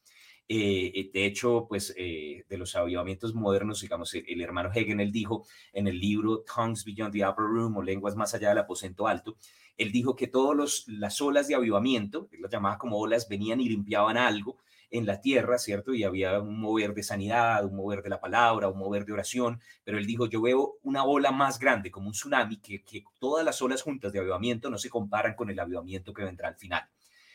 Eh, 0.51 0.93
eh, 0.95 1.11
de 1.13 1.27
hecho, 1.27 1.67
pues 1.69 1.95
eh, 1.99 2.45
de 2.49 2.57
los 2.57 2.75
avivamientos 2.75 3.35
modernos, 3.35 3.83
digamos, 3.83 4.15
el, 4.15 4.41
hermano 4.41 4.71
Hegel 4.75 4.99
él 4.99 5.13
dijo 5.13 5.47
en 5.75 5.89
el 5.89 6.01
libro 6.01 6.43
Tongues 6.43 6.87
Beyond 6.87 7.13
the 7.13 7.27
Upper 7.27 7.45
Room 7.45 7.77
o 7.77 7.83
Lenguas 7.83 8.17
más 8.17 8.35
allá 8.35 8.49
del 8.49 8.59
aposento 8.59 9.07
alto, 9.07 9.37
él 9.77 9.93
dijo 9.93 10.17
que 10.17 10.27
todas 10.27 10.87
las 10.89 11.21
olas 11.21 11.49
de 11.49 11.55
avivamiento, 11.55 12.29
él 12.33 12.41
las 12.41 12.51
llamaba 12.51 12.79
como 12.79 12.97
olas, 12.99 13.29
venían 13.29 13.61
y 13.61 13.69
limpiaban 13.69 14.17
algo 14.17 14.57
en 14.91 15.05
la 15.05 15.21
tierra, 15.21 15.59
¿cierto? 15.59 15.93
Y 15.93 16.03
había 16.05 16.41
un 16.41 16.59
mover 16.59 16.95
de 16.95 17.03
sanidad, 17.03 17.67
un 17.67 17.77
mover 17.77 18.03
de 18.03 18.09
la 18.09 18.21
palabra, 18.21 18.69
un 18.69 18.79
mover 18.79 19.05
de 19.05 19.13
oración, 19.13 19.61
pero 19.85 19.99
él 19.99 20.07
dijo, 20.07 20.27
yo 20.27 20.41
veo 20.41 20.79
una 20.83 21.05
ola 21.05 21.31
más 21.31 21.59
grande, 21.59 21.91
como 21.91 22.07
un 22.07 22.15
tsunami, 22.15 22.57
que, 22.57 22.83
que 22.83 23.05
todas 23.21 23.45
las 23.45 23.61
olas 23.61 23.83
juntas 23.83 24.13
de 24.15 24.21
avivamiento 24.21 24.71
no 24.71 24.79
se 24.79 24.89
comparan 24.89 25.35
con 25.35 25.51
el 25.51 25.61
avivamiento 25.61 26.15
que 26.15 26.25
vendrá 26.25 26.49
al 26.49 26.57
final. 26.57 26.89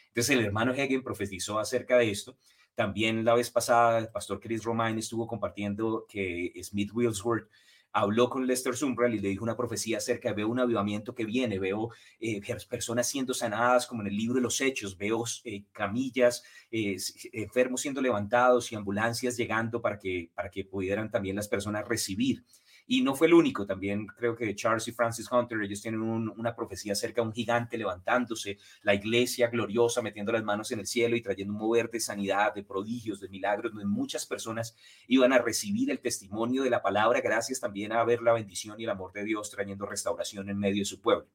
Entonces 0.07 0.35
el 0.35 0.45
hermano 0.45 0.73
Hegel 0.73 1.03
profetizó 1.03 1.59
acerca 1.59 1.97
de 1.97 2.09
esto. 2.09 2.37
También 2.75 3.23
la 3.23 3.35
vez 3.35 3.51
pasada 3.51 3.99
el 3.99 4.09
pastor 4.09 4.39
Chris 4.39 4.63
Romain 4.63 4.97
estuvo 4.97 5.27
compartiendo 5.27 6.05
que 6.09 6.51
Smith 6.63 6.91
Willsworth 6.93 7.47
habló 7.93 8.27
con 8.27 8.47
Lester 8.47 8.75
Sumbrall 8.75 9.13
y 9.13 9.19
le 9.19 9.29
dijo 9.29 9.43
una 9.43 9.55
profecía 9.55 9.97
acerca 9.97 10.29
de 10.29 10.35
veo 10.35 10.49
un 10.49 10.59
avivamiento 10.59 11.13
que 11.13 11.25
viene, 11.25 11.59
veo 11.59 11.91
eh, 12.19 12.41
personas 12.67 13.07
siendo 13.07 13.35
sanadas 13.35 13.85
como 13.85 14.01
en 14.01 14.07
el 14.07 14.17
libro 14.17 14.35
de 14.35 14.41
los 14.41 14.59
hechos, 14.61 14.97
veo 14.97 15.23
eh, 15.43 15.63
camillas, 15.71 16.43
eh, 16.71 16.97
enfermos 17.31 17.81
siendo 17.81 18.01
levantados 18.01 18.71
y 18.71 18.75
ambulancias 18.75 19.37
llegando 19.37 19.79
para 19.79 19.99
que, 19.99 20.31
para 20.33 20.49
que 20.49 20.65
pudieran 20.65 21.11
también 21.11 21.35
las 21.35 21.47
personas 21.47 21.87
recibir. 21.87 22.43
Y 22.85 23.01
no 23.01 23.15
fue 23.15 23.27
el 23.27 23.33
único, 23.33 23.65
también 23.65 24.07
creo 24.07 24.35
que 24.35 24.53
Charles 24.55 24.87
y 24.89 24.91
Francis 24.91 25.31
Hunter, 25.31 25.61
ellos 25.61 25.81
tienen 25.81 26.01
una 26.01 26.53
profecía 26.53 26.91
acerca 26.93 27.21
de 27.21 27.27
un 27.27 27.33
gigante 27.33 27.77
levantándose, 27.77 28.57
la 28.81 28.93
iglesia 28.93 29.47
gloriosa 29.47 30.01
metiendo 30.01 30.33
las 30.33 30.43
manos 30.43 30.71
en 30.71 30.79
el 30.79 30.87
cielo 30.87 31.15
y 31.15 31.21
trayendo 31.21 31.53
un 31.53 31.59
mover 31.59 31.89
de 31.89 32.01
sanidad, 32.01 32.53
de 32.53 32.63
prodigios, 32.63 33.21
de 33.21 33.29
milagros, 33.29 33.71
donde 33.71 33.87
muchas 33.87 34.25
personas 34.25 34.75
iban 35.07 35.31
a 35.31 35.37
recibir 35.37 35.91
el 35.91 35.99
testimonio 35.99 36.63
de 36.63 36.69
la 36.69 36.81
palabra, 36.81 37.21
gracias 37.21 37.61
también 37.61 37.93
a 37.93 38.03
ver 38.03 38.21
la 38.21 38.33
bendición 38.33 38.79
y 38.79 38.83
el 38.83 38.89
amor 38.89 39.13
de 39.13 39.23
Dios 39.23 39.49
trayendo 39.49 39.85
restauración 39.85 40.49
en 40.49 40.59
medio 40.59 40.81
de 40.81 40.85
su 40.85 40.99
pueblo. 41.01 41.27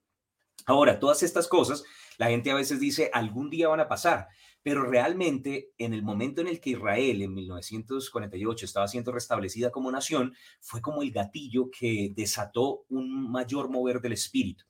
Ahora, 0.66 0.98
todas 0.98 1.22
estas 1.22 1.48
cosas, 1.48 1.82
la 2.18 2.26
gente 2.26 2.50
a 2.50 2.54
veces 2.54 2.78
dice, 2.78 3.10
algún 3.14 3.48
día 3.48 3.68
van 3.68 3.80
a 3.80 3.88
pasar, 3.88 4.28
pero 4.62 4.84
realmente 4.84 5.70
en 5.78 5.94
el 5.94 6.02
momento 6.02 6.40
en 6.40 6.48
el 6.48 6.60
que 6.60 6.70
Israel 6.70 7.22
en 7.22 7.34
1948 7.34 8.64
estaba 8.64 8.88
siendo 8.88 9.12
restablecida 9.12 9.70
como 9.70 9.90
nación, 9.90 10.34
fue 10.60 10.80
como 10.80 11.02
el 11.02 11.10
gatillo 11.10 11.70
que 11.70 12.12
desató 12.14 12.84
un 12.88 13.30
mayor 13.30 13.70
mover 13.70 14.00
del 14.00 14.12
espíritu. 14.12 14.64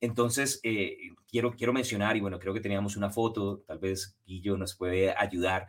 Entonces, 0.00 0.60
eh, 0.64 0.96
quiero, 1.28 1.52
quiero 1.52 1.72
mencionar, 1.72 2.16
y 2.16 2.20
bueno, 2.20 2.38
creo 2.38 2.52
que 2.52 2.60
teníamos 2.60 2.96
una 2.96 3.10
foto, 3.10 3.62
tal 3.66 3.78
vez 3.78 4.18
Guillo 4.26 4.56
nos 4.56 4.76
puede 4.76 5.14
ayudar, 5.16 5.68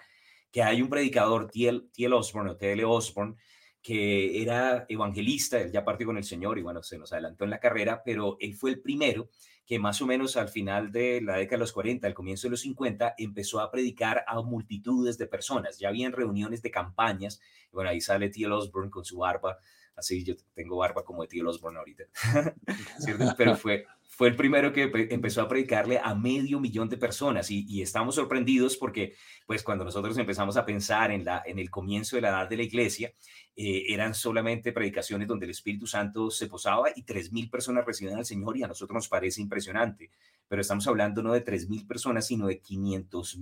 que 0.52 0.64
hay 0.64 0.82
un 0.82 0.90
predicador, 0.90 1.50
T.L. 1.52 2.16
Osborne 2.16 2.52
o 2.52 2.58
T.L. 2.58 2.84
Osborne, 2.86 3.36
que 3.82 4.42
era 4.42 4.86
evangelista, 4.88 5.60
él 5.60 5.72
ya 5.72 5.84
partió 5.84 6.08
con 6.08 6.18
el 6.18 6.24
Señor 6.24 6.58
y 6.58 6.62
bueno, 6.62 6.82
se 6.82 6.98
nos 6.98 7.12
adelantó 7.12 7.44
en 7.44 7.50
la 7.50 7.60
carrera, 7.60 8.02
pero 8.04 8.38
él 8.40 8.56
fue 8.56 8.72
el 8.72 8.82
primero 8.82 9.30
que 9.66 9.80
más 9.80 10.02
o 10.02 10.06
menos 10.06 10.36
al 10.36 10.50
final 10.50 10.92
de 10.92 11.22
la 11.22 11.38
década 11.38 11.58
de 11.58 11.62
los 11.62 11.72
40, 11.72 12.06
al 12.06 12.14
comienzo 12.14 12.48
de 12.48 12.52
los 12.52 12.62
50, 12.62 13.16
empezó 13.18 13.62
a 13.62 13.72
predicar 13.72 14.24
a 14.28 14.42
multitudes 14.42 15.18
de 15.18 15.28
personas. 15.28 15.80
Ya 15.80 15.90
habían 15.90 16.12
reuniones 16.12 16.62
de 16.62 16.72
campañas. 16.72 17.40
Bueno, 17.72 17.90
ahí 17.90 18.02
sale 18.02 18.30
T.L. 18.30 18.54
Osborne 18.54 18.92
con 18.92 19.06
su 19.06 19.18
barba. 19.20 19.58
Así 19.96 20.24
yo 20.24 20.36
tengo 20.54 20.78
barba 20.78 21.04
como 21.04 21.22
de 21.22 21.30
T.L. 21.30 21.48
Osborne 21.48 21.80
ahorita. 21.80 22.04
Pero 23.38 23.56
fue, 23.56 23.86
fue 24.16 24.28
el 24.28 24.36
primero 24.36 24.72
que 24.72 24.92
empezó 25.10 25.42
a 25.42 25.48
predicarle 25.48 25.98
a 25.98 26.14
medio 26.14 26.60
millón 26.60 26.88
de 26.88 26.98
personas 26.98 27.50
y, 27.50 27.82
estamos 27.82 28.14
sorprendidos 28.14 28.78
porque 28.78 29.16
pues 29.48 29.64
cuando 29.64 29.84
nosotros 29.84 30.16
empezamos 30.20 30.56
a 30.56 30.66
pensar 30.66 31.10
en, 31.12 31.26
la, 31.26 31.42
en 31.44 31.58
el 31.58 31.72
comienzo 31.72 32.16
de 32.16 32.22
la 32.22 32.30
edad 32.30 32.48
de 32.48 32.58
la 32.58 32.64
iglesia, 32.64 33.12
eh, 33.56 33.86
eran 33.90 34.14
solamente 34.14 34.72
predicaciones 34.72 35.28
donde 35.28 35.46
el 35.46 35.52
Espíritu 35.52 35.88
Santo 35.88 36.30
se 36.30 36.46
posaba 36.46 36.90
y 36.96 37.02
tres 37.02 37.32
mil 37.32 37.50
personas 37.50 37.86
recibían 37.86 38.20
al 38.20 38.26
Señor 38.26 38.56
y 38.56 38.64
a 38.64 38.68
nosotros 38.68 38.94
nos 38.94 39.08
parece 39.10 39.42
impresionante. 39.42 40.12
Pero 40.48 40.62
estamos 40.62 40.86
hablando 40.88 41.24
no 41.24 41.34
de 41.34 41.44
3.000 41.44 41.88
personas, 41.88 42.28
sino 42.28 42.46
de 42.46 42.60
500 42.60 43.38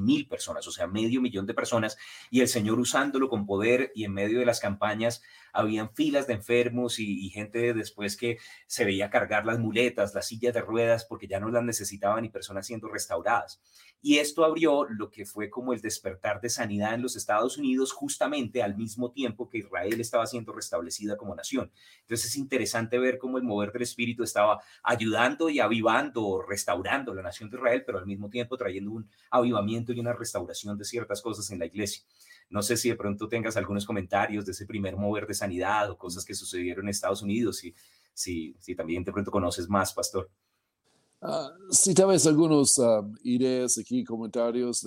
mil 0.00 0.26
personas, 0.26 0.66
o 0.66 0.72
sea, 0.72 0.88
medio 0.88 1.20
millón 1.20 1.46
de 1.46 1.54
personas, 1.54 1.96
y 2.30 2.40
el 2.40 2.48
Señor 2.48 2.80
usándolo 2.80 3.28
con 3.28 3.46
poder 3.46 3.92
y 3.94 4.04
en 4.04 4.12
medio 4.12 4.40
de 4.40 4.46
las 4.46 4.58
campañas 4.58 5.22
habían 5.52 5.94
filas 5.94 6.26
de 6.26 6.34
enfermos 6.34 6.98
y, 6.98 7.30
gente 7.30 7.74
después 7.74 8.16
que 8.16 8.38
se 8.66 8.84
veía 8.84 9.08
cargar 9.08 9.46
las 9.46 9.53
muletas, 9.58 10.14
las 10.14 10.26
sillas 10.26 10.54
de 10.54 10.60
ruedas, 10.60 11.04
porque 11.04 11.26
ya 11.26 11.40
no 11.40 11.50
las 11.50 11.64
necesitaban 11.64 12.24
y 12.24 12.28
personas 12.28 12.66
siendo 12.66 12.88
restauradas. 12.88 13.60
Y 14.02 14.18
esto 14.18 14.44
abrió 14.44 14.84
lo 14.84 15.10
que 15.10 15.24
fue 15.24 15.48
como 15.48 15.72
el 15.72 15.80
despertar 15.80 16.40
de 16.40 16.50
sanidad 16.50 16.92
en 16.92 17.00
los 17.00 17.16
Estados 17.16 17.56
Unidos 17.56 17.90
justamente 17.90 18.62
al 18.62 18.76
mismo 18.76 19.10
tiempo 19.10 19.48
que 19.48 19.58
Israel 19.58 19.98
estaba 19.98 20.26
siendo 20.26 20.52
restablecida 20.52 21.16
como 21.16 21.34
nación. 21.34 21.72
Entonces 22.02 22.26
es 22.26 22.36
interesante 22.36 22.98
ver 22.98 23.16
cómo 23.16 23.38
el 23.38 23.44
mover 23.44 23.72
del 23.72 23.80
Espíritu 23.80 24.22
estaba 24.22 24.60
ayudando 24.82 25.48
y 25.48 25.58
avivando, 25.58 26.42
restaurando 26.42 27.14
la 27.14 27.22
nación 27.22 27.48
de 27.48 27.56
Israel, 27.56 27.82
pero 27.86 27.98
al 27.98 28.06
mismo 28.06 28.28
tiempo 28.28 28.58
trayendo 28.58 28.92
un 28.92 29.08
avivamiento 29.30 29.92
y 29.92 30.00
una 30.00 30.12
restauración 30.12 30.76
de 30.76 30.84
ciertas 30.84 31.22
cosas 31.22 31.50
en 31.50 31.60
la 31.60 31.66
iglesia. 31.66 32.04
No 32.50 32.62
sé 32.62 32.76
si 32.76 32.90
de 32.90 32.96
pronto 32.96 33.26
tengas 33.26 33.56
algunos 33.56 33.86
comentarios 33.86 34.44
de 34.44 34.52
ese 34.52 34.66
primer 34.66 34.96
mover 34.96 35.26
de 35.26 35.34
sanidad 35.34 35.90
o 35.90 35.96
cosas 35.96 36.24
que 36.24 36.34
sucedieron 36.34 36.84
en 36.84 36.90
Estados 36.90 37.22
Unidos, 37.22 37.64
y 37.64 37.74
si, 38.14 38.54
si 38.58 38.74
también 38.74 39.04
de 39.04 39.12
pronto 39.12 39.30
conoces 39.30 39.68
más, 39.68 39.92
pastor. 39.92 40.30
Uh, 41.20 41.50
sí, 41.70 41.94
tal 41.94 42.08
vez 42.08 42.26
algunos 42.26 42.80
ideas 43.22 43.76
aquí, 43.78 44.04
comentarios. 44.04 44.86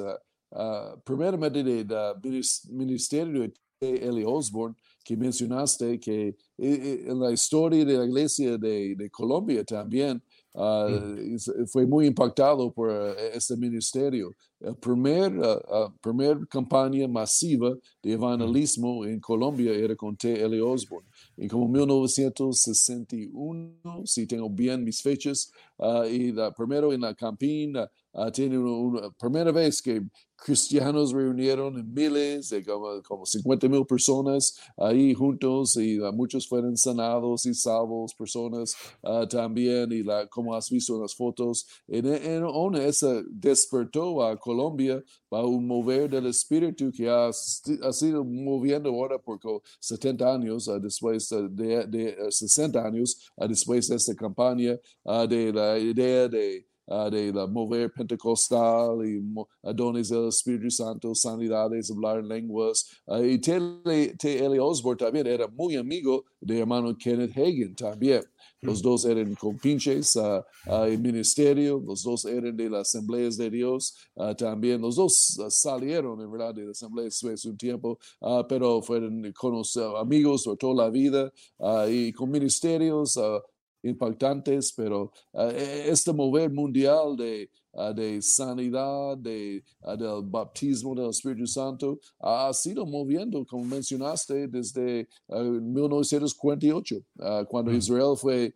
Uh, 0.50 0.98
primeramente, 1.04 1.62
del 1.62 2.42
ministerio 2.70 3.52
de 3.82 3.98
Eli 3.98 4.24
Osborne, 4.26 4.76
que 5.04 5.18
mencionaste 5.18 6.00
que 6.00 6.30
eh, 6.30 6.36
eh, 6.58 7.06
en 7.08 7.20
la 7.20 7.32
historia 7.32 7.84
de 7.84 7.98
la 7.98 8.06
iglesia 8.06 8.58
de, 8.58 8.96
de 8.96 9.10
Colombia 9.10 9.64
también 9.64 10.22
ah, 10.56 10.88
fue 11.72 11.86
muy 11.86 12.08
impactado 12.08 12.72
por 12.72 12.90
este 13.34 13.56
ministerio. 13.56 14.34
La 14.60 14.74
primera 14.74 15.60
primer 16.02 16.48
campaña 16.48 17.08
masiva 17.08 17.76
de 18.02 18.12
evangelismo 18.14 19.06
en 19.06 19.20
Colombia 19.20 19.72
era 19.74 19.96
con 19.96 20.16
T. 20.18 20.44
L. 20.44 20.62
Osborne. 20.62 21.07
En 21.38 21.48
como 21.48 21.68
1961, 21.68 24.06
si 24.06 24.26
tengo 24.26 24.50
bien 24.50 24.84
mis 24.84 25.04
fechas, 25.04 25.52
y 26.10 26.32
la, 26.32 26.52
primero 26.52 26.92
en 26.92 27.02
la 27.02 27.14
campina, 27.14 27.88
tiene 28.34 28.58
una, 28.58 29.12
primera 29.12 29.52
vez 29.52 29.80
que 29.82 30.02
cristianos 30.38 31.12
reunieron 31.12 31.78
en 31.78 31.94
miles, 31.94 32.50
de 32.50 32.64
como, 32.64 33.02
como 33.04 33.26
50 33.26 33.68
mil 33.68 33.86
personas 33.86 34.58
ahí 34.78 35.14
juntos 35.14 35.76
y 35.78 36.00
muchos 36.14 36.48
fueron 36.48 36.78
sanados 36.78 37.46
y 37.46 37.54
salvos, 37.54 38.14
personas 38.14 38.76
uh, 39.02 39.26
también, 39.28 39.92
y 39.92 40.04
como 40.30 40.56
has 40.56 40.70
visto 40.70 40.96
en 40.96 41.02
las 41.02 41.16
fotos, 41.16 41.68
en, 41.88 42.06
en 42.06 42.44
una 42.46 42.84
esa 42.84 43.24
despertó 43.28 44.24
a 44.24 44.38
Colombia 44.38 45.04
para 45.28 45.46
un 45.46 45.66
mover 45.66 46.10
del 46.10 46.28
espíritu 46.28 46.92
que 46.92 47.10
ha, 47.10 47.28
ha 47.28 47.94
sido 47.94 48.24
moviendo 48.24 48.90
ahora 48.90 49.18
por 49.18 49.40
70 49.80 50.34
años, 50.34 50.68
uh, 50.68 50.80
después 50.80 51.30
de, 51.30 51.88
de 51.88 52.32
60 52.32 52.86
años, 52.86 53.32
después 53.36 53.88
de 53.88 53.96
esta 53.96 54.16
campaña, 54.16 54.80
de 55.28 55.52
la 55.52 55.78
idea 55.80 56.28
de 56.28 56.66
uh, 56.88 57.10
de 57.10 57.32
la 57.32 57.48
mover 57.48 57.92
pentecostal 57.92 59.06
y 59.06 59.22
dones 59.74 60.10
del 60.10 60.28
Espíritu 60.28 60.72
Santo, 60.72 61.14
sanidades, 61.14 61.92
hablar 61.92 62.24
lenguas. 62.24 62.90
Uh, 63.06 63.24
y 63.24 63.38
T.L. 63.40 64.60
Osborne 64.60 64.98
también 64.98 65.28
era 65.28 65.48
muy 65.48 65.76
amigo 65.76 66.26
de 66.40 66.60
hermano 66.60 66.96
Kenneth 66.98 67.38
Hagen 67.38 67.76
también. 67.76 68.24
Los 68.60 68.82
dos 68.82 69.06
eran 69.06 69.36
compinches 69.36 70.16
uh, 70.16 70.42
en 70.86 71.02
ministerio, 71.02 71.82
los 71.86 72.02
dos 72.02 72.26
eran 72.26 72.58
de 72.58 72.70
las 72.70 72.90
asambleas 72.90 73.38
de 73.38 73.52
Dios 73.52 73.96
también. 74.36 74.82
Los 74.82 74.96
dos 74.96 75.40
salieron, 75.50 76.20
en 76.22 76.32
verdad, 76.32 76.56
de 76.56 76.66
las 76.66 76.78
asambleas 76.78 77.24
hace 77.24 77.50
un 77.50 77.58
tiempo, 77.58 78.00
pero 78.50 78.82
fueron 78.82 79.32
conocidos, 79.34 80.02
amigos 80.02 80.44
por 80.44 80.58
toda 80.58 80.86
la 80.86 80.90
vida 80.90 81.32
y 81.88 82.12
con 82.14 82.32
ministerios 82.32 83.20
impactantes, 83.84 84.72
pero 84.72 85.12
uh, 85.34 85.52
este 85.86 86.12
mover 86.14 86.52
mundial 86.52 87.16
de, 87.16 87.50
uh, 87.74 87.94
de 87.94 88.22
sanidad, 88.22 89.18
de, 89.18 89.64
uh, 89.82 89.96
del 89.96 90.22
bautismo 90.24 90.96
del 90.96 91.10
Espíritu 91.10 91.48
Santo, 91.48 92.00
ha 92.20 92.52
sido 92.54 92.86
moviendo, 92.86 93.46
como 93.46 93.64
mencionaste, 93.66 94.48
desde 94.48 95.08
1948, 95.30 97.02
cuando 97.50 97.72
Israel 97.74 98.16
fue 98.18 98.54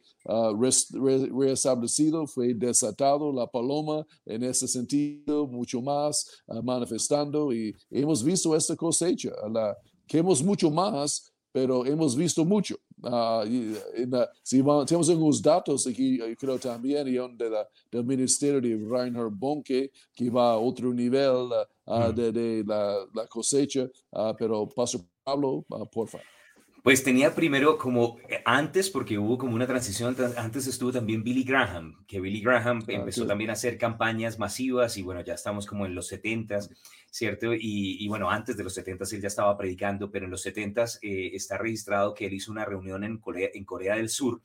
reestablecido, 1.31 2.27
fue 2.27 2.53
desatado 2.53 3.31
la 3.31 3.47
paloma 3.47 4.05
en 4.25 4.43
ese 4.43 4.67
sentido, 4.67 5.47
mucho 5.47 5.81
más 5.81 6.43
manifestando 6.63 7.53
y 7.53 7.75
hemos 7.89 8.23
visto 8.23 8.55
esta 8.55 8.75
cosecha, 8.75 9.31
la, 9.51 9.77
que 10.07 10.17
hemos 10.17 10.43
mucho 10.43 10.69
más, 10.69 11.31
pero 11.51 11.85
hemos 11.85 12.15
visto 12.15 12.45
mucho. 12.45 12.75
Uh, 13.03 13.43
si 14.43 14.61
tenemos 14.61 15.09
algunos 15.09 15.41
datos 15.41 15.87
aquí, 15.87 16.19
creo 16.37 16.59
también, 16.59 17.05
de 17.37 17.49
la, 17.49 17.67
del 17.91 18.05
ministerio 18.05 18.61
de 18.61 18.77
Reinhard 18.77 19.31
Bonke, 19.31 19.91
que 20.13 20.29
va 20.29 20.51
a 20.51 20.57
otro 20.57 20.93
nivel 20.93 21.49
uh, 21.85 22.13
de, 22.13 22.31
de 22.31 22.63
la, 22.63 23.05
la, 23.13 23.27
cosecha, 23.27 23.89
uh, 24.11 24.33
pero 24.37 24.67
Pastor 24.67 25.01
Pablo, 25.23 25.65
por 25.91 26.07
favor. 26.07 26.25
Pues 26.83 27.03
tenía 27.03 27.35
primero 27.35 27.77
como 27.77 28.17
eh, 28.27 28.41
antes, 28.43 28.89
porque 28.89 29.19
hubo 29.19 29.37
como 29.37 29.53
una 29.53 29.67
transición, 29.67 30.15
antes 30.35 30.65
estuvo 30.65 30.91
también 30.91 31.23
Billy 31.23 31.43
Graham, 31.43 32.03
que 32.07 32.19
Billy 32.19 32.41
Graham 32.41 32.83
empezó 32.87 33.27
también 33.27 33.51
a 33.51 33.53
hacer 33.53 33.77
campañas 33.77 34.39
masivas 34.39 34.97
y 34.97 35.03
bueno, 35.03 35.21
ya 35.21 35.35
estamos 35.35 35.67
como 35.67 35.85
en 35.85 35.93
los 35.93 36.11
70s, 36.11 36.71
¿cierto? 37.11 37.53
Y, 37.53 38.07
bueno, 38.07 38.31
antes 38.31 38.57
de 38.57 38.63
los 38.63 38.75
70s 38.75 39.13
él 39.13 39.21
ya 39.21 39.27
estaba 39.27 39.55
predicando, 39.57 40.09
pero 40.09 40.25
en 40.25 40.31
los 40.31 40.43
70s 40.43 40.97
eh, 41.03 41.31
está 41.33 41.59
registrado 41.59 42.15
que 42.15 42.25
él 42.25 42.33
hizo 42.33 42.51
una 42.51 42.65
reunión 42.65 43.03
en 43.03 43.19
Corea, 43.19 43.49
en 43.53 43.63
Corea 43.63 43.95
del 43.95 44.09
Sur 44.09 44.41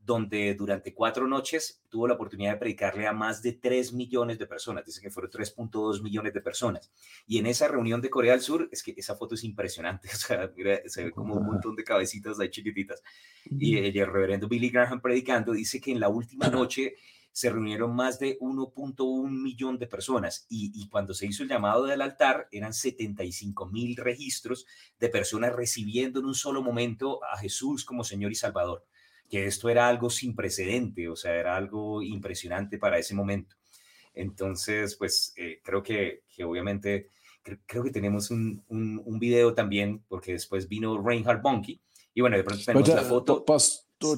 donde 0.00 0.54
durante 0.54 0.94
cuatro 0.94 1.26
noches 1.26 1.82
tuvo 1.88 2.08
la 2.08 2.14
oportunidad 2.14 2.52
de 2.52 2.58
predicarle 2.58 3.06
a 3.06 3.12
más 3.12 3.42
de 3.42 3.52
3 3.52 3.92
millones 3.92 4.38
de 4.38 4.46
personas, 4.46 4.84
dice 4.84 5.00
que 5.00 5.10
fueron 5.10 5.30
3.2 5.30 6.02
millones 6.02 6.32
de 6.32 6.40
personas. 6.40 6.90
Y 7.26 7.38
en 7.38 7.46
esa 7.46 7.68
reunión 7.68 8.00
de 8.00 8.08
Corea 8.08 8.32
del 8.32 8.40
Sur, 8.40 8.68
es 8.72 8.82
que 8.82 8.94
esa 8.96 9.16
foto 9.16 9.34
es 9.34 9.44
impresionante, 9.44 10.08
o 10.12 10.16
sea, 10.16 10.50
mira, 10.56 10.80
se 10.86 11.04
ve 11.04 11.10
como 11.10 11.34
un 11.34 11.46
montón 11.46 11.76
de 11.76 11.84
cabecitas 11.84 12.40
ahí 12.40 12.50
chiquititas. 12.50 13.02
Y 13.44 13.76
el 13.76 13.92
reverendo 14.06 14.48
Billy 14.48 14.70
Graham 14.70 15.00
predicando 15.00 15.52
dice 15.52 15.80
que 15.80 15.92
en 15.92 16.00
la 16.00 16.08
última 16.08 16.48
noche 16.48 16.94
se 17.30 17.50
reunieron 17.50 17.94
más 17.94 18.18
de 18.18 18.38
1.1 18.40 19.30
millón 19.30 19.78
de 19.78 19.86
personas 19.86 20.46
y, 20.48 20.72
y, 20.74 20.88
cuando 20.88 21.14
se 21.14 21.26
hizo 21.26 21.44
el 21.44 21.48
llamado 21.48 21.84
del 21.84 22.00
altar 22.00 22.48
eran 22.50 22.72
75 22.72 23.66
mil 23.66 23.94
registros 23.96 24.66
de 24.98 25.08
personas 25.08 25.54
recibiendo 25.54 26.18
en 26.18 26.26
un 26.26 26.34
solo 26.34 26.62
momento 26.62 27.20
a 27.24 27.38
Jesús 27.38 27.84
como 27.84 28.02
Señor 28.02 28.32
y 28.32 28.34
Salvador 28.34 28.84
que 29.28 29.46
esto 29.46 29.68
era 29.68 29.88
algo 29.88 30.08
sin 30.10 30.34
precedente, 30.34 31.08
o 31.08 31.16
sea, 31.16 31.34
era 31.34 31.56
algo 31.56 32.02
impresionante 32.02 32.78
para 32.78 32.98
ese 32.98 33.14
momento. 33.14 33.56
Entonces, 34.14 34.96
pues 34.96 35.32
eh, 35.36 35.60
creo 35.62 35.82
que, 35.82 36.22
que 36.34 36.44
obviamente, 36.44 37.10
creo 37.66 37.84
que 37.84 37.90
tenemos 37.90 38.30
un, 38.30 38.64
un, 38.68 39.18
video 39.18 39.54
también, 39.54 40.02
porque 40.08 40.32
después 40.32 40.68
vino 40.68 41.00
Reinhard 41.00 41.40
Bonnke, 41.40 41.80
y 42.14 42.20
bueno, 42.20 42.36
de 42.36 42.44
pronto 42.44 42.64
tenemos 42.64 42.88
la 42.88 43.02
foto. 43.02 43.44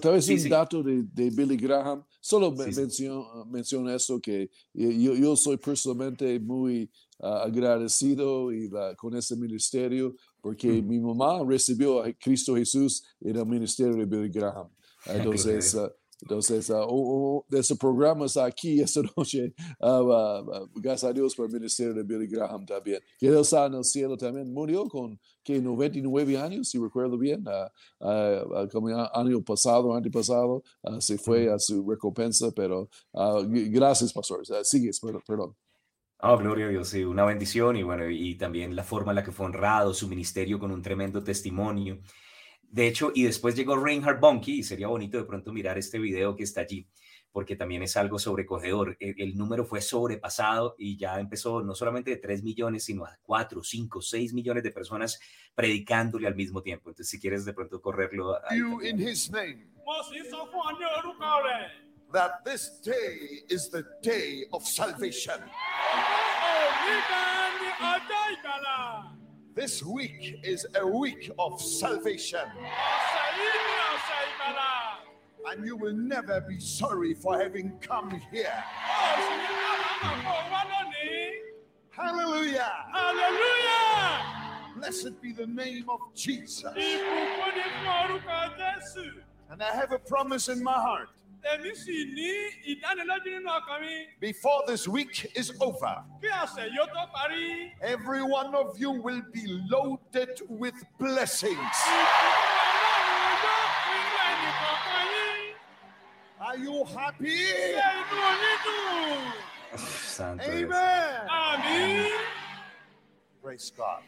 tal 0.00 0.14
vez 0.14 0.28
un 0.28 0.48
dato 0.48 0.82
de, 0.82 1.02
de, 1.02 1.30
Billy 1.30 1.56
Graham, 1.56 2.02
solo 2.20 2.52
menciono, 2.52 3.90
eso, 3.94 4.20
que 4.20 4.48
yo, 4.72 5.14
yo 5.14 5.36
soy 5.36 5.58
personalmente 5.58 6.40
muy 6.40 6.90
ah, 7.20 7.42
agradecido 7.44 8.52
y 8.52 8.70
con 8.96 9.14
ese 9.16 9.36
ministerio, 9.36 10.16
porque 10.40 10.80
mi 10.80 10.98
mamá 10.98 11.44
recibió 11.46 12.02
a 12.02 12.12
Cristo 12.14 12.56
Jesús 12.56 13.04
en 13.20 13.36
el 13.36 13.46
ministerio 13.46 13.94
de 13.96 14.06
Billy 14.06 14.30
Graham. 14.30 14.70
Entonces, 15.06 15.74
uh, 15.74 15.90
entonces 16.22 16.68
uh, 16.70 16.84
uh, 16.86 17.44
de 17.48 17.60
esos 17.60 17.78
programas 17.78 18.36
aquí 18.36 18.80
esta 18.82 19.00
noche, 19.16 19.54
gracias 20.74 21.04
a 21.04 21.12
Dios 21.12 21.34
por 21.34 21.46
el 21.46 21.52
ministerio 21.52 21.94
de 21.94 22.02
Billy 22.02 22.26
Graham 22.26 22.66
también. 22.66 23.00
Que 23.18 23.28
Él 23.28 23.38
está 23.38 23.66
en 23.66 23.74
el 23.74 23.84
cielo 23.84 24.16
también. 24.16 24.52
Murió 24.52 24.86
con 24.86 25.18
que 25.42 25.60
99 25.60 26.38
años, 26.38 26.68
si 26.68 26.78
recuerdo 26.78 27.16
bien, 27.16 27.44
como 28.70 28.88
el 28.88 29.06
año 29.14 29.42
pasado, 29.42 29.94
antepasado, 29.94 30.62
se 30.98 31.16
fue 31.16 31.50
a 31.50 31.58
su 31.58 31.88
recompensa, 31.88 32.50
pero 32.54 32.88
gracias, 33.12 34.12
pastor. 34.12 34.42
sigues, 34.64 35.00
perdón. 35.26 35.54
Oh, 36.22 36.36
gloria 36.36 36.66
a 36.66 36.68
Dios, 36.68 36.88
sí, 36.88 37.02
una 37.02 37.24
bendición 37.24 37.76
y 37.76 37.82
bueno, 37.82 38.10
y 38.10 38.34
también 38.34 38.76
la 38.76 38.84
forma 38.84 39.12
en 39.12 39.16
la 39.16 39.24
que 39.24 39.32
fue 39.32 39.46
honrado, 39.46 39.94
su 39.94 40.06
ministerio 40.06 40.58
con 40.58 40.70
un 40.70 40.82
tremendo 40.82 41.24
testimonio. 41.24 41.98
De 42.70 42.86
hecho, 42.86 43.10
y 43.12 43.24
después 43.24 43.56
llegó 43.56 43.76
Reinhard 43.76 44.20
Bonnke 44.20 44.52
y 44.52 44.62
sería 44.62 44.86
bonito 44.86 45.18
de 45.18 45.24
pronto 45.24 45.52
mirar 45.52 45.76
este 45.76 45.98
video 45.98 46.36
que 46.36 46.44
está 46.44 46.60
allí, 46.60 46.86
porque 47.32 47.56
también 47.56 47.82
es 47.82 47.96
algo 47.96 48.16
sobrecogedor. 48.16 48.96
El, 49.00 49.20
el, 49.20 49.36
número 49.36 49.64
fue 49.64 49.80
sobrepasado 49.80 50.76
y 50.78 50.96
ya 50.96 51.18
empezó 51.18 51.62
no 51.62 51.74
solamente 51.74 52.10
de 52.10 52.18
3 52.18 52.44
millones, 52.44 52.84
sino 52.84 53.04
a 53.04 53.18
4, 53.22 53.64
5, 53.64 54.00
6 54.00 54.34
millones 54.34 54.62
de 54.62 54.70
personas 54.70 55.18
predicándole 55.52 56.28
al 56.28 56.36
mismo 56.36 56.62
tiempo. 56.62 56.90
Entonces, 56.90 57.10
si 57.10 57.18
quieres 57.18 57.44
de 57.44 57.54
pronto 57.54 57.82
correrlo. 57.82 58.38
You 58.54 58.80
in 58.82 59.00
his 59.00 59.28
name. 59.32 59.66
That 62.12 62.44
this 62.44 62.80
day 62.82 63.42
is 63.48 63.68
the 63.70 63.84
day 64.02 64.46
of 64.52 64.64
salvation. 64.64 65.40
This 69.54 69.82
week 69.82 70.38
is 70.44 70.64
a 70.76 70.86
week 70.86 71.28
of 71.36 71.60
salvation. 71.60 72.40
And 75.50 75.66
you 75.66 75.76
will 75.76 75.92
never 75.92 76.40
be 76.40 76.60
sorry 76.60 77.14
for 77.14 77.36
having 77.36 77.76
come 77.80 78.10
here. 78.30 78.62
Hallelujah. 81.90 82.72
Hallelujah. 82.92 84.22
Blessed 84.76 85.20
be 85.20 85.32
the 85.32 85.48
name 85.48 85.90
of 85.90 85.98
Jesus. 86.14 86.72
And 89.50 89.62
I 89.62 89.72
have 89.74 89.90
a 89.90 89.98
promise 89.98 90.48
in 90.48 90.62
my 90.62 90.74
heart 90.74 91.08
before 94.20 94.62
this 94.66 94.86
week 94.88 95.32
is 95.34 95.52
over, 95.60 96.02
every 97.82 98.22
one 98.22 98.54
of 98.54 98.78
you 98.78 98.90
will 98.90 99.22
be 99.32 99.46
loaded 99.70 100.40
with 100.48 100.74
blessings. 100.98 101.56
Are 106.40 106.56
you 106.56 106.84
happy? 106.84 107.36
Amen. 110.20 111.28
Amen. 111.30 112.10
Praise 113.42 113.72
God. 113.76 114.02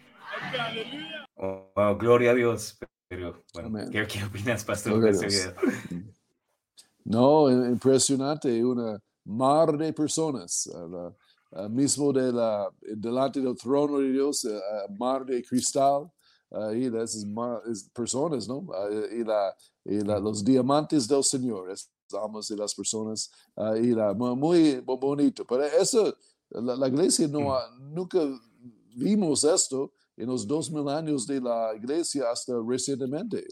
Oh, 1.77 1.95
gloria 1.95 2.33
a 2.33 2.35
Dios. 2.35 2.79
Pero, 3.09 3.45
bueno, 3.53 3.91
¿qué, 3.91 4.07
¿qué, 4.07 4.25
opinas, 4.25 4.65
pastor, 4.65 5.01
de 5.01 5.11
ese 5.11 5.27
video? 5.27 6.09
No, 7.05 7.51
impresionante, 7.51 8.65
una 8.65 9.01
mar 9.25 9.77
de 9.77 9.93
personas, 9.93 10.71
mismo 11.71 12.13
de 12.13 12.33
la, 12.33 12.69
delante 12.81 13.41
del 13.41 13.57
trono 13.57 13.99
de 13.99 14.13
Dios, 14.13 14.47
mar 14.99 15.25
de 15.25 15.43
cristal, 15.43 16.11
y 16.75 16.87
esas 16.87 17.25
personas, 17.95 18.47
¿no? 18.47 18.67
y, 19.11 19.25
la, 19.25 19.57
y 19.85 20.01
la, 20.01 20.19
los 20.19 20.45
diamantes 20.45 21.09
del 21.09 21.25
Señor, 21.25 21.71
esas 21.71 21.91
almas 22.13 22.49
de 22.49 22.57
las 22.57 22.75
personas, 22.75 23.31
y 23.81 23.93
la, 23.93 24.13
muy 24.15 24.81
bonito. 24.81 25.45
Pero 25.47 25.65
eso, 25.65 26.15
la, 26.51 26.89
iglesia 26.89 27.27
no, 27.27 27.41
mm. 27.41 27.95
nunca 27.95 28.21
vimos 28.95 29.45
esto 29.45 29.93
en 30.17 30.27
los 30.27 30.47
dos 30.47 30.71
mil 30.71 30.89
años 30.89 31.27
de 31.27 31.41
la 31.41 31.73
iglesia 31.75 32.31
hasta 32.31 32.55
recientemente. 32.67 33.45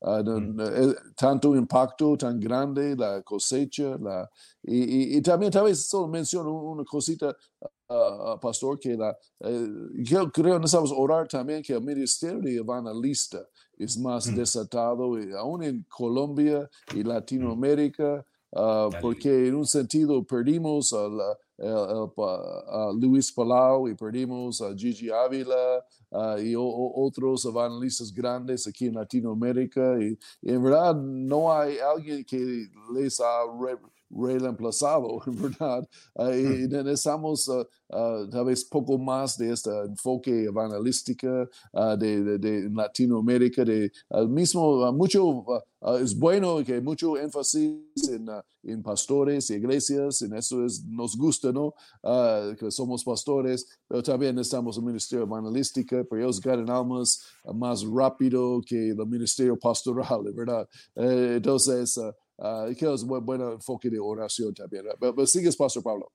La, 0.00 0.22
mm. 0.22 0.60
eh, 0.60 0.94
tanto 1.16 1.56
impacto 1.56 2.16
tan 2.16 2.38
grande, 2.38 2.96
la 2.96 3.22
cosecha, 3.22 3.96
la, 3.98 4.28
y, 4.62 5.16
y, 5.16 5.22
también 5.22 5.50
tal 5.50 5.64
vez 5.64 5.86
solo 5.86 6.08
menciono 6.08 6.52
una 6.52 6.84
cosita, 6.84 7.36
uh, 7.88 8.38
pastor, 8.40 8.78
que 8.78 8.96
la, 8.96 9.16
eh, 9.40 9.68
yo 9.94 10.30
creo 10.30 10.54
que 10.54 10.60
necesitamos 10.60 10.92
orar 10.96 11.26
también 11.26 11.62
que 11.62 11.72
el 11.72 11.82
ministerio 11.82 12.40
de 12.40 12.56
evangelista 12.56 13.46
es 13.76 13.98
más 13.98 14.28
mm. 14.28 14.36
desatado, 14.36 15.18
y 15.18 15.32
aún 15.32 15.62
en 15.64 15.84
Colombia 15.88 16.68
y 16.94 17.02
Latinoamérica. 17.02 18.24
Uh, 18.50 18.88
porque 19.02 19.48
en 19.48 19.56
un 19.56 19.66
sentido 19.66 20.24
perdimos 20.24 20.94
a, 20.94 21.06
a, 21.60 22.92
Luis 22.94 23.32
Palau 23.32 23.88
y 23.88 23.94
perdimos 23.94 24.60
a 24.60 24.74
Gigi 24.74 25.10
Ávila 25.10 25.84
uh, 26.10 26.38
y 26.38 26.54
o, 26.54 26.92
otros 26.94 27.44
evangelistas 27.44 28.12
grandes 28.12 28.66
aquí 28.66 28.86
en 28.86 28.94
Latinoamérica. 28.94 29.98
Y, 30.00 30.18
y, 30.42 30.52
en 30.52 30.62
verdad 30.62 30.94
no 30.94 31.52
hay 31.52 31.78
alguien 31.78 32.24
que 32.24 32.68
les 32.94 33.20
ha 33.20 33.44
reemplazado, 34.10 35.20
¿verdad? 35.26 35.86
Y 36.16 36.68
necesitamos 36.68 37.48
uh, 37.48 37.60
uh, 37.88 38.28
tal 38.28 38.46
vez 38.46 38.64
poco 38.64 38.98
más 38.98 39.36
de 39.36 39.52
este 39.52 39.70
enfoque 39.70 40.44
evangelística 40.44 41.48
de, 41.98 42.22
de, 42.22 42.38
de, 42.38 42.70
Latinoamérica, 42.70 43.64
de 43.64 43.90
mismo, 44.28 44.90
mucho, 44.92 45.44
es 46.00 46.18
bueno 46.18 46.64
que 46.64 46.80
mucho 46.80 47.16
énfasis 47.16 47.78
en, 48.08 48.28
en, 48.62 48.82
pastores 48.82 49.50
y 49.50 49.54
iglesias, 49.54 50.22
en 50.22 50.34
eso 50.34 50.64
es, 50.64 50.84
nos 50.84 51.16
gusta, 51.16 51.52
¿no? 51.52 51.74
que 52.58 52.70
somos 52.70 53.04
pastores, 53.04 53.66
pero 53.86 54.02
también 54.02 54.34
necesitamos 54.34 54.76
un 54.78 54.86
ministerio 54.86 55.24
evangelístico, 55.24 56.04
pero 56.08 56.22
ellos 56.22 56.40
ganan 56.40 56.70
almas 56.70 57.22
más 57.54 57.84
rápido 57.84 58.60
que 58.66 58.90
el 58.90 59.06
ministerio 59.06 59.56
pastoral, 59.58 60.22
¿verdad? 60.34 60.68
Eh, 60.94 61.34
entonces, 61.36 61.98
Uh, 62.38 62.72
que 62.76 62.92
es 62.94 63.02
un 63.02 63.24
buen, 63.24 63.40
enfoque 63.40 63.90
de 63.90 63.98
oración 63.98 64.54
también. 64.54 64.84
Pero, 65.00 65.26
sigues, 65.26 65.56
Pastor 65.56 65.82
Pablo. 65.82 66.12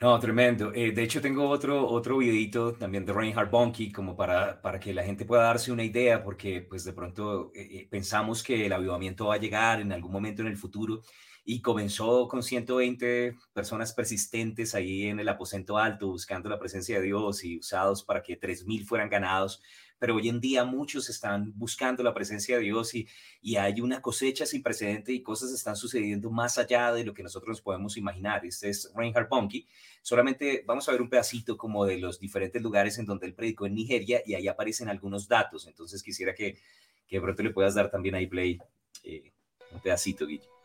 No, 0.00 0.18
tremendo. 0.18 0.72
Eh, 0.74 0.92
de 0.92 1.02
hecho, 1.02 1.20
tengo 1.20 1.48
otro, 1.48 1.86
otro 1.86 2.18
videito 2.18 2.72
también 2.72 3.04
de 3.04 3.12
Reinhard 3.12 3.50
Bonnke, 3.50 3.92
como 3.92 4.16
para, 4.16 4.60
para 4.60 4.80
que 4.80 4.94
la 4.94 5.04
gente 5.04 5.26
pueda 5.26 5.42
darse 5.42 5.70
una 5.70 5.84
idea, 5.84 6.24
porque 6.24 6.62
pues 6.62 6.84
de 6.84 6.94
pronto 6.94 7.52
eh, 7.54 7.68
eh, 7.70 7.88
pensamos 7.88 8.42
que 8.42 8.66
el 8.66 8.72
avivamiento 8.72 9.26
va 9.26 9.34
a 9.34 9.38
llegar 9.38 9.80
en 9.80 9.92
algún 9.92 10.10
momento 10.10 10.42
en 10.42 10.48
el 10.48 10.56
futuro 10.56 11.02
y 11.44 11.60
comenzó 11.60 12.26
con 12.28 12.42
120 12.42 13.36
personas 13.52 13.92
persistentes 13.92 14.74
ahí 14.74 15.04
en 15.04 15.20
el 15.20 15.28
aposento 15.28 15.76
alto 15.78 16.08
buscando 16.08 16.48
la 16.48 16.58
presencia 16.58 16.98
de 16.98 17.06
Dios 17.06 17.44
y 17.44 17.58
usados 17.58 18.02
para 18.02 18.22
que 18.22 18.40
3.000 18.40 18.86
fueran 18.86 19.10
ganados 19.10 19.62
pero 20.00 20.16
hoy 20.16 20.30
en 20.30 20.40
día 20.40 20.64
muchos 20.64 21.10
están 21.10 21.52
buscando 21.56 22.02
la 22.02 22.14
presencia 22.14 22.56
de 22.56 22.64
Dios 22.64 22.94
y, 22.94 23.06
y 23.42 23.56
hay 23.56 23.82
una 23.82 24.00
cosecha 24.00 24.46
sin 24.46 24.62
precedente 24.62 25.12
y 25.12 25.22
cosas 25.22 25.52
están 25.52 25.76
sucediendo 25.76 26.30
más 26.30 26.56
allá 26.56 26.90
de 26.92 27.04
lo 27.04 27.12
que 27.12 27.22
nosotros 27.22 27.60
podemos 27.60 27.98
imaginar. 27.98 28.44
Este 28.46 28.70
es 28.70 28.90
Reinhard 28.96 29.28
Bonnke. 29.28 29.66
Solamente 30.00 30.64
vamos 30.66 30.88
a 30.88 30.92
ver 30.92 31.02
un 31.02 31.10
pedacito 31.10 31.58
como 31.58 31.84
de 31.84 31.98
los 31.98 32.18
diferentes 32.18 32.62
lugares 32.62 32.98
en 32.98 33.04
donde 33.04 33.26
él 33.26 33.34
predicó 33.34 33.66
en 33.66 33.74
Nigeria 33.74 34.22
y 34.24 34.32
ahí 34.32 34.48
aparecen 34.48 34.88
algunos 34.88 35.28
datos. 35.28 35.66
Entonces 35.66 36.02
quisiera 36.02 36.34
que, 36.34 36.58
que 37.06 37.20
le 37.20 37.50
puedas 37.50 37.74
dar 37.74 37.90
también 37.90 38.14
ahí 38.14 38.26
play 38.26 38.58
eh, 39.04 39.32
un 39.70 39.80
pedacito, 39.82 40.26
Guillermo. 40.26 40.59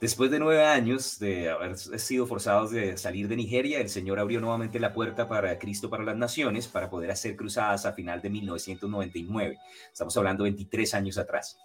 Después 0.00 0.30
de 0.30 0.38
nueve 0.38 0.64
años 0.64 1.18
de 1.18 1.50
haber 1.50 1.76
sido 1.76 2.24
forzados 2.24 2.70
de 2.70 2.96
salir 2.96 3.26
de 3.26 3.34
Nigeria, 3.34 3.80
el 3.80 3.88
Señor 3.88 4.20
abrió 4.20 4.40
nuevamente 4.40 4.78
la 4.78 4.92
puerta 4.92 5.28
para 5.28 5.58
Cristo 5.58 5.90
para 5.90 6.04
las 6.04 6.16
Naciones 6.16 6.68
para 6.68 6.88
poder 6.88 7.10
hacer 7.10 7.34
cruzadas 7.34 7.84
a 7.84 7.92
final 7.92 8.22
de 8.22 8.30
1999. 8.30 9.58
Estamos 9.92 10.16
hablando 10.16 10.44
23 10.44 10.94
años 10.94 11.18
atrás. 11.18 11.58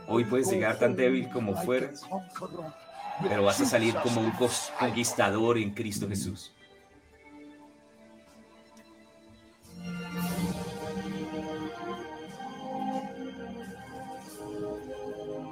Hoy 0.08 0.24
puedes 0.24 0.50
llegar 0.50 0.80
tan 0.80 0.96
débil 0.96 1.28
como 1.30 1.54
fueras, 1.62 2.04
pero 3.22 3.44
vas 3.44 3.60
a 3.60 3.66
salir 3.66 3.94
como 4.02 4.20
un 4.20 4.32
conquistador 4.80 5.58
en 5.58 5.70
Cristo 5.70 6.08
Jesús. 6.08 6.52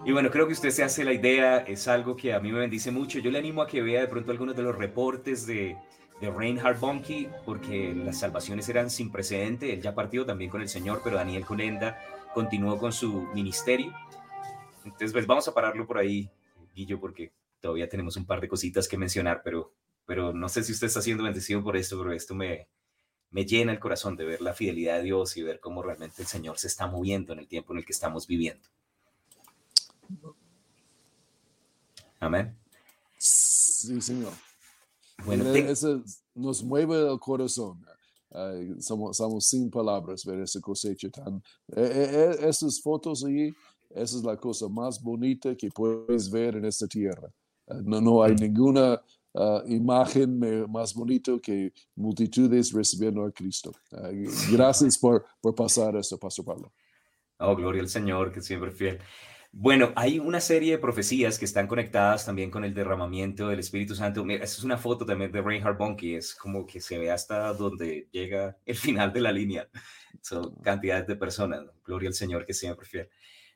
Y 0.06 0.12
bueno, 0.12 0.30
creo 0.30 0.46
que 0.46 0.52
usted 0.52 0.70
se 0.70 0.84
hace 0.84 1.02
la 1.02 1.12
idea, 1.12 1.58
es 1.58 1.88
algo 1.88 2.14
que 2.14 2.32
a 2.32 2.38
mí 2.38 2.52
me 2.52 2.60
bendice 2.60 2.92
mucho. 2.92 3.18
Yo 3.18 3.32
le 3.32 3.40
animo 3.40 3.60
a 3.60 3.66
que 3.66 3.82
vea 3.82 4.02
de 4.02 4.06
pronto 4.06 4.30
algunos 4.30 4.54
de 4.54 4.62
los 4.62 4.78
reportes 4.78 5.48
de, 5.48 5.76
de 6.20 6.30
Reinhard 6.30 6.78
Bonnke, 6.78 7.28
porque 7.44 7.92
las 7.92 8.20
salvaciones 8.20 8.68
eran 8.68 8.88
sin 8.88 9.10
precedente. 9.10 9.72
Él 9.72 9.82
ya 9.82 9.96
partió 9.96 10.24
también 10.24 10.48
con 10.48 10.62
el 10.62 10.68
Señor, 10.68 11.00
pero 11.02 11.16
Daniel 11.16 11.44
Colenda 11.44 11.98
continuó 12.32 12.78
con 12.78 12.92
su 12.92 13.22
ministerio. 13.34 13.92
Entonces, 14.84 15.12
pues 15.12 15.26
vamos 15.26 15.48
a 15.48 15.54
pararlo 15.54 15.88
por 15.88 15.98
ahí, 15.98 16.30
Guillo, 16.72 17.00
porque 17.00 17.32
todavía 17.58 17.88
tenemos 17.88 18.16
un 18.16 18.26
par 18.26 18.40
de 18.40 18.46
cositas 18.46 18.86
que 18.86 18.96
mencionar, 18.96 19.40
pero, 19.42 19.72
pero 20.04 20.32
no 20.32 20.48
sé 20.48 20.62
si 20.62 20.70
usted 20.70 20.86
está 20.86 21.02
siendo 21.02 21.24
bendecido 21.24 21.64
por 21.64 21.76
esto, 21.76 21.98
pero 21.98 22.12
esto 22.12 22.32
me, 22.32 22.68
me 23.30 23.44
llena 23.44 23.72
el 23.72 23.80
corazón 23.80 24.14
de 24.14 24.24
ver 24.24 24.40
la 24.40 24.54
fidelidad 24.54 24.98
de 24.98 25.02
Dios 25.02 25.36
y 25.36 25.42
ver 25.42 25.58
cómo 25.58 25.82
realmente 25.82 26.22
el 26.22 26.28
Señor 26.28 26.58
se 26.58 26.68
está 26.68 26.86
moviendo 26.86 27.32
en 27.32 27.40
el 27.40 27.48
tiempo 27.48 27.72
en 27.72 27.80
el 27.80 27.84
que 27.84 27.92
estamos 27.92 28.28
viviendo. 28.28 28.68
Amén. 32.20 32.56
Sí, 33.18 34.00
Señor. 34.00 34.32
Bueno, 35.24 35.44
eso 35.54 36.02
nos 36.34 36.62
mueve 36.62 37.10
el 37.10 37.18
corazón. 37.18 37.84
somos, 38.80 39.16
somos, 39.16 39.46
sin 39.46 39.70
palabras 39.70 40.24
ver 40.24 40.40
esa 40.40 40.60
cosecha 40.60 41.08
tan. 41.10 41.36
Eh, 41.68 41.90
eh, 41.94 42.10
eh, 42.12 42.48
esas 42.48 42.80
fotos 42.80 43.24
allí, 43.24 43.54
esa 43.90 44.16
es 44.18 44.22
la 44.22 44.36
cosa 44.36 44.68
más 44.68 45.02
bonita 45.02 45.54
que 45.56 45.70
puedes 45.70 46.30
ver 46.30 46.56
en 46.56 46.64
esta 46.64 46.86
tierra. 46.86 47.32
no, 47.84 48.00
no 48.00 48.22
hay 48.22 48.34
ninguna 48.34 49.00
ah, 49.34 49.62
imagen 49.66 50.70
más 50.70 50.94
bonito 50.94 51.40
que 51.40 51.72
multitudes 51.94 52.72
recibiendo 52.72 53.24
a 53.24 53.32
Cristo. 53.32 53.72
Gracias 54.50 54.98
por, 54.98 55.24
por 55.40 55.54
pasar 55.54 55.96
esto, 55.96 56.18
Pastor 56.18 56.44
Pablo. 56.44 56.72
Oh, 57.38 57.54
gloria 57.54 57.82
al 57.82 57.88
Señor, 57.88 58.32
que 58.32 58.40
siempre 58.40 58.70
fiel. 58.70 58.98
Bueno, 59.52 59.92
hay 59.96 60.18
una 60.18 60.40
serie 60.40 60.72
de 60.72 60.78
profecías 60.78 61.38
que 61.38 61.44
están 61.44 61.66
conectadas 61.66 62.26
también 62.26 62.50
con 62.50 62.64
el 62.64 62.74
derramamiento 62.74 63.48
del 63.48 63.60
Espíritu 63.60 63.94
Santo. 63.94 64.24
Esta 64.28 64.44
es 64.44 64.64
una 64.64 64.76
foto 64.76 65.06
también 65.06 65.32
de 65.32 65.40
Reinhard 65.42 65.78
Bonnke, 65.78 66.16
es 66.16 66.34
como 66.34 66.66
que 66.66 66.80
se 66.80 66.98
ve 66.98 67.10
hasta 67.10 67.52
donde 67.54 68.08
llega 68.12 68.56
el 68.66 68.76
final 68.76 69.12
de 69.12 69.20
la 69.20 69.32
línea. 69.32 69.68
Son 70.20 70.54
cantidades 70.56 71.06
de 71.06 71.16
personas. 71.16 71.64
Gloria 71.84 72.08
al 72.08 72.14
Señor, 72.14 72.44
que 72.44 72.54
siempre 72.54 72.86
fiel. 72.86 73.08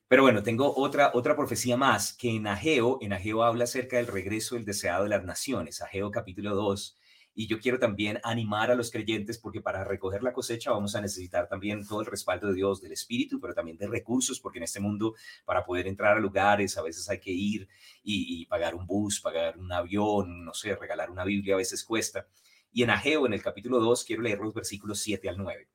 Pero 0.08 0.22
bueno, 0.22 0.42
tengo 0.42 0.74
otra, 0.76 1.12
otra 1.14 1.36
profecía 1.36 1.76
más, 1.76 2.12
que 2.12 2.30
en 2.30 2.46
Ageo, 2.46 2.98
en 3.00 3.12
Ageo 3.12 3.44
habla 3.44 3.64
acerca 3.64 3.96
del 3.96 4.08
regreso 4.08 4.56
del 4.56 4.64
deseado 4.64 5.04
de 5.04 5.10
las 5.10 5.24
naciones. 5.24 5.82
Ageo 5.82 6.10
capítulo 6.10 6.54
2, 6.54 6.98
y 7.40 7.46
yo 7.46 7.58
quiero 7.58 7.78
también 7.78 8.20
animar 8.22 8.70
a 8.70 8.74
los 8.74 8.90
creyentes 8.90 9.38
porque 9.38 9.62
para 9.62 9.82
recoger 9.82 10.22
la 10.22 10.34
cosecha 10.34 10.72
vamos 10.72 10.94
a 10.94 11.00
necesitar 11.00 11.48
también 11.48 11.86
todo 11.86 12.02
el 12.02 12.06
respaldo 12.06 12.48
de 12.48 12.52
Dios, 12.52 12.82
del 12.82 12.92
Espíritu, 12.92 13.40
pero 13.40 13.54
también 13.54 13.78
de 13.78 13.86
recursos, 13.86 14.38
porque 14.40 14.58
en 14.58 14.64
este 14.64 14.78
mundo 14.78 15.14
para 15.46 15.64
poder 15.64 15.86
entrar 15.86 16.18
a 16.18 16.20
lugares 16.20 16.76
a 16.76 16.82
veces 16.82 17.08
hay 17.08 17.18
que 17.18 17.30
ir 17.30 17.66
y, 18.02 18.44
pagar 18.44 18.74
un 18.74 18.86
bus, 18.86 19.22
pagar 19.22 19.56
un 19.56 19.72
avión, 19.72 20.44
no 20.44 20.52
sé, 20.52 20.76
regalar 20.76 21.10
una 21.10 21.24
Biblia 21.24 21.54
a 21.54 21.56
veces 21.56 21.82
cuesta. 21.82 22.26
Y 22.72 22.82
en 22.82 22.90
Ageo, 22.90 23.24
en 23.24 23.32
el 23.32 23.42
capítulo 23.42 23.80
2, 23.80 24.04
quiero 24.04 24.20
leer 24.20 24.40
los 24.40 24.52
versículos 24.52 25.00
7 25.00 25.26
al 25.30 25.38
9. 25.38 25.66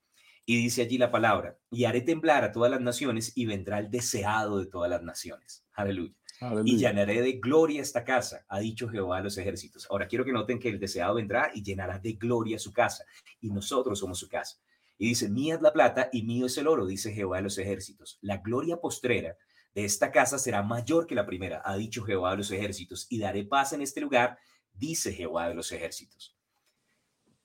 Y 0.46 0.58
dice 0.58 0.84
allí 0.84 1.00
la 1.00 1.10
palabra, 1.10 1.58
y 1.72 1.86
haré 1.86 2.02
temblar 2.02 2.44
a 2.44 2.52
todas 2.52 2.70
las 2.70 2.82
naciones 2.82 3.36
y 3.36 3.48
vendrá 3.48 3.80
el 3.80 3.90
deseado 3.90 4.60
de 4.60 4.68
todas 4.68 4.92
las 4.92 5.02
naciones. 5.02 5.66
Aleluya 5.74 6.14
y 6.64 6.78
llenaré 6.78 7.22
de 7.22 7.34
gloria 7.34 7.82
esta 7.82 8.04
casa, 8.04 8.46
ha 8.48 8.60
dicho 8.60 8.90
Jehová 8.90 9.18
a 9.18 9.22
los 9.22 9.38
ejércitos. 9.38 9.88
Ahora 9.90 10.08
quiero 10.08 10.26
que 10.26 10.34
noten 10.34 10.60
que 10.60 10.70
el 10.70 10.80
deseado 10.80 11.16
vendrá 11.16 11.52
y 11.54 11.64
llenará 11.64 12.00
de 12.00 12.14
gloria 12.14 12.60
su 12.60 12.74
casa, 12.74 13.06
y 13.42 13.50
nosotros 13.50 14.00
somos 14.00 14.20
su 14.20 14.28
casa. 14.28 14.58
Y 14.98 15.10
dice, 15.10 15.30
mía 15.30 15.56
es 15.56 15.62
la 15.62 15.74
plata 15.74 16.10
y 16.12 16.24
mío 16.24 16.46
es 16.46 16.58
el 16.58 16.68
oro, 16.68 16.86
dice 16.86 17.12
Jehová 17.12 17.40
a 17.40 17.42
los 17.42 17.58
ejércitos. 17.58 18.18
La 18.22 18.38
gloria 18.38 18.78
postrera 18.78 19.36
de 19.74 19.84
esta 19.84 20.12
casa 20.12 20.38
será 20.38 20.64
mayor 20.64 21.06
que 21.06 21.16
la 21.16 21.26
primera, 21.26 21.62
ha 21.66 21.76
dicho 21.76 22.04
Jehová 22.04 22.32
a 22.32 22.36
los 22.36 22.52
ejércitos, 22.52 23.08
y 23.10 23.20
daré 23.20 23.44
paz 23.44 23.74
en 23.74 23.82
este 23.82 24.00
lugar, 24.00 24.38
dice 24.74 25.12
Jehová 25.12 25.50
de 25.50 25.56
los 25.56 25.72
ejércitos. 25.72 26.35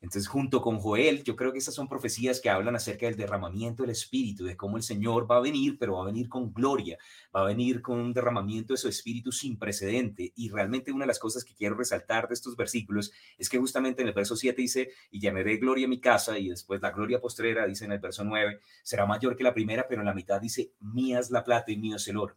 Entonces, 0.02 0.28
junto 0.28 0.62
con 0.62 0.78
Joel, 0.78 1.22
yo 1.24 1.36
creo 1.36 1.52
que 1.52 1.58
esas 1.58 1.74
son 1.74 1.86
profecías 1.86 2.40
que 2.40 2.48
hablan 2.48 2.74
acerca 2.74 3.04
del 3.04 3.16
derramamiento 3.16 3.82
del 3.82 3.90
Espíritu, 3.90 4.46
de 4.46 4.56
cómo 4.56 4.78
el 4.78 4.82
Señor 4.82 5.30
va 5.30 5.36
a 5.36 5.40
venir, 5.40 5.76
pero 5.78 5.96
va 5.96 6.02
a 6.02 6.06
venir 6.06 6.30
con 6.30 6.54
gloria, 6.54 6.96
va 7.36 7.42
a 7.42 7.44
venir 7.44 7.82
con 7.82 7.98
un 7.98 8.14
derramamiento 8.14 8.72
de 8.72 8.78
su 8.78 8.88
Espíritu 8.88 9.30
sin 9.30 9.58
precedente. 9.58 10.32
Y 10.36 10.48
realmente 10.48 10.90
una 10.90 11.04
de 11.04 11.08
las 11.08 11.18
cosas 11.18 11.44
que 11.44 11.54
quiero 11.54 11.74
resaltar 11.74 12.28
de 12.28 12.34
estos 12.34 12.56
versículos 12.56 13.12
es 13.36 13.50
que 13.50 13.58
justamente 13.58 14.00
en 14.00 14.08
el 14.08 14.14
verso 14.14 14.36
7 14.36 14.62
dice, 14.62 14.90
y 15.10 15.20
llenaré 15.20 15.58
gloria 15.58 15.84
a 15.84 15.90
mi 15.90 16.00
casa, 16.00 16.38
y 16.38 16.48
después 16.48 16.80
la 16.80 16.92
gloria 16.92 17.20
postrera, 17.20 17.66
dice 17.66 17.84
en 17.84 17.92
el 17.92 17.98
verso 17.98 18.24
9, 18.24 18.58
será 18.82 19.04
mayor 19.04 19.36
que 19.36 19.44
la 19.44 19.52
primera, 19.52 19.86
pero 19.86 20.00
en 20.00 20.06
la 20.06 20.14
mitad 20.14 20.40
dice, 20.40 20.72
mía 20.80 21.18
es 21.18 21.30
la 21.30 21.44
plata 21.44 21.72
y 21.72 21.76
mío 21.76 21.96
es 21.96 22.08
el 22.08 22.16
oro. 22.16 22.36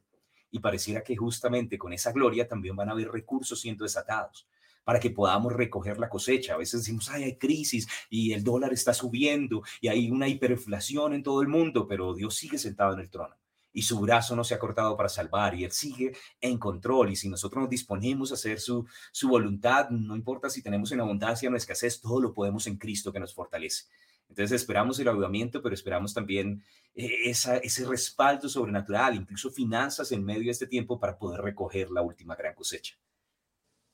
Y 0.51 0.59
pareciera 0.59 1.01
que 1.01 1.15
justamente 1.15 1.77
con 1.77 1.93
esa 1.93 2.11
gloria 2.11 2.45
también 2.45 2.75
van 2.75 2.89
a 2.89 2.91
haber 2.91 3.09
recursos 3.09 3.61
siendo 3.61 3.85
desatados 3.85 4.47
para 4.83 4.99
que 4.99 5.09
podamos 5.09 5.53
recoger 5.53 5.99
la 5.99 6.09
cosecha. 6.09 6.53
A 6.53 6.57
veces 6.57 6.81
decimos, 6.81 7.09
Ay, 7.09 7.23
hay 7.23 7.37
crisis 7.37 7.87
y 8.09 8.33
el 8.33 8.43
dólar 8.43 8.73
está 8.73 8.93
subiendo 8.93 9.63
y 9.81 9.87
hay 9.87 10.11
una 10.11 10.27
hiperinflación 10.27 11.13
en 11.13 11.23
todo 11.23 11.41
el 11.41 11.47
mundo, 11.47 11.87
pero 11.87 12.13
Dios 12.13 12.35
sigue 12.35 12.57
sentado 12.57 12.93
en 12.93 12.99
el 12.99 13.09
trono 13.09 13.35
y 13.73 13.81
su 13.81 13.99
brazo 13.99 14.35
no 14.35 14.43
se 14.43 14.53
ha 14.53 14.59
cortado 14.59 14.95
para 14.95 15.09
salvar 15.09 15.55
y 15.55 15.63
Él 15.63 15.71
sigue 15.71 16.15
en 16.39 16.57
control. 16.57 17.11
Y 17.11 17.15
si 17.15 17.27
nosotros 17.27 17.63
nos 17.63 17.69
disponemos 17.69 18.31
a 18.31 18.35
hacer 18.35 18.59
su, 18.59 18.85
su 19.11 19.27
voluntad, 19.27 19.89
no 19.89 20.15
importa 20.15 20.49
si 20.49 20.61
tenemos 20.61 20.91
en 20.91 21.01
abundancia 21.01 21.49
o 21.49 21.51
en 21.51 21.57
escasez, 21.57 21.99
todo 21.99 22.21
lo 22.21 22.33
podemos 22.33 22.67
en 22.67 22.77
Cristo 22.77 23.11
que 23.11 23.19
nos 23.19 23.33
fortalece. 23.33 23.85
Entonces 24.29 24.61
esperamos 24.61 24.99
el 24.99 25.07
avivamiento, 25.07 25.61
pero 25.61 25.75
esperamos 25.75 26.13
también 26.13 26.63
eh, 26.95 27.09
esa, 27.25 27.57
ese 27.57 27.85
respaldo 27.85 28.47
sobrenatural, 28.47 29.15
incluso 29.15 29.51
finanzas 29.51 30.11
en 30.11 30.23
medio 30.23 30.45
de 30.45 30.51
este 30.51 30.67
tiempo 30.67 30.99
para 30.99 31.17
poder 31.17 31.41
recoger 31.41 31.89
la 31.89 32.01
última 32.01 32.35
gran 32.35 32.53
cosecha. 32.53 32.95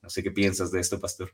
No 0.02 0.10
sé 0.10 0.24
qué 0.24 0.32
piensas 0.32 0.72
de 0.72 0.80
esto, 0.80 1.00
pastor. 1.00 1.32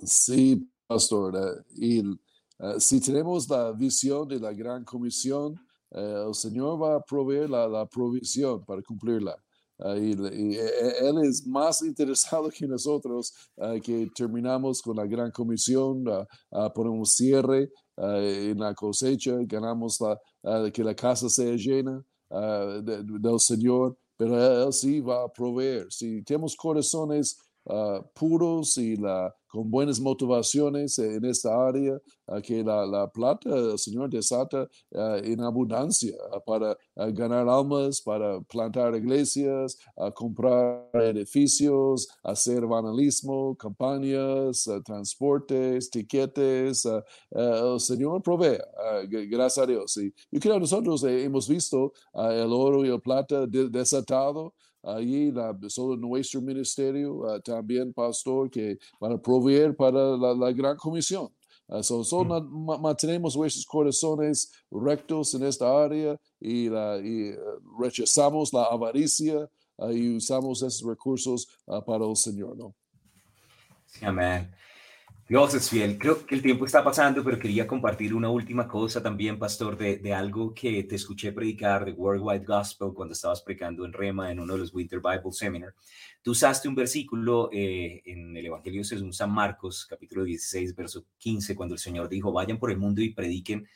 Sí, 0.00 0.68
pastor. 0.86 1.36
Eh, 1.36 1.64
y 1.76 1.98
eh, 2.00 2.80
si 2.80 3.00
tenemos 3.00 3.48
la 3.48 3.72
visión 3.72 4.26
de 4.26 4.40
la 4.40 4.52
gran 4.52 4.84
comisión, 4.84 5.54
eh, 5.92 6.24
el 6.26 6.34
Señor 6.34 6.82
va 6.82 6.96
a 6.96 7.00
proveer 7.00 7.48
la, 7.50 7.86
provisión 7.86 8.64
para 8.64 8.82
cumplirla. 8.82 9.36
y, 9.98 10.12
Él 10.12 11.18
es 11.24 11.46
más 11.46 11.82
interesado 11.86 12.48
que 12.48 12.66
nosotros 12.66 13.32
que 13.82 14.08
terminamos 14.14 14.82
con 14.82 14.96
la 14.96 15.06
gran 15.06 15.30
comisión, 15.30 16.04
ponemos 16.74 17.14
cierre 17.14 17.70
en 17.96 18.58
la 18.58 18.74
cosecha, 18.74 19.36
ganamos 19.46 20.00
la, 20.00 20.70
que 20.72 20.82
la 20.82 20.94
casa 20.94 21.28
sea 21.28 21.54
llena 21.56 22.02
del 22.30 23.40
Señor, 23.40 23.96
pero 24.16 24.66
Él 24.66 24.72
sí 24.72 25.00
va 25.00 25.24
a 25.24 25.32
proveer. 25.32 25.86
Si 25.90 26.22
tenemos 26.22 26.56
corazones 26.56 27.36
Ah, 27.68 28.00
puros 28.14 28.78
y 28.78 28.96
la, 28.96 29.34
con 29.48 29.68
buenas 29.68 29.98
motivaciones 29.98 30.98
en 31.00 31.24
esta 31.24 31.66
área, 31.66 31.98
que 32.44 32.62
la, 32.62 32.86
la, 32.86 33.08
plata 33.08 33.76
Señor 33.76 34.10
desata 34.10 34.68
uh, 34.90 35.16
en 35.22 35.40
abundancia 35.40 36.14
para 36.44 36.76
ganar 36.94 37.48
almas, 37.48 38.00
para 38.00 38.40
plantar 38.42 38.94
iglesias, 38.94 39.78
comprar 40.14 40.88
edificios, 40.94 42.08
hacer 42.22 42.66
vandalismo, 42.66 43.56
campañas, 43.56 44.68
transportes, 44.84 45.90
tiquetes. 45.90 46.84
el 47.30 47.80
Señor 47.80 48.22
provee, 48.22 48.58
gracias 49.08 49.64
a 49.64 49.66
Dios. 49.66 49.96
Y 49.96 50.12
yo 50.30 50.40
creo 50.40 50.54
que 50.54 50.60
nosotros 50.60 51.02
hemos 51.04 51.48
visto 51.48 51.92
el 52.14 52.52
oro 52.52 52.84
y 52.84 52.88
el 52.90 53.00
plata 53.00 53.46
desatado 53.46 54.54
allí 54.86 55.32
la, 55.32 55.56
solo 55.68 55.96
nuestro 55.96 56.40
ministerio, 56.40 57.16
uh, 57.16 57.40
también 57.40 57.92
pastor, 57.92 58.48
que 58.48 58.78
para 58.98 59.18
proveer 59.18 59.74
para 59.74 60.16
la, 60.16 60.52
gran 60.52 60.76
comisión. 60.76 61.28
Uh, 61.68 61.82
so, 61.82 62.24
mm. 62.24 62.80
mantenemos 62.80 63.36
nuestros 63.36 63.66
corazones 63.66 64.52
rectos 64.70 65.34
en 65.34 65.42
esta 65.42 65.66
área 65.66 66.16
y, 66.40 66.68
la, 66.68 66.98
y 66.98 67.32
uh, 67.32 67.82
rechazamos 67.82 68.52
la 68.52 68.64
avaricia 68.64 69.48
y 69.90 70.16
usamos 70.16 70.62
esos 70.62 70.88
recursos 70.88 71.46
para 71.84 72.06
el 72.06 72.16
Señor, 72.16 72.56
¿no? 72.56 72.74
Sí, 73.84 74.06
amén. 74.06 74.50
Dios 75.28 75.54
es 75.54 75.68
fiel. 75.70 75.98
Creo 75.98 76.24
que 76.24 76.36
el 76.36 76.42
tiempo 76.42 76.66
está 76.66 76.84
pasando, 76.84 77.24
pero 77.24 77.36
quería 77.36 77.66
compartir 77.66 78.14
una 78.14 78.30
última 78.30 78.68
cosa 78.68 79.02
también, 79.02 79.40
pastor, 79.40 79.76
de, 79.76 79.96
de, 79.96 80.14
algo 80.14 80.54
que 80.54 80.84
te 80.84 80.94
escuché 80.94 81.32
predicar 81.32 81.84
de 81.84 81.90
Worldwide 81.90 82.44
Gospel 82.44 82.92
cuando 82.94 83.12
estabas 83.12 83.42
predicando 83.42 83.84
en 83.84 83.92
Rema 83.92 84.30
en 84.30 84.38
uno 84.38 84.52
de 84.52 84.60
los 84.60 84.72
Winter 84.72 85.00
Bible 85.00 85.32
Seminar. 85.32 85.74
Tú 86.22 86.30
usaste 86.30 86.68
un 86.68 86.76
versículo 86.76 87.50
eh, 87.52 88.02
en 88.04 88.36
el 88.36 88.46
Evangelio 88.46 88.84
según 88.84 89.12
San 89.12 89.32
Marcos, 89.32 89.84
capítulo 89.90 90.22
16, 90.22 90.76
verso 90.76 91.04
15, 91.18 91.56
cuando 91.56 91.74
el 91.74 91.80
Señor 91.80 92.08
dijo, 92.08 92.30
vayan 92.30 92.60
por 92.60 92.70
el 92.70 92.78
mundo 92.78 93.00
y 93.00 93.12
prediquen 93.12 93.66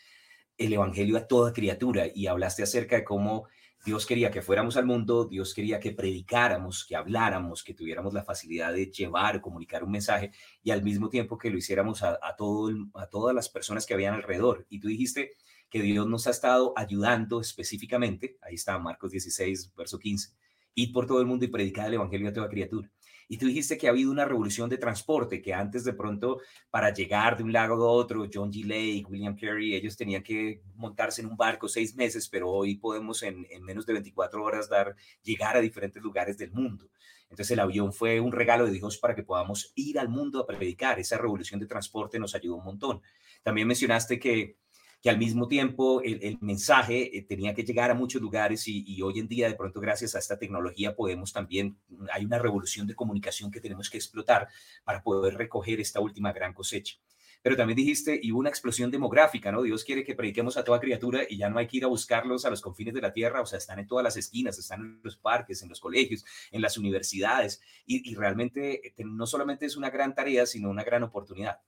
el 0.57 0.73
Evangelio 0.73 1.17
a 1.17 1.27
toda 1.27 1.53
criatura. 1.53 2.05
Y 2.15 2.29
hablaste 2.29 2.63
acerca 2.63 2.95
de 2.95 3.03
cómo 3.03 3.49
Dios 3.85 4.05
quería 4.05 4.31
que 4.31 4.43
fuéramos 4.43 4.77
al 4.77 4.85
mundo, 4.85 5.25
Dios 5.25 5.55
quería 5.55 5.81
que 5.81 5.93
predicáramos, 5.93 6.85
que 6.85 6.97
habláramos, 6.97 7.65
que 7.65 7.73
tuviéramos 7.73 8.13
la 8.13 8.23
facilidad 8.23 8.75
de 8.75 8.91
llevar, 8.91 9.41
comunicar 9.41 9.83
un 9.83 9.91
mensaje 9.91 10.33
y 10.63 10.71
al 10.71 10.83
mismo 10.83 11.09
tiempo 11.09 11.39
que 11.39 11.49
lo 11.49 11.57
hiciéramos 11.57 12.03
a, 12.03 12.19
todo 12.37 12.71
a 12.95 13.07
todas 13.07 13.35
las 13.35 13.49
personas 13.49 13.87
que 13.87 13.95
habían 13.95 14.15
alrededor. 14.15 14.67
Y 14.69 14.81
tú 14.81 14.89
dijiste 14.89 15.33
que 15.71 15.81
Dios 15.81 16.07
nos 16.07 16.27
ha 16.27 16.31
estado 16.31 16.75
ayudando 16.77 17.41
específicamente, 17.41 18.37
ahí 18.43 18.57
está 18.57 18.79
Marcos 18.79 19.13
16, 19.13 19.73
verso 19.75 19.99
15, 19.99 20.35
id 20.75 20.93
por 20.93 21.07
todo 21.07 21.21
el 21.21 21.27
mundo 21.27 21.47
y 21.47 21.49
predicar 21.49 21.89
el 21.89 21.95
Evangelio 21.95 22.29
a 22.29 22.33
toda 22.35 22.49
criatura. 22.51 22.91
Y 23.33 23.39
tú 23.39 23.47
dijiste 23.47 23.79
que 23.79 23.87
ha 23.87 23.91
habido 23.91 24.11
una 24.11 24.25
revolución 24.25 24.69
de 24.69 24.77
transporte, 24.77 25.41
que 25.41 25.55
antes 25.55 25.85
de 25.85 25.93
pronto 25.93 26.41
para 26.69 26.93
llegar 26.93 27.37
de 27.37 27.45
un 27.45 27.53
lago 27.53 27.77
a 27.77 27.93
otro, 27.93 28.27
John 28.31 28.53
G. 28.53 28.65
Lake, 28.65 29.07
William 29.09 29.37
Carey, 29.37 29.77
ellos 29.77 29.97
tenían 29.97 30.25
que 30.25 30.63
montarse 30.75 31.23
en 31.23 31.29
un 31.29 31.37
barco 31.37 31.69
seis 31.69 31.95
meses, 31.95 32.29
pero 32.29 32.51
hoy 32.51 32.79
podemos 32.79 33.23
en, 33.23 33.47
menos 33.63 33.87
de 33.87 33.93
24 33.93 34.43
horas 34.43 34.69
dar, 34.69 34.97
llegar 35.23 35.57
a 35.57 35.61
diferentes 35.61 36.03
lugares 36.03 36.39
del 36.39 36.51
mundo. 36.51 36.91
Entonces 37.29 37.53
el 37.53 37.61
avión 37.61 37.93
fue 37.93 38.19
un 38.19 38.33
regalo 38.33 38.67
de 38.67 38.73
Dios 38.73 38.99
para 38.99 39.15
que 39.15 39.23
podamos 39.23 39.71
ir 39.77 40.01
al 40.01 40.09
mundo 40.09 40.41
a 40.41 40.47
predicar. 40.49 40.99
Esa 40.99 41.17
revolución 41.17 41.61
de 41.61 41.67
transporte 41.67 42.19
nos 42.19 42.35
ayudó 42.35 42.57
un 42.57 42.65
montón. 42.65 43.01
También 43.45 43.69
mencionaste 43.69 44.19
que 44.19 44.57
que 45.01 45.09
al 45.09 45.19
mismo 45.19 45.49
tiempo 45.49 46.03
el, 46.03 46.39
mensaje 46.41 47.17
eh, 47.17 47.23
tenía 47.23 47.55
que 47.55 47.65
llegar 47.65 47.91
a 47.91 47.95
muchos 47.95 48.21
lugares 48.21 48.69
y, 48.69 49.01
hoy 49.03 49.19
en 49.19 49.29
día 49.29 49.49
de 49.49 49.55
pronto 49.55 49.81
gracias 49.81 50.15
a 50.15 50.19
esta 50.19 50.39
tecnología 50.39 50.95
podemos 50.95 51.33
también, 51.33 51.79
mm, 51.89 52.07
hay 52.13 52.25
una 52.25 52.39
revolución 52.39 52.87
de 52.87 52.95
comunicación 52.95 53.51
que 53.51 53.61
tenemos 53.61 53.89
que 53.89 53.97
explotar 53.97 54.49
para 54.85 55.03
poder 55.03 55.35
recoger 55.35 55.81
esta 55.81 56.01
última 56.01 56.33
gran 56.33 56.53
cosecha. 56.53 56.97
pero 57.43 57.57
también 57.57 57.77
dijiste, 57.77 58.21
y 58.23 58.33
hubo 58.33 58.41
una 58.41 58.51
explosión 58.51 58.91
demográfica, 58.91 59.51
¿no? 59.51 59.63
Dios 59.63 59.83
quiere 59.83 60.05
que 60.05 60.15
prediquemos 60.15 60.59
a 60.59 60.65
toda 60.65 60.79
criatura 60.79 61.23
y 61.27 61.39
ya 61.39 61.49
no 61.49 61.59
hay 61.59 61.67
que 61.67 61.79
ir 61.79 61.85
a 61.85 61.89
buscarlos 61.89 62.45
a 62.45 62.51
los 62.51 62.61
confines 62.61 62.93
de 62.93 63.01
la 63.01 63.15
tierra, 63.15 63.41
o 63.41 63.47
sea, 63.47 63.57
están 63.59 63.79
en 63.79 63.87
todas 63.87 64.05
las 64.05 64.19
esquinas, 64.19 64.59
están 64.59 64.81
en 64.81 65.01
los 65.03 65.17
parques, 65.17 65.63
en 65.63 65.71
los 65.71 65.81
colegios, 65.81 66.23
en 66.51 66.61
las 66.61 66.77
universidades, 66.77 67.63
y, 67.87 68.11
y 68.11 68.15
realmente 68.15 68.89
eh, 68.89 69.05
no 69.07 69.27
solamente 69.27 69.65
es 69.65 69.77
una 69.77 69.89
gran 69.89 70.15
tarea, 70.15 70.45
sino 70.45 70.69
una 70.69 70.85
gran 70.85 71.03
oportunidad. 71.03 71.61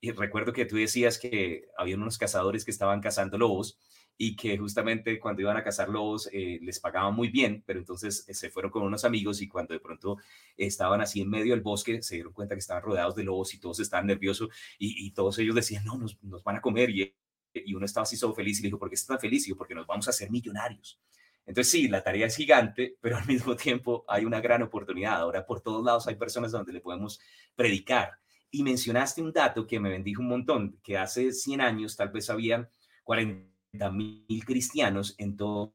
Y 0.00 0.12
recuerdo 0.12 0.52
que 0.52 0.64
tú 0.64 0.76
decías 0.76 1.18
que 1.18 1.68
había 1.76 1.96
unos 1.96 2.18
cazadores 2.18 2.64
que 2.64 2.70
estaban 2.70 3.00
cazando 3.00 3.36
lobos 3.36 3.78
y 4.16 4.36
que 4.36 4.58
justamente 4.58 5.18
cuando 5.18 5.40
iban 5.40 5.56
a 5.56 5.64
cazar 5.64 5.88
lobos 5.88 6.28
eh, 6.32 6.58
les 6.62 6.78
pagaban 6.78 7.14
muy 7.14 7.28
bien, 7.28 7.62
pero 7.66 7.78
entonces 7.78 8.24
eh, 8.28 8.34
se 8.34 8.50
fueron 8.50 8.70
con 8.70 8.82
unos 8.82 9.04
amigos 9.06 9.40
y 9.40 9.48
cuando 9.48 9.72
de 9.72 9.80
pronto 9.80 10.18
estaban 10.58 11.00
así 11.00 11.22
en 11.22 11.30
medio 11.30 11.54
del 11.54 11.62
bosque 11.62 12.02
se 12.02 12.16
dieron 12.16 12.34
cuenta 12.34 12.54
que 12.54 12.58
estaban 12.58 12.82
rodeados 12.82 13.14
de 13.14 13.24
lobos 13.24 13.54
y 13.54 13.58
todos 13.58 13.80
estaban 13.80 14.06
nerviosos 14.06 14.50
y, 14.78 15.10
todos 15.12 15.38
ellos 15.38 15.54
decían, 15.54 15.84
no, 15.86 15.96
nos, 15.96 16.44
van 16.44 16.56
a 16.56 16.60
comer 16.60 16.90
y, 16.90 17.14
y, 17.54 17.74
uno 17.74 17.86
estaba 17.86 18.02
así 18.02 18.18
todo 18.20 18.34
feliz 18.34 18.58
y 18.58 18.62
le 18.62 18.66
dijo, 18.68 18.78
¿por 18.78 18.90
qué 18.90 18.94
está 18.94 19.14
tan 19.14 19.20
feliz? 19.20 19.46
Y 19.46 19.50
yo, 19.50 19.56
porque 19.56 19.74
nos 19.74 19.86
vamos 19.86 20.06
a 20.06 20.10
hacer 20.10 20.30
millonarios. 20.30 21.00
Entonces 21.46 21.72
sí, 21.72 21.88
la 21.88 22.02
tarea 22.02 22.26
es 22.26 22.36
gigante, 22.36 22.96
pero 23.00 23.16
al 23.16 23.26
mismo 23.26 23.56
tiempo 23.56 24.04
hay 24.06 24.26
una 24.26 24.40
gran 24.40 24.62
oportunidad. 24.62 25.16
Ahora 25.20 25.46
por 25.46 25.62
todos 25.62 25.82
lados 25.82 26.06
hay 26.06 26.16
personas 26.16 26.52
donde 26.52 26.74
le 26.74 26.80
podemos 26.80 27.20
predicar. 27.56 28.12
Y 28.50 28.62
mencionaste 28.62 29.22
un 29.22 29.32
dato 29.32 29.66
que 29.66 29.78
me 29.78 29.90
bendijo 29.90 30.22
un 30.22 30.28
montón, 30.28 30.78
que 30.82 30.98
hace 30.98 31.32
100 31.32 31.60
años 31.60 31.96
tal 31.96 32.10
vez 32.10 32.28
habían 32.30 32.68
40 33.04 33.90
mil 33.92 34.44
cristianos 34.44 35.14
en 35.18 35.36
todo 35.36 35.74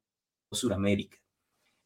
Sudamérica. 0.52 1.18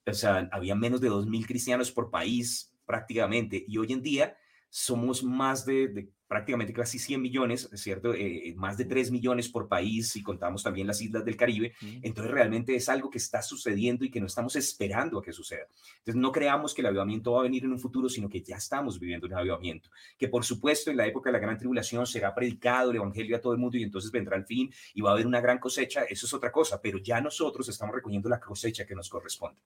O 0.05 0.13
sea, 0.13 0.49
había 0.51 0.75
menos 0.75 1.01
de 1.01 1.09
2 1.09 1.27
mil 1.27 1.45
cristianos 1.45 1.91
por 1.91 2.09
país 2.09 2.73
prácticamente. 2.85 3.63
Y 3.67 3.77
hoy 3.77 3.93
en 3.93 4.01
día 4.01 4.37
somos 4.69 5.23
más 5.23 5.65
de, 5.65 6.11
prácticamente 6.29 6.71
casi 6.73 6.99
100 6.99 7.21
millones, 7.23 7.69
¿cierto? 7.73 8.13
Eh, 8.13 8.53
más 8.55 8.77
de 8.77 8.85
3 8.85 9.09
millones 9.09 9.49
por 9.49 9.67
país 9.67 10.09
si 10.09 10.21
contamos 10.21 10.61
también 10.61 10.85
las 10.85 11.01
islas 11.01 11.25
del 11.25 11.35
Caribe. 11.35 11.73
Entonces 12.03 12.31
realmente 12.31 12.75
es 12.75 12.87
algo 12.87 13.09
que 13.09 13.17
está 13.17 13.41
sucediendo 13.41 14.05
y 14.05 14.11
que 14.11 14.19
no 14.19 14.27
estamos 14.27 14.55
esperando 14.55 15.17
a 15.17 15.23
que 15.23 15.33
suceda. 15.33 15.65
Entonces 15.97 16.21
no 16.21 16.31
creamos 16.31 16.75
que 16.75 16.81
el 16.81 16.87
avivamiento 16.87 17.31
va 17.31 17.39
a 17.39 17.43
venir 17.43 17.63
en 17.63 17.71
un 17.71 17.79
futuro, 17.79 18.07
sino 18.09 18.29
que 18.29 18.43
ya 18.43 18.57
estamos 18.57 18.99
viviendo 18.99 19.25
un 19.25 19.33
avivamiento. 19.33 19.89
Que 20.19 20.27
por 20.27 20.45
supuesto 20.45 20.91
en 20.91 20.97
la 20.97 21.07
época 21.07 21.29
de 21.29 21.33
la 21.33 21.39
gran 21.39 21.57
tribulación 21.57 22.05
será 22.05 22.35
predicado 22.35 22.91
el 22.91 22.97
evangelio 22.97 23.35
a 23.35 23.41
todo 23.41 23.53
el 23.53 23.59
mundo 23.59 23.77
y 23.77 23.83
entonces 23.83 24.11
vendrá 24.11 24.37
el 24.37 24.45
fin 24.45 24.71
y 24.93 25.01
va 25.01 25.09
a 25.09 25.13
haber 25.13 25.25
una 25.25 25.41
gran 25.41 25.57
cosecha. 25.57 26.03
Eso 26.03 26.27
es 26.27 26.33
otra 26.35 26.51
cosa, 26.51 26.79
pero 26.79 26.99
ya 26.99 27.19
nosotros 27.19 27.67
estamos 27.69 27.95
recogiendo 27.95 28.29
la 28.29 28.39
cosecha 28.39 28.85
que 28.85 28.93
nos 28.93 29.09
corresponde. 29.09 29.59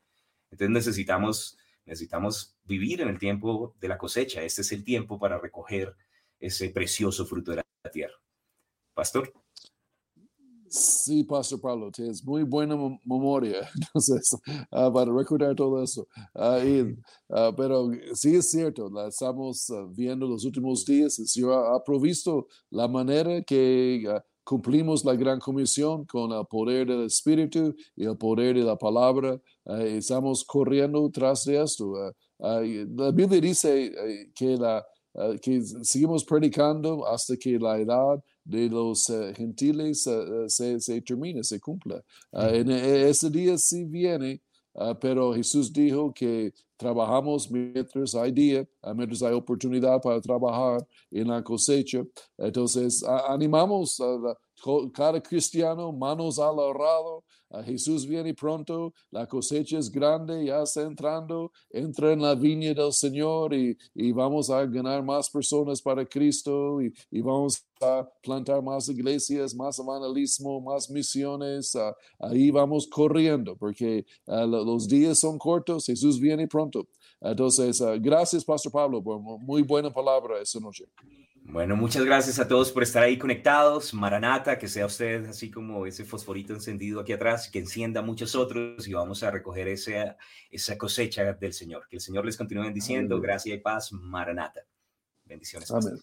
Entonces 0.50 0.70
necesitamos 0.70 1.58
necesitamos 1.86 2.56
vivir 2.64 3.02
en 3.02 3.10
el 3.10 3.20
tiempo 3.20 3.76
de 3.82 3.90
la 3.90 3.98
cosecha. 3.98 4.42
Este 4.44 4.62
es 4.62 4.72
el 4.72 4.86
tiempo 4.86 5.20
para 5.20 5.38
recoger 5.38 5.94
ese 6.44 6.70
precioso 6.70 7.26
fruto 7.26 7.52
de 7.52 7.58
la 7.58 7.92
tierra. 7.92 8.14
Pastor. 8.94 9.32
Sí, 10.68 11.24
Pastor 11.24 11.62
Pablo, 11.62 11.92
tienes 11.92 12.24
muy 12.26 12.42
buena 12.44 12.76
memoria 13.06 13.70
entonces, 13.76 14.36
uh, 14.72 14.92
para 14.92 15.14
recordar 15.14 15.56
todo 15.56 15.84
eso. 15.84 16.08
Uh, 16.34 17.56
pero 17.56 17.92
sí 18.14 18.36
es 18.36 18.50
cierto, 18.50 18.90
la 18.90 19.08
estamos 19.08 19.72
viendo 19.92 20.28
los 20.28 20.44
últimos 20.46 20.84
días. 20.84 21.20
El 21.20 21.28
Señor 21.28 21.76
ha 21.76 21.84
provisto 21.84 22.48
la 22.72 22.88
manera 22.88 23.42
que 23.44 24.04
cumplimos 24.44 25.06
la 25.06 25.16
gran 25.16 25.40
comisión 25.40 26.06
con 26.06 26.32
el 26.32 26.46
poder 26.48 26.88
del 26.88 27.06
Espíritu 27.06 27.76
y 27.96 28.06
el 28.06 28.18
poder 28.18 28.56
de 28.56 28.64
la 28.64 28.76
palabra. 28.76 29.40
estamos 29.86 30.44
corriendo 30.44 31.08
tras 31.12 31.46
de 31.46 31.62
esto. 31.62 31.94
la 32.40 33.12
Biblia 33.12 33.40
dice 33.40 33.94
que 34.34 34.58
la 34.58 34.84
eh, 35.16 35.40
que 35.42 35.62
seguimos 35.62 36.24
predicando 36.24 37.06
hasta 37.08 37.38
que 37.38 37.60
la 37.60 37.80
edad 37.80 38.24
de 38.44 38.70
los 38.70 39.10
uh, 39.10 39.34
gentiles 39.34 40.06
uh, 40.08 40.48
se, 40.48 40.80
se, 40.80 41.02
termine, 41.02 41.44
se 41.44 41.60
cumpla. 41.60 42.04
en 42.32 42.70
e, 42.70 43.10
ese 43.10 43.30
día 43.30 43.58
sí 43.58 43.86
viene, 43.86 44.42
pero 45.00 45.34
Jesús 45.34 45.72
dijo 45.72 46.12
que 46.12 46.52
trabajamos 46.76 47.50
mientras 47.50 48.16
hay 48.16 48.32
día, 48.32 48.68
mientras 48.96 49.22
hay 49.22 49.34
oportunidad 49.34 50.02
para 50.02 50.20
trabajar 50.20 50.86
en 51.12 51.28
la 51.28 51.44
cosecha. 51.44 52.04
Entonces, 52.38 53.04
animamos 53.28 54.02
a 54.02 54.36
cada 54.94 55.22
cristiano, 55.22 55.92
manos 55.92 56.40
al 56.40 56.60
ahorrado, 56.60 57.24
Jesús 57.62 58.08
viene 58.08 58.34
pronto, 58.34 58.94
la 59.12 59.28
cosecha 59.28 59.78
es 59.78 59.92
grande, 59.92 60.46
ya 60.46 60.64
está 60.64 60.82
entrando, 60.82 61.52
entra 61.70 62.12
en 62.12 62.22
la 62.22 62.34
viña 62.34 62.74
del 62.74 62.92
Señor 62.92 63.54
y, 63.54 63.78
y 63.94 64.12
vamos 64.12 64.50
a 64.50 64.66
ganar 64.66 65.04
más 65.04 65.30
personas 65.30 65.82
para 65.82 66.04
Cristo 66.06 66.82
y, 66.82 66.92
y, 67.12 67.22
vamos 67.22 67.64
a 67.80 68.10
plantar 68.24 68.64
más 68.64 68.90
iglesias, 68.90 69.54
más 69.54 69.78
evangelismo, 69.78 70.60
más 70.62 70.90
misiones. 70.90 71.78
Ahí 72.18 72.50
vamos 72.50 72.88
corriendo 72.88 73.56
porque 73.56 74.06
los 74.26 74.88
días 74.88 75.20
son 75.20 75.38
cortos, 75.38 75.86
Jesús 75.86 76.20
viene 76.20 76.48
pronto. 76.48 76.88
Entonces, 77.22 77.80
uh, 77.80 77.98
gracias, 78.02 78.44
Pastor 78.44 78.72
Pablo, 78.72 79.02
por 79.02 79.20
muy 79.20 79.62
buena 79.62 79.92
palabra 79.94 80.42
esta 80.42 80.60
noche. 80.60 80.86
Bueno, 81.46 81.76
muchas 81.76 82.04
gracias 82.06 82.40
a 82.40 82.48
todos 82.48 82.72
por 82.72 82.84
estar 82.84 83.04
ahí 83.04 83.18
conectados. 83.18 83.94
Maranata, 83.94 84.58
que 84.58 84.68
sea 84.68 84.86
usted 84.86 85.26
así 85.26 85.52
como 85.52 85.86
ese 85.86 86.06
fosforito 86.06 86.54
encendido 86.54 87.02
aquí 87.02 87.14
atrás, 87.14 87.50
que 87.50 87.60
encienda 87.60 88.00
a 88.00 88.04
muchos 88.04 88.34
otros 88.34 88.88
y 88.88 88.94
vamos 88.94 89.22
a 89.24 89.30
recoger 89.30 89.68
ese, 89.68 90.16
esa 90.50 90.78
cosecha 90.78 91.34
del 91.34 91.54
Señor. 91.54 91.88
Que 91.90 91.98
el 91.98 92.02
Señor 92.02 92.26
les 92.26 92.38
continúe 92.38 92.64
bendiciendo. 92.64 93.20
Gracias 93.20 93.56
y 93.56 93.60
paz. 93.60 93.92
Maranata. 93.92 94.62
Bendiciones. 95.26 95.70
Amén. 95.72 96.02